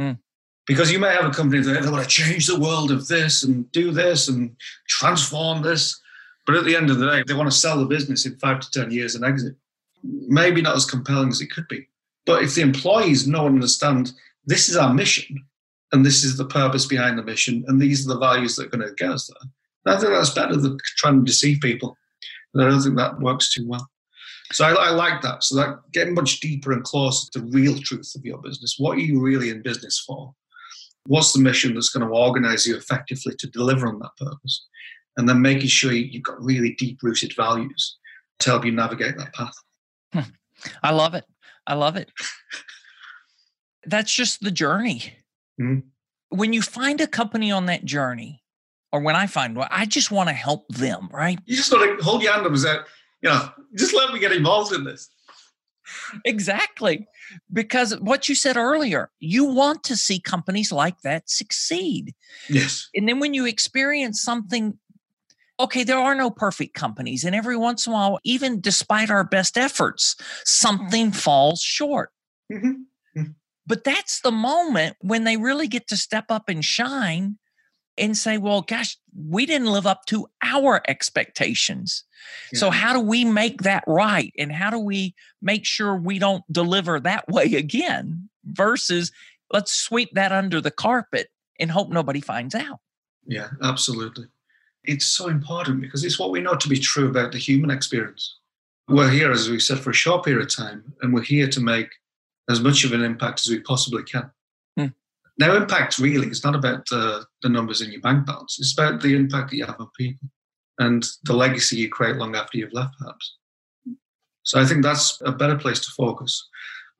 mm. 0.00 0.18
because 0.66 0.90
you 0.90 0.98
may 0.98 1.12
have 1.12 1.24
a 1.24 1.30
company 1.30 1.62
that 1.62 1.82
they 1.82 1.90
want 1.90 2.02
to 2.02 2.08
change 2.08 2.46
the 2.46 2.60
world 2.60 2.90
of 2.90 3.08
this 3.08 3.42
and 3.42 3.70
do 3.72 3.90
this 3.90 4.28
and 4.28 4.54
transform 4.88 5.62
this 5.62 6.00
but 6.46 6.54
at 6.54 6.64
the 6.64 6.76
end 6.76 6.90
of 6.90 6.98
the 6.98 7.10
day, 7.10 7.24
they 7.26 7.34
want 7.34 7.50
to 7.50 7.56
sell 7.56 7.78
the 7.78 7.86
business 7.86 8.24
in 8.24 8.36
five 8.36 8.60
to 8.60 8.70
10 8.70 8.92
years 8.92 9.16
and 9.16 9.24
exit. 9.24 9.56
Maybe 10.02 10.62
not 10.62 10.76
as 10.76 10.86
compelling 10.86 11.28
as 11.28 11.40
it 11.40 11.50
could 11.50 11.66
be. 11.66 11.88
But 12.26 12.42
if 12.42 12.54
the 12.54 12.62
employees 12.62 13.26
know 13.26 13.46
and 13.46 13.54
understand 13.54 14.12
this 14.44 14.68
is 14.68 14.76
our 14.76 14.92
mission 14.92 15.44
and 15.92 16.04
this 16.04 16.24
is 16.24 16.36
the 16.36 16.44
purpose 16.44 16.86
behind 16.86 17.18
the 17.18 17.22
mission 17.22 17.64
and 17.68 17.80
these 17.80 18.04
are 18.04 18.14
the 18.14 18.20
values 18.20 18.56
that 18.56 18.66
are 18.66 18.76
going 18.76 18.88
to 18.88 18.94
get 18.94 19.10
us 19.10 19.28
there, 19.28 19.94
I 19.94 19.98
think 19.98 20.12
that's 20.12 20.30
better 20.30 20.56
than 20.56 20.78
trying 20.96 21.20
to 21.20 21.24
deceive 21.24 21.60
people. 21.60 21.96
And 22.52 22.62
I 22.62 22.68
don't 22.68 22.82
think 22.82 22.96
that 22.96 23.20
works 23.20 23.52
too 23.52 23.66
well. 23.66 23.88
So 24.52 24.64
I, 24.64 24.72
I, 24.72 24.90
like 24.90 25.22
that. 25.22 25.42
So 25.42 25.56
that 25.56 25.80
getting 25.92 26.14
much 26.14 26.40
deeper 26.40 26.72
and 26.72 26.84
closer 26.84 27.30
to 27.32 27.40
the 27.40 27.46
real 27.46 27.76
truth 27.78 28.12
of 28.16 28.24
your 28.24 28.38
business. 28.38 28.76
What 28.78 28.96
are 28.96 29.00
you 29.00 29.20
really 29.20 29.50
in 29.50 29.62
business 29.62 30.02
for? 30.06 30.32
What's 31.06 31.32
the 31.32 31.40
mission 31.40 31.74
that's 31.74 31.88
going 31.88 32.06
to 32.06 32.14
organize 32.14 32.66
you 32.66 32.76
effectively 32.76 33.34
to 33.38 33.46
deliver 33.48 33.88
on 33.88 33.98
that 34.00 34.16
purpose? 34.16 34.66
and 35.16 35.28
then 35.28 35.40
making 35.40 35.68
sure 35.68 35.92
you've 35.92 36.22
got 36.22 36.42
really 36.42 36.74
deep 36.74 37.02
rooted 37.02 37.34
values 37.34 37.98
to 38.40 38.50
help 38.50 38.64
you 38.64 38.72
navigate 38.72 39.16
that 39.16 39.32
path. 39.32 39.54
Hmm. 40.12 40.30
I 40.82 40.90
love 40.90 41.14
it. 41.14 41.24
I 41.66 41.74
love 41.74 41.96
it. 41.96 42.10
That's 43.84 44.12
just 44.12 44.40
the 44.40 44.50
journey. 44.50 45.14
Mm-hmm. 45.60 45.88
When 46.30 46.52
you 46.52 46.62
find 46.62 47.00
a 47.00 47.06
company 47.06 47.50
on 47.50 47.66
that 47.66 47.84
journey, 47.84 48.42
or 48.92 49.00
when 49.00 49.16
I 49.16 49.26
find 49.26 49.56
one, 49.56 49.68
I 49.70 49.84
just 49.86 50.10
want 50.10 50.28
to 50.28 50.32
help 50.32 50.66
them, 50.68 51.08
right? 51.12 51.38
You 51.44 51.56
just 51.56 51.72
want 51.72 51.98
to 51.98 52.04
hold 52.04 52.22
your 52.22 52.32
hand 52.32 52.46
up 52.46 52.52
and 52.52 52.60
say, 52.60 52.76
you 53.22 53.28
know, 53.28 53.50
just 53.76 53.94
let 53.94 54.12
me 54.12 54.18
get 54.18 54.32
involved 54.32 54.72
in 54.72 54.84
this. 54.84 55.10
Exactly. 56.24 57.06
Because 57.52 57.96
what 58.00 58.28
you 58.28 58.34
said 58.34 58.56
earlier, 58.56 59.10
you 59.20 59.44
want 59.44 59.84
to 59.84 59.96
see 59.96 60.18
companies 60.18 60.72
like 60.72 61.00
that 61.02 61.28
succeed. 61.30 62.14
Yes. 62.48 62.88
And 62.94 63.08
then 63.08 63.20
when 63.20 63.34
you 63.34 63.46
experience 63.46 64.20
something 64.20 64.78
okay, 65.58 65.84
there 65.84 65.98
are 65.98 66.14
no 66.14 66.30
perfect 66.30 66.74
companies. 66.74 67.24
And 67.24 67.34
every 67.34 67.56
once 67.56 67.86
in 67.86 67.92
a 67.92 67.96
while, 67.96 68.18
even 68.24 68.60
despite 68.60 69.10
our 69.10 69.24
best 69.24 69.56
efforts, 69.56 70.16
something 70.44 71.12
falls 71.12 71.60
short. 71.60 72.10
Mm-hmm. 72.52 72.68
mm-hmm. 73.18 73.30
But 73.68 73.82
that's 73.82 74.20
the 74.20 74.30
moment 74.30 74.96
when 75.00 75.24
they 75.24 75.36
really 75.36 75.66
get 75.66 75.88
to 75.88 75.96
step 75.96 76.26
up 76.30 76.48
and 76.48 76.64
shine 76.64 77.38
and 77.98 78.16
say, 78.16 78.38
well, 78.38 78.62
gosh, 78.62 78.96
we 79.12 79.44
didn't 79.44 79.72
live 79.72 79.86
up 79.86 80.04
to 80.06 80.28
our 80.44 80.82
expectations. 80.86 82.04
Yeah. 82.52 82.60
So, 82.60 82.70
how 82.70 82.92
do 82.92 83.00
we 83.00 83.24
make 83.24 83.62
that 83.62 83.82
right? 83.88 84.32
And 84.38 84.52
how 84.52 84.70
do 84.70 84.78
we 84.78 85.16
make 85.42 85.64
sure 85.64 85.96
we 85.96 86.20
don't 86.20 86.44
deliver 86.52 87.00
that 87.00 87.28
way 87.28 87.54
again 87.54 88.28
versus 88.44 89.10
let's 89.52 89.72
sweep 89.72 90.10
that 90.12 90.30
under 90.30 90.60
the 90.60 90.70
carpet 90.70 91.28
and 91.58 91.70
hope 91.70 91.90
nobody 91.90 92.20
finds 92.20 92.54
out? 92.54 92.78
Yeah, 93.26 93.48
absolutely 93.62 94.26
it's 94.86 95.06
so 95.06 95.28
important 95.28 95.80
because 95.80 96.04
it's 96.04 96.18
what 96.18 96.30
we 96.30 96.40
know 96.40 96.54
to 96.54 96.68
be 96.68 96.78
true 96.78 97.08
about 97.08 97.32
the 97.32 97.38
human 97.38 97.70
experience. 97.70 98.38
We're 98.88 99.10
here, 99.10 99.32
as 99.32 99.50
we 99.50 99.58
said, 99.58 99.80
for 99.80 99.90
a 99.90 99.94
short 99.94 100.24
period 100.24 100.44
of 100.44 100.54
time, 100.54 100.84
and 101.02 101.12
we're 101.12 101.22
here 101.22 101.48
to 101.48 101.60
make 101.60 101.88
as 102.48 102.60
much 102.60 102.84
of 102.84 102.92
an 102.92 103.02
impact 103.02 103.40
as 103.40 103.50
we 103.50 103.60
possibly 103.60 104.04
can. 104.04 104.30
Hmm. 104.76 104.86
Now, 105.38 105.56
impact 105.56 105.98
really 105.98 106.28
is 106.28 106.44
not 106.44 106.54
about 106.54 106.86
the, 106.88 107.26
the 107.42 107.48
numbers 107.48 107.80
in 107.82 107.90
your 107.90 108.00
bank 108.00 108.26
balance, 108.26 108.58
it's 108.58 108.78
about 108.78 109.00
the 109.00 109.16
impact 109.16 109.50
that 109.50 109.56
you 109.56 109.66
have 109.66 109.80
on 109.80 109.88
people 109.96 110.28
and 110.78 111.04
the 111.24 111.34
legacy 111.34 111.76
you 111.76 111.88
create 111.88 112.16
long 112.16 112.36
after 112.36 112.58
you've 112.58 112.72
left, 112.72 112.94
perhaps. 112.98 113.36
So 114.42 114.60
I 114.60 114.64
think 114.64 114.82
that's 114.82 115.20
a 115.24 115.32
better 115.32 115.56
place 115.56 115.80
to 115.80 115.90
focus. 115.90 116.48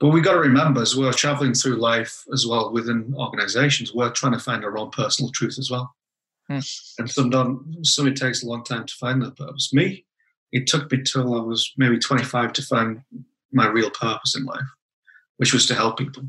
But 0.00 0.08
we've 0.08 0.24
got 0.24 0.32
to 0.32 0.40
remember, 0.40 0.82
as 0.82 0.96
we're 0.96 1.12
traveling 1.12 1.54
through 1.54 1.76
life 1.76 2.24
as 2.32 2.46
well 2.46 2.72
within 2.72 3.14
organizations, 3.16 3.94
we're 3.94 4.10
trying 4.10 4.32
to 4.32 4.38
find 4.38 4.64
our 4.64 4.76
own 4.76 4.90
personal 4.90 5.30
truth 5.30 5.56
as 5.58 5.70
well. 5.70 5.94
Hmm. 6.48 6.60
And 6.98 7.10
sometimes 7.10 7.94
some 7.94 8.06
it 8.06 8.16
takes 8.16 8.42
a 8.42 8.46
long 8.46 8.64
time 8.64 8.86
to 8.86 8.94
find 8.94 9.22
that 9.22 9.36
purpose. 9.36 9.72
Me, 9.72 10.04
it 10.52 10.66
took 10.66 10.90
me 10.90 11.02
till 11.02 11.34
I 11.34 11.40
was 11.40 11.72
maybe 11.76 11.98
25 11.98 12.52
to 12.54 12.62
find 12.62 13.02
my 13.52 13.66
real 13.66 13.90
purpose 13.90 14.36
in 14.36 14.44
life, 14.44 14.66
which 15.38 15.52
was 15.52 15.66
to 15.66 15.74
help 15.74 15.98
people. 15.98 16.24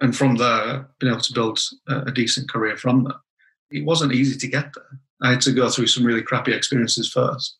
And 0.00 0.16
from 0.16 0.36
there, 0.36 0.88
been 1.00 1.10
able 1.10 1.20
to 1.20 1.32
build 1.32 1.60
a, 1.88 2.12
decent 2.12 2.50
career 2.50 2.76
from 2.76 3.04
that. 3.04 3.16
It 3.70 3.84
wasn't 3.84 4.12
easy 4.12 4.38
to 4.38 4.46
get 4.46 4.72
there. 4.74 5.00
I 5.22 5.32
had 5.32 5.40
to 5.42 5.52
go 5.52 5.68
through 5.68 5.88
some 5.88 6.04
really 6.04 6.22
crappy 6.22 6.52
experiences 6.52 7.10
first. 7.10 7.56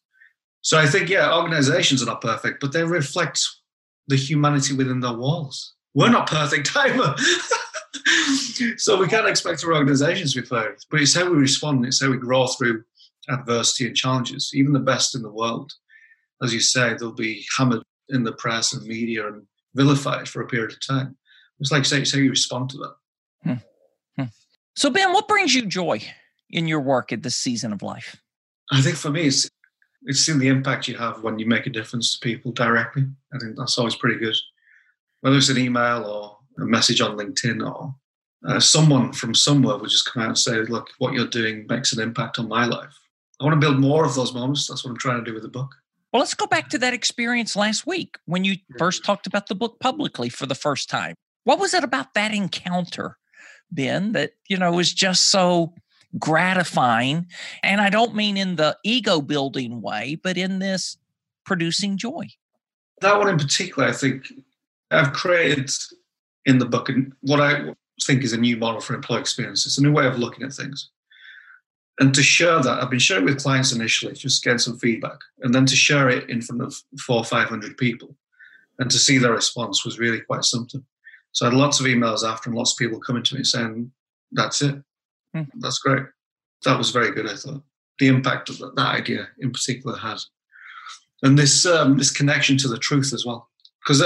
So 0.62 0.78
I 0.78 0.86
think, 0.86 1.08
yeah, 1.08 1.34
organizations 1.34 2.02
are 2.02 2.06
not 2.06 2.20
perfect, 2.20 2.60
but 2.60 2.72
they 2.72 2.84
reflect 2.84 3.44
the 4.06 4.16
humanity 4.16 4.74
within 4.74 5.00
their 5.00 5.12
walls. 5.12 5.74
We're 5.94 6.10
not 6.10 6.28
perfect 6.28 6.74
either. 6.76 7.14
so 8.76 8.98
we 8.98 9.08
can't 9.08 9.28
expect 9.28 9.64
our 9.64 9.74
organizations 9.74 10.34
to 10.34 10.42
be 10.42 10.48
perfect, 10.48 10.86
but 10.90 11.00
it's 11.00 11.14
how 11.14 11.30
we 11.30 11.36
respond, 11.36 11.84
it's 11.86 12.02
how 12.02 12.10
we 12.10 12.16
grow 12.16 12.46
through 12.46 12.82
adversity 13.28 13.86
and 13.86 13.96
challenges. 13.96 14.50
Even 14.54 14.72
the 14.72 14.78
best 14.78 15.14
in 15.14 15.22
the 15.22 15.30
world, 15.30 15.72
as 16.42 16.52
you 16.52 16.60
say, 16.60 16.94
they'll 16.94 17.12
be 17.12 17.44
hammered 17.56 17.82
in 18.10 18.24
the 18.24 18.32
press 18.32 18.72
and 18.72 18.86
media 18.86 19.26
and 19.26 19.46
vilified 19.74 20.28
for 20.28 20.42
a 20.42 20.46
period 20.46 20.72
of 20.72 20.86
time. 20.86 21.16
It's 21.60 21.72
like 21.72 21.84
say, 21.84 22.04
how 22.04 22.18
you 22.18 22.30
respond 22.30 22.70
to 22.70 22.78
that. 22.78 22.94
Hmm. 23.42 24.22
Hmm. 24.22 24.28
So, 24.76 24.90
Ben, 24.90 25.12
what 25.12 25.28
brings 25.28 25.54
you 25.54 25.66
joy 25.66 26.00
in 26.50 26.68
your 26.68 26.80
work 26.80 27.12
at 27.12 27.22
this 27.22 27.36
season 27.36 27.72
of 27.72 27.82
life? 27.82 28.16
I 28.70 28.80
think 28.80 28.96
for 28.96 29.10
me, 29.10 29.22
it's 29.22 29.50
it's 30.04 30.20
seeing 30.20 30.38
the 30.38 30.48
impact 30.48 30.88
you 30.88 30.96
have 30.96 31.22
when 31.22 31.38
you 31.38 31.46
make 31.46 31.66
a 31.66 31.70
difference 31.70 32.12
to 32.12 32.24
people 32.24 32.52
directly. 32.52 33.04
I 33.34 33.38
think 33.38 33.56
that's 33.56 33.78
always 33.78 33.96
pretty 33.96 34.18
good. 34.18 34.36
Whether 35.20 35.36
it's 35.36 35.48
an 35.48 35.58
email 35.58 36.04
or 36.04 36.37
a 36.60 36.64
message 36.64 37.00
on 37.00 37.16
LinkedIn 37.16 37.66
or 37.66 37.94
uh, 38.46 38.60
someone 38.60 39.12
from 39.12 39.34
somewhere 39.34 39.76
would 39.76 39.90
just 39.90 40.10
come 40.10 40.22
out 40.22 40.28
and 40.28 40.38
say, 40.38 40.56
look, 40.62 40.90
what 40.98 41.12
you're 41.12 41.26
doing 41.26 41.66
makes 41.68 41.92
an 41.92 42.00
impact 42.00 42.38
on 42.38 42.48
my 42.48 42.64
life. 42.64 42.96
I 43.40 43.44
want 43.44 43.54
to 43.54 43.60
build 43.60 43.78
more 43.78 44.04
of 44.04 44.14
those 44.14 44.34
moments. 44.34 44.66
That's 44.66 44.84
what 44.84 44.90
I'm 44.90 44.98
trying 44.98 45.24
to 45.24 45.24
do 45.24 45.34
with 45.34 45.42
the 45.42 45.48
book. 45.48 45.74
Well, 46.12 46.20
let's 46.20 46.34
go 46.34 46.46
back 46.46 46.68
to 46.70 46.78
that 46.78 46.94
experience 46.94 47.54
last 47.54 47.86
week 47.86 48.16
when 48.24 48.44
you 48.44 48.56
first 48.78 49.04
talked 49.04 49.26
about 49.26 49.48
the 49.48 49.54
book 49.54 49.78
publicly 49.78 50.28
for 50.28 50.46
the 50.46 50.54
first 50.54 50.88
time. 50.88 51.14
What 51.44 51.58
was 51.58 51.74
it 51.74 51.84
about 51.84 52.14
that 52.14 52.32
encounter, 52.32 53.18
Ben, 53.70 54.12
that, 54.12 54.32
you 54.48 54.56
know, 54.56 54.72
was 54.72 54.92
just 54.92 55.30
so 55.30 55.74
gratifying? 56.18 57.26
And 57.62 57.80
I 57.80 57.90
don't 57.90 58.14
mean 58.14 58.36
in 58.36 58.56
the 58.56 58.76
ego 58.84 59.20
building 59.20 59.82
way, 59.82 60.18
but 60.22 60.38
in 60.38 60.58
this 60.58 60.96
producing 61.44 61.96
joy. 61.96 62.28
That 63.00 63.18
one 63.18 63.28
in 63.28 63.38
particular, 63.38 63.88
I 63.88 63.92
think 63.92 64.32
I've 64.90 65.12
created 65.12 65.70
in 66.48 66.58
the 66.58 66.66
book 66.66 66.88
and 66.88 67.12
what 67.20 67.40
I 67.40 67.74
think 68.02 68.24
is 68.24 68.32
a 68.32 68.40
new 68.40 68.56
model 68.56 68.80
for 68.80 68.94
employee 68.94 69.20
experience. 69.20 69.66
It's 69.66 69.78
a 69.78 69.82
new 69.82 69.92
way 69.92 70.06
of 70.06 70.18
looking 70.18 70.44
at 70.44 70.52
things. 70.52 70.90
And 72.00 72.14
to 72.14 72.22
share 72.22 72.60
that, 72.60 72.82
I've 72.82 72.90
been 72.90 72.98
sharing 72.98 73.24
with 73.24 73.42
clients 73.42 73.72
initially, 73.72 74.14
just 74.14 74.42
getting 74.42 74.58
some 74.58 74.78
feedback, 74.78 75.18
and 75.40 75.54
then 75.54 75.66
to 75.66 75.76
share 75.76 76.08
it 76.08 76.30
in 76.30 76.40
front 76.40 76.62
of 76.62 76.74
four 77.00 77.18
or 77.18 77.24
500 77.24 77.76
people 77.76 78.16
and 78.78 78.90
to 78.90 78.98
see 78.98 79.18
their 79.18 79.32
response 79.32 79.84
was 79.84 79.98
really 79.98 80.20
quite 80.20 80.44
something. 80.44 80.84
So 81.32 81.46
I 81.46 81.50
had 81.50 81.58
lots 81.58 81.80
of 81.80 81.86
emails 81.86 82.26
after 82.26 82.48
and 82.48 82.56
lots 82.56 82.72
of 82.72 82.78
people 82.78 83.00
coming 83.00 83.24
to 83.24 83.34
me 83.34 83.44
saying, 83.44 83.90
that's 84.32 84.62
it. 84.62 84.76
Mm-hmm. 85.36 85.60
That's 85.60 85.78
great. 85.78 86.04
That 86.64 86.78
was 86.78 86.90
very 86.90 87.10
good, 87.10 87.28
I 87.28 87.34
thought. 87.34 87.62
The 87.98 88.08
impact 88.08 88.48
that 88.58 88.76
that 88.76 88.94
idea 88.94 89.28
in 89.40 89.50
particular 89.50 89.96
has. 89.98 90.28
And 91.22 91.36
this, 91.36 91.66
um, 91.66 91.98
this 91.98 92.12
connection 92.12 92.56
to 92.58 92.68
the 92.68 92.78
truth 92.78 93.12
as 93.12 93.26
well. 93.26 93.50
Because 93.82 94.02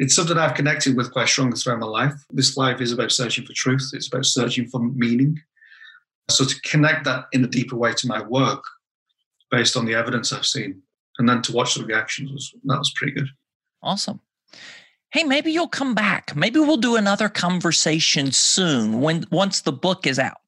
it's 0.00 0.14
something 0.14 0.38
I've 0.38 0.54
connected 0.54 0.96
with 0.96 1.12
quite 1.12 1.28
strongly 1.28 1.58
throughout 1.58 1.80
my 1.80 1.86
life. 1.86 2.14
This 2.30 2.56
life 2.56 2.80
is 2.80 2.90
about 2.90 3.12
searching 3.12 3.44
for 3.44 3.52
truth, 3.52 3.90
it's 3.92 4.08
about 4.08 4.24
searching 4.24 4.66
for 4.66 4.80
meaning. 4.80 5.38
So 6.30 6.46
to 6.46 6.60
connect 6.62 7.04
that 7.04 7.26
in 7.32 7.44
a 7.44 7.46
deeper 7.46 7.76
way 7.76 7.92
to 7.92 8.06
my 8.06 8.22
work 8.22 8.64
based 9.50 9.76
on 9.76 9.84
the 9.84 9.94
evidence 9.94 10.32
I've 10.32 10.46
seen 10.46 10.80
and 11.18 11.28
then 11.28 11.42
to 11.42 11.52
watch 11.52 11.74
the 11.74 11.84
reactions 11.84 12.32
was 12.32 12.50
that 12.64 12.78
was 12.78 12.92
pretty 12.96 13.12
good. 13.12 13.28
Awesome. 13.82 14.20
Hey, 15.12 15.22
maybe 15.22 15.52
you'll 15.52 15.68
come 15.68 15.94
back. 15.94 16.34
Maybe 16.34 16.60
we'll 16.60 16.78
do 16.78 16.96
another 16.96 17.28
conversation 17.28 18.32
soon 18.32 19.02
when 19.02 19.26
once 19.30 19.60
the 19.60 19.72
book 19.72 20.06
is 20.06 20.18
out 20.18 20.38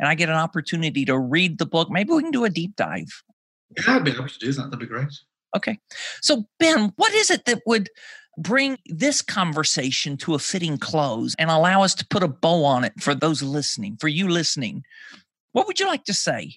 and 0.00 0.08
I 0.08 0.16
get 0.16 0.30
an 0.30 0.34
opportunity 0.34 1.04
to 1.04 1.16
read 1.16 1.58
the 1.58 1.66
book. 1.66 1.90
Maybe 1.92 2.12
we 2.12 2.22
can 2.22 2.32
do 2.32 2.44
a 2.44 2.50
deep 2.50 2.74
dive. 2.74 3.22
Yeah, 3.76 3.96
I'd 3.96 4.04
be 4.04 4.10
happy 4.10 4.30
to 4.30 4.38
do 4.40 4.52
that. 4.52 4.64
That'd 4.64 4.80
be 4.80 4.86
great. 4.86 5.12
Okay. 5.54 5.78
So, 6.22 6.44
Ben, 6.58 6.92
what 6.96 7.12
is 7.12 7.30
it 7.30 7.44
that 7.44 7.62
would 7.66 7.88
bring 8.40 8.78
this 8.86 9.22
conversation 9.22 10.16
to 10.18 10.34
a 10.34 10.38
fitting 10.38 10.78
close 10.78 11.34
and 11.38 11.50
allow 11.50 11.82
us 11.82 11.94
to 11.96 12.06
put 12.06 12.22
a 12.22 12.28
bow 12.28 12.64
on 12.64 12.84
it 12.84 12.92
for 13.00 13.14
those 13.14 13.42
listening, 13.42 13.96
for 13.96 14.08
you 14.08 14.28
listening? 14.28 14.82
What 15.52 15.66
would 15.66 15.78
you 15.78 15.86
like 15.86 16.04
to 16.04 16.14
say 16.14 16.56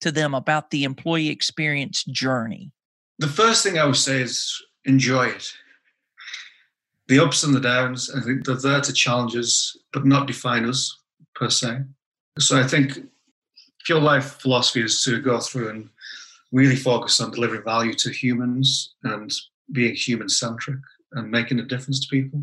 to 0.00 0.12
them 0.12 0.34
about 0.34 0.70
the 0.70 0.84
employee 0.84 1.28
experience 1.28 2.04
journey? 2.04 2.70
The 3.18 3.28
first 3.28 3.62
thing 3.62 3.78
I 3.78 3.84
would 3.84 3.96
say 3.96 4.20
is 4.22 4.62
enjoy 4.84 5.26
it. 5.26 5.52
The 7.08 7.18
ups 7.18 7.42
and 7.42 7.54
the 7.54 7.60
downs, 7.60 8.10
I 8.14 8.20
think 8.20 8.44
they're 8.44 8.54
there 8.56 8.80
to 8.80 8.92
challenge 8.92 9.36
us, 9.36 9.76
but 9.92 10.06
not 10.06 10.26
define 10.26 10.64
us 10.64 10.98
per 11.34 11.50
se. 11.50 11.82
So 12.38 12.58
I 12.58 12.66
think 12.66 12.98
your 13.88 14.00
life 14.00 14.40
philosophy 14.40 14.82
is 14.82 15.02
to 15.04 15.20
go 15.20 15.38
through 15.40 15.68
and 15.68 15.90
really 16.52 16.76
focus 16.76 17.20
on 17.20 17.30
delivering 17.30 17.62
value 17.64 17.92
to 17.94 18.10
humans 18.10 18.94
and 19.04 19.32
being 19.72 19.94
human 19.94 20.28
centric 20.28 20.78
and 21.14 21.30
making 21.30 21.60
a 21.60 21.64
difference 21.64 22.00
to 22.00 22.08
people 22.08 22.42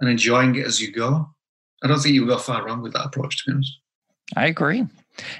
and 0.00 0.10
enjoying 0.10 0.54
it 0.56 0.66
as 0.66 0.80
you 0.80 0.92
go. 0.92 1.30
I 1.82 1.88
don't 1.88 2.00
think 2.00 2.14
you 2.14 2.26
go 2.26 2.38
far 2.38 2.66
wrong 2.66 2.82
with 2.82 2.92
that 2.92 3.06
approach, 3.06 3.38
to 3.38 3.50
be 3.50 3.54
honest. 3.54 3.78
I 4.36 4.46
agree. 4.46 4.86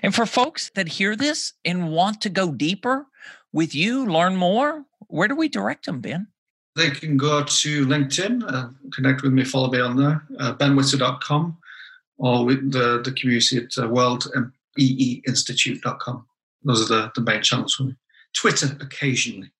And 0.02 0.14
for 0.14 0.26
folks 0.26 0.70
that 0.74 0.88
hear 0.88 1.16
this 1.16 1.54
and 1.64 1.90
want 1.90 2.20
to 2.22 2.30
go 2.30 2.52
deeper 2.52 3.06
with 3.52 3.74
you, 3.74 4.06
learn 4.06 4.36
more, 4.36 4.84
where 5.08 5.26
do 5.28 5.36
we 5.36 5.48
direct 5.48 5.86
them, 5.86 6.00
Ben? 6.00 6.28
They 6.76 6.90
can 6.90 7.16
go 7.16 7.42
to 7.42 7.86
LinkedIn, 7.86 8.42
uh, 8.46 8.68
connect 8.92 9.22
with 9.22 9.32
me, 9.32 9.44
follow 9.44 9.70
me 9.70 9.80
on 9.80 9.96
there, 9.96 10.22
uh, 10.38 10.52
benwhitter.com, 10.54 11.56
or 12.18 12.44
with 12.44 12.70
the, 12.72 13.00
the 13.02 13.12
community 13.12 13.56
at 13.56 13.78
uh, 13.78 13.88
worldeeinstitute.com. 13.88 16.26
Those 16.64 16.90
are 16.90 16.94
the, 16.94 17.10
the 17.14 17.22
main 17.22 17.42
channels 17.42 17.74
for 17.74 17.84
me. 17.84 17.94
Twitter 18.34 18.76
occasionally, 18.80 19.50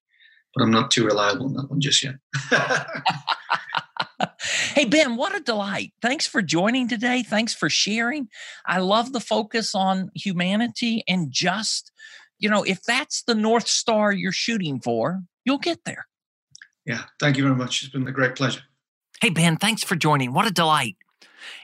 but 0.55 0.63
I'm 0.63 0.71
not 0.71 0.91
too 0.91 1.05
reliable 1.05 1.45
on 1.45 1.53
that 1.53 1.69
one 1.69 1.81
just 1.81 2.03
yet. 2.03 2.15
hey, 4.75 4.85
Ben, 4.85 5.15
what 5.15 5.35
a 5.35 5.39
delight. 5.39 5.93
Thanks 6.01 6.27
for 6.27 6.41
joining 6.41 6.87
today. 6.87 7.23
Thanks 7.23 7.53
for 7.53 7.69
sharing. 7.69 8.27
I 8.65 8.79
love 8.79 9.13
the 9.13 9.19
focus 9.19 9.75
on 9.75 10.11
humanity 10.15 11.03
and 11.07 11.31
just, 11.31 11.91
you 12.39 12.49
know, 12.49 12.63
if 12.63 12.83
that's 12.83 13.23
the 13.23 13.35
North 13.35 13.67
Star 13.67 14.11
you're 14.11 14.31
shooting 14.31 14.79
for, 14.79 15.21
you'll 15.45 15.57
get 15.57 15.85
there. 15.85 16.07
Yeah, 16.85 17.03
thank 17.19 17.37
you 17.37 17.43
very 17.43 17.55
much. 17.55 17.83
It's 17.83 17.91
been 17.91 18.07
a 18.07 18.11
great 18.11 18.35
pleasure. 18.35 18.61
Hey, 19.21 19.29
Ben, 19.29 19.57
thanks 19.57 19.83
for 19.83 19.95
joining. 19.95 20.33
What 20.33 20.47
a 20.47 20.51
delight. 20.51 20.95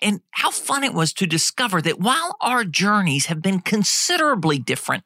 And 0.01 0.21
how 0.31 0.51
fun 0.51 0.83
it 0.83 0.93
was 0.93 1.13
to 1.13 1.25
discover 1.25 1.81
that 1.81 1.99
while 1.99 2.35
our 2.41 2.63
journeys 2.63 3.27
have 3.27 3.41
been 3.41 3.59
considerably 3.59 4.59
different, 4.59 5.03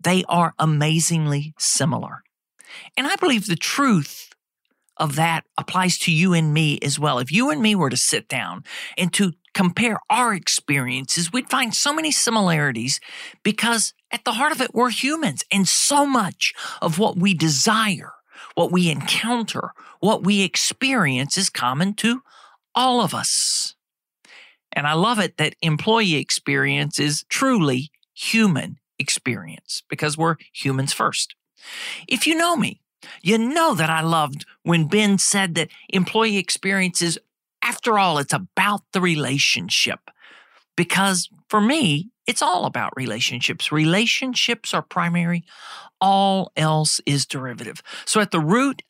they 0.00 0.24
are 0.28 0.54
amazingly 0.58 1.54
similar. 1.58 2.22
And 2.96 3.06
I 3.06 3.16
believe 3.16 3.46
the 3.46 3.56
truth 3.56 4.30
of 4.96 5.14
that 5.16 5.44
applies 5.56 5.96
to 5.98 6.12
you 6.12 6.34
and 6.34 6.52
me 6.52 6.78
as 6.82 6.98
well. 6.98 7.18
If 7.18 7.30
you 7.30 7.50
and 7.50 7.62
me 7.62 7.74
were 7.74 7.90
to 7.90 7.96
sit 7.96 8.28
down 8.28 8.64
and 8.96 9.12
to 9.14 9.32
compare 9.54 9.98
our 10.10 10.34
experiences, 10.34 11.32
we'd 11.32 11.50
find 11.50 11.74
so 11.74 11.94
many 11.94 12.10
similarities 12.10 13.00
because 13.42 13.94
at 14.10 14.24
the 14.24 14.32
heart 14.32 14.52
of 14.52 14.60
it, 14.60 14.74
we're 14.74 14.90
humans 14.90 15.44
and 15.52 15.68
so 15.68 16.04
much 16.04 16.52
of 16.82 16.98
what 16.98 17.16
we 17.16 17.34
desire, 17.34 18.12
what 18.54 18.72
we 18.72 18.90
encounter, 18.90 19.72
what 20.00 20.24
we 20.24 20.42
experience 20.42 21.38
is 21.38 21.50
common 21.50 21.94
to 21.94 22.22
all 22.74 23.00
of 23.00 23.14
us. 23.14 23.74
And 24.72 24.86
I 24.86 24.94
love 24.94 25.18
it 25.18 25.36
that 25.38 25.54
employee 25.62 26.16
experience 26.16 26.98
is 26.98 27.24
truly 27.28 27.90
human 28.14 28.78
experience 28.98 29.82
because 29.88 30.18
we're 30.18 30.36
humans 30.52 30.92
first. 30.92 31.34
If 32.06 32.26
you 32.26 32.34
know 32.34 32.56
me, 32.56 32.80
you 33.22 33.38
know 33.38 33.74
that 33.74 33.90
I 33.90 34.00
loved 34.00 34.44
when 34.62 34.88
Ben 34.88 35.18
said 35.18 35.54
that 35.54 35.68
employee 35.88 36.36
experiences, 36.36 37.18
after 37.62 37.98
all, 37.98 38.18
it's 38.18 38.32
about 38.32 38.82
the 38.92 39.00
relationship. 39.00 40.00
Because 40.76 41.28
for 41.48 41.60
me, 41.60 42.10
it's 42.26 42.42
all 42.42 42.66
about 42.66 42.92
relationships. 42.96 43.72
Relationships 43.72 44.74
are 44.74 44.82
primary, 44.82 45.44
all 46.00 46.52
else 46.56 47.00
is 47.06 47.26
derivative. 47.26 47.82
So 48.04 48.20
at 48.20 48.30
the 48.30 48.40
root, 48.40 48.82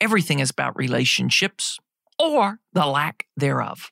everything 0.00 0.38
is 0.38 0.50
about 0.50 0.76
relationships 0.76 1.78
or 2.18 2.60
the 2.72 2.86
lack 2.86 3.26
thereof. 3.36 3.90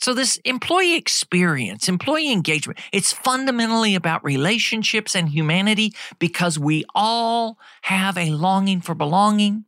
So, 0.00 0.14
this 0.14 0.38
employee 0.44 0.96
experience, 0.96 1.88
employee 1.88 2.32
engagement, 2.32 2.78
it's 2.90 3.12
fundamentally 3.12 3.94
about 3.94 4.24
relationships 4.24 5.14
and 5.14 5.28
humanity 5.28 5.94
because 6.18 6.58
we 6.58 6.84
all 6.94 7.58
have 7.82 8.16
a 8.16 8.30
longing 8.30 8.80
for 8.80 8.94
belonging, 8.94 9.66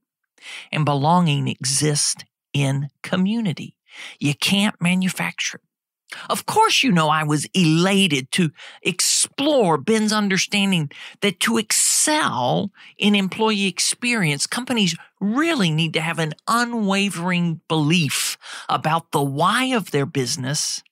and 0.70 0.84
belonging 0.84 1.48
exists 1.48 2.24
in 2.52 2.88
community. 3.02 3.76
You 4.18 4.34
can't 4.34 4.80
manufacture 4.80 5.58
it. 5.58 6.16
Of 6.28 6.46
course, 6.46 6.82
you 6.82 6.92
know, 6.92 7.08
I 7.08 7.22
was 7.24 7.46
elated 7.54 8.30
to 8.32 8.50
explore 8.82 9.78
Ben's 9.78 10.12
understanding 10.12 10.90
that 11.20 11.40
to 11.40 11.58
excel 12.02 12.72
in 12.98 13.14
employee 13.14 13.66
experience, 13.66 14.46
companies 14.46 14.96
really 15.20 15.70
need 15.70 15.92
to 15.94 16.00
have 16.00 16.18
an 16.18 16.34
unwavering 16.48 17.60
belief 17.68 18.36
about 18.68 19.12
the 19.12 19.22
why 19.22 19.66
of 19.66 19.92
their 19.92 20.06
business 20.06 20.82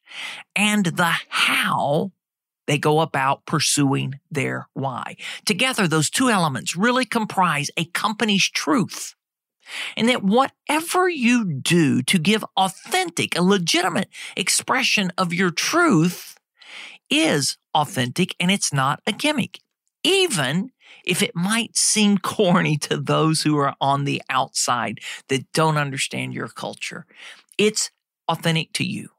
and 0.55 0.87
the 0.87 1.13
how 1.29 2.13
they 2.69 2.79
go 2.79 3.01
about 3.01 3.45
pursuing 3.45 4.21
their 4.31 4.69
why. 4.75 5.17
Together, 5.45 5.89
those 5.89 6.11
two 6.11 6.31
elements 6.31 6.77
really 6.77 7.05
comprise 7.05 7.73
a 7.77 7.87
company's 7.87 8.49
truth 8.49 9.17
and 9.97 10.09
that 10.09 10.23
whatever 10.23 11.09
you 11.09 11.45
do 11.45 12.03
to 12.03 12.19
give 12.19 12.45
authentic, 12.57 13.37
a 13.37 13.43
legitimate 13.43 14.09
expression 14.37 15.13
of 15.19 15.35
your 15.35 15.51
truth 15.51 16.37
is 17.09 17.59
authentic 17.75 18.37
and 18.39 18.53
it's 18.53 18.73
not 18.73 19.01
a 19.09 19.13
gimmick, 19.13 19.59
even 20.05 20.71
if 21.05 21.23
it 21.23 21.35
might 21.35 21.77
seem 21.77 22.19
corny 22.23 22.77
to 22.79 22.97
those 22.97 23.43
who 23.43 23.57
are 23.59 23.75
on 23.81 24.05
the 24.05 24.23
outside 24.29 25.01
that 25.29 25.53
don't 25.53 25.77
understand 25.77 26.35
your 26.35 26.49
culture. 26.49 27.07
It's 27.59 27.91
authentic 28.29 28.73
to 28.75 28.85
you. 28.85 29.11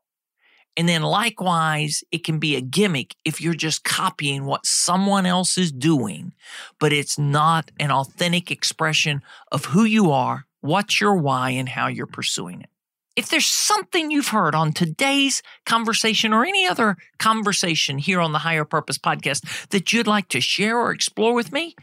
And 0.77 0.87
then 0.87 1.01
likewise, 1.01 2.03
it 2.11 2.23
can 2.23 2.39
be 2.39 2.55
a 2.55 2.61
gimmick 2.61 3.15
if 3.25 3.41
you're 3.41 3.53
just 3.53 3.83
copying 3.83 4.45
what 4.45 4.65
someone 4.65 5.25
else 5.25 5.57
is 5.57 5.71
doing, 5.71 6.33
but 6.79 6.93
it's 6.93 7.19
not 7.19 7.71
an 7.79 7.91
authentic 7.91 8.51
expression 8.51 9.21
of 9.51 9.65
who 9.65 9.83
you 9.83 10.11
are, 10.11 10.45
what's 10.61 11.01
your 11.01 11.15
why, 11.15 11.49
and 11.49 11.67
how 11.67 11.87
you're 11.87 12.07
pursuing 12.07 12.61
it. 12.61 12.69
If 13.15 13.29
there's 13.29 13.45
something 13.45 14.09
you've 14.09 14.29
heard 14.29 14.55
on 14.55 14.71
today's 14.71 15.41
conversation 15.65 16.33
or 16.33 16.45
any 16.45 16.65
other 16.65 16.95
conversation 17.19 17.97
here 17.97 18.21
on 18.21 18.31
the 18.31 18.39
Higher 18.39 18.65
Purpose 18.65 18.97
podcast 18.97 19.67
that 19.69 19.91
you'd 19.91 20.07
like 20.07 20.29
to 20.29 20.39
share 20.39 20.77
or 20.77 20.91
explore 20.91 21.33
with 21.33 21.51
me, 21.51 21.75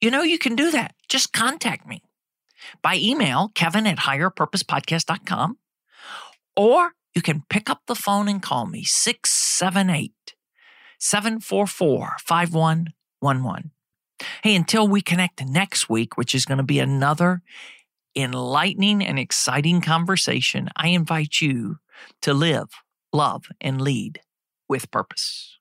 you 0.00 0.10
know 0.10 0.22
you 0.22 0.38
can 0.38 0.54
do 0.54 0.70
that. 0.70 0.94
Just 1.08 1.32
contact 1.32 1.86
me 1.86 2.02
by 2.82 2.96
email, 2.96 3.50
kevin 3.54 3.86
at 3.86 3.98
higherpurposepodcast.com 3.98 5.58
Or 6.56 6.92
you 7.14 7.22
can 7.22 7.42
pick 7.48 7.68
up 7.68 7.82
the 7.86 7.94
phone 7.94 8.28
and 8.28 8.42
call 8.42 8.66
me 8.66 8.84
678 8.84 10.12
744 10.98 12.16
5111. 12.24 13.70
Hey, 14.42 14.54
until 14.54 14.88
we 14.88 15.02
connect 15.02 15.44
next 15.44 15.90
week, 15.90 16.16
which 16.16 16.34
is 16.34 16.46
going 16.46 16.58
to 16.58 16.64
be 16.64 16.78
another 16.78 17.42
enlightening 18.16 19.04
and 19.04 19.18
exciting 19.18 19.80
conversation, 19.80 20.68
I 20.76 20.88
invite 20.88 21.40
you 21.40 21.76
to 22.22 22.32
live, 22.34 22.68
love, 23.12 23.44
and 23.60 23.80
lead 23.80 24.20
with 24.68 24.90
purpose. 24.90 25.58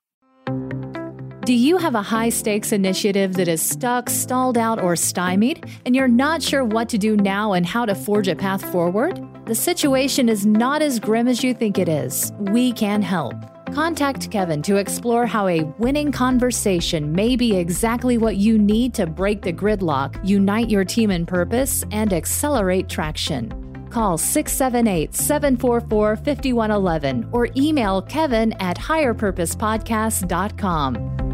Do 1.45 1.53
you 1.53 1.77
have 1.77 1.93
a 1.93 2.01
high 2.01 2.29
stakes 2.29 2.71
initiative 2.71 3.35
that 3.35 3.47
is 3.47 3.61
stuck, 3.61 4.09
stalled 4.09 4.57
out, 4.57 4.81
or 4.81 4.95
stymied, 4.95 5.63
and 5.85 5.95
you're 5.95 6.07
not 6.07 6.41
sure 6.41 6.63
what 6.63 6.89
to 6.89 6.97
do 6.97 7.15
now 7.15 7.53
and 7.53 7.67
how 7.67 7.85
to 7.85 7.93
forge 7.93 8.27
a 8.27 8.35
path 8.35 8.65
forward? 8.71 9.23
The 9.45 9.53
situation 9.53 10.27
is 10.27 10.43
not 10.43 10.81
as 10.81 10.99
grim 10.99 11.27
as 11.27 11.43
you 11.43 11.53
think 11.53 11.77
it 11.77 11.87
is. 11.87 12.31
We 12.39 12.71
can 12.71 13.03
help. 13.03 13.54
Contact 13.75 14.31
Kevin 14.31 14.61
to 14.61 14.77
explore 14.77 15.25
how 15.25 15.49
a 15.49 15.63
winning 15.79 16.09
conversation 16.09 17.11
may 17.11 17.35
be 17.35 17.57
exactly 17.57 18.17
what 18.17 18.37
you 18.37 18.57
need 18.57 18.93
to 18.93 19.05
break 19.05 19.41
the 19.41 19.51
gridlock, 19.51 20.17
unite 20.23 20.69
your 20.69 20.85
team 20.85 21.11
in 21.11 21.25
purpose, 21.25 21.83
and 21.91 22.13
accelerate 22.13 22.87
traction. 22.87 23.51
Call 23.89 24.17
678 24.17 25.13
744 25.13 26.15
5111 26.15 27.27
or 27.33 27.49
email 27.57 28.01
kevin 28.01 28.53
at 28.61 28.77
higherpurposepodcast.com. 28.77 31.24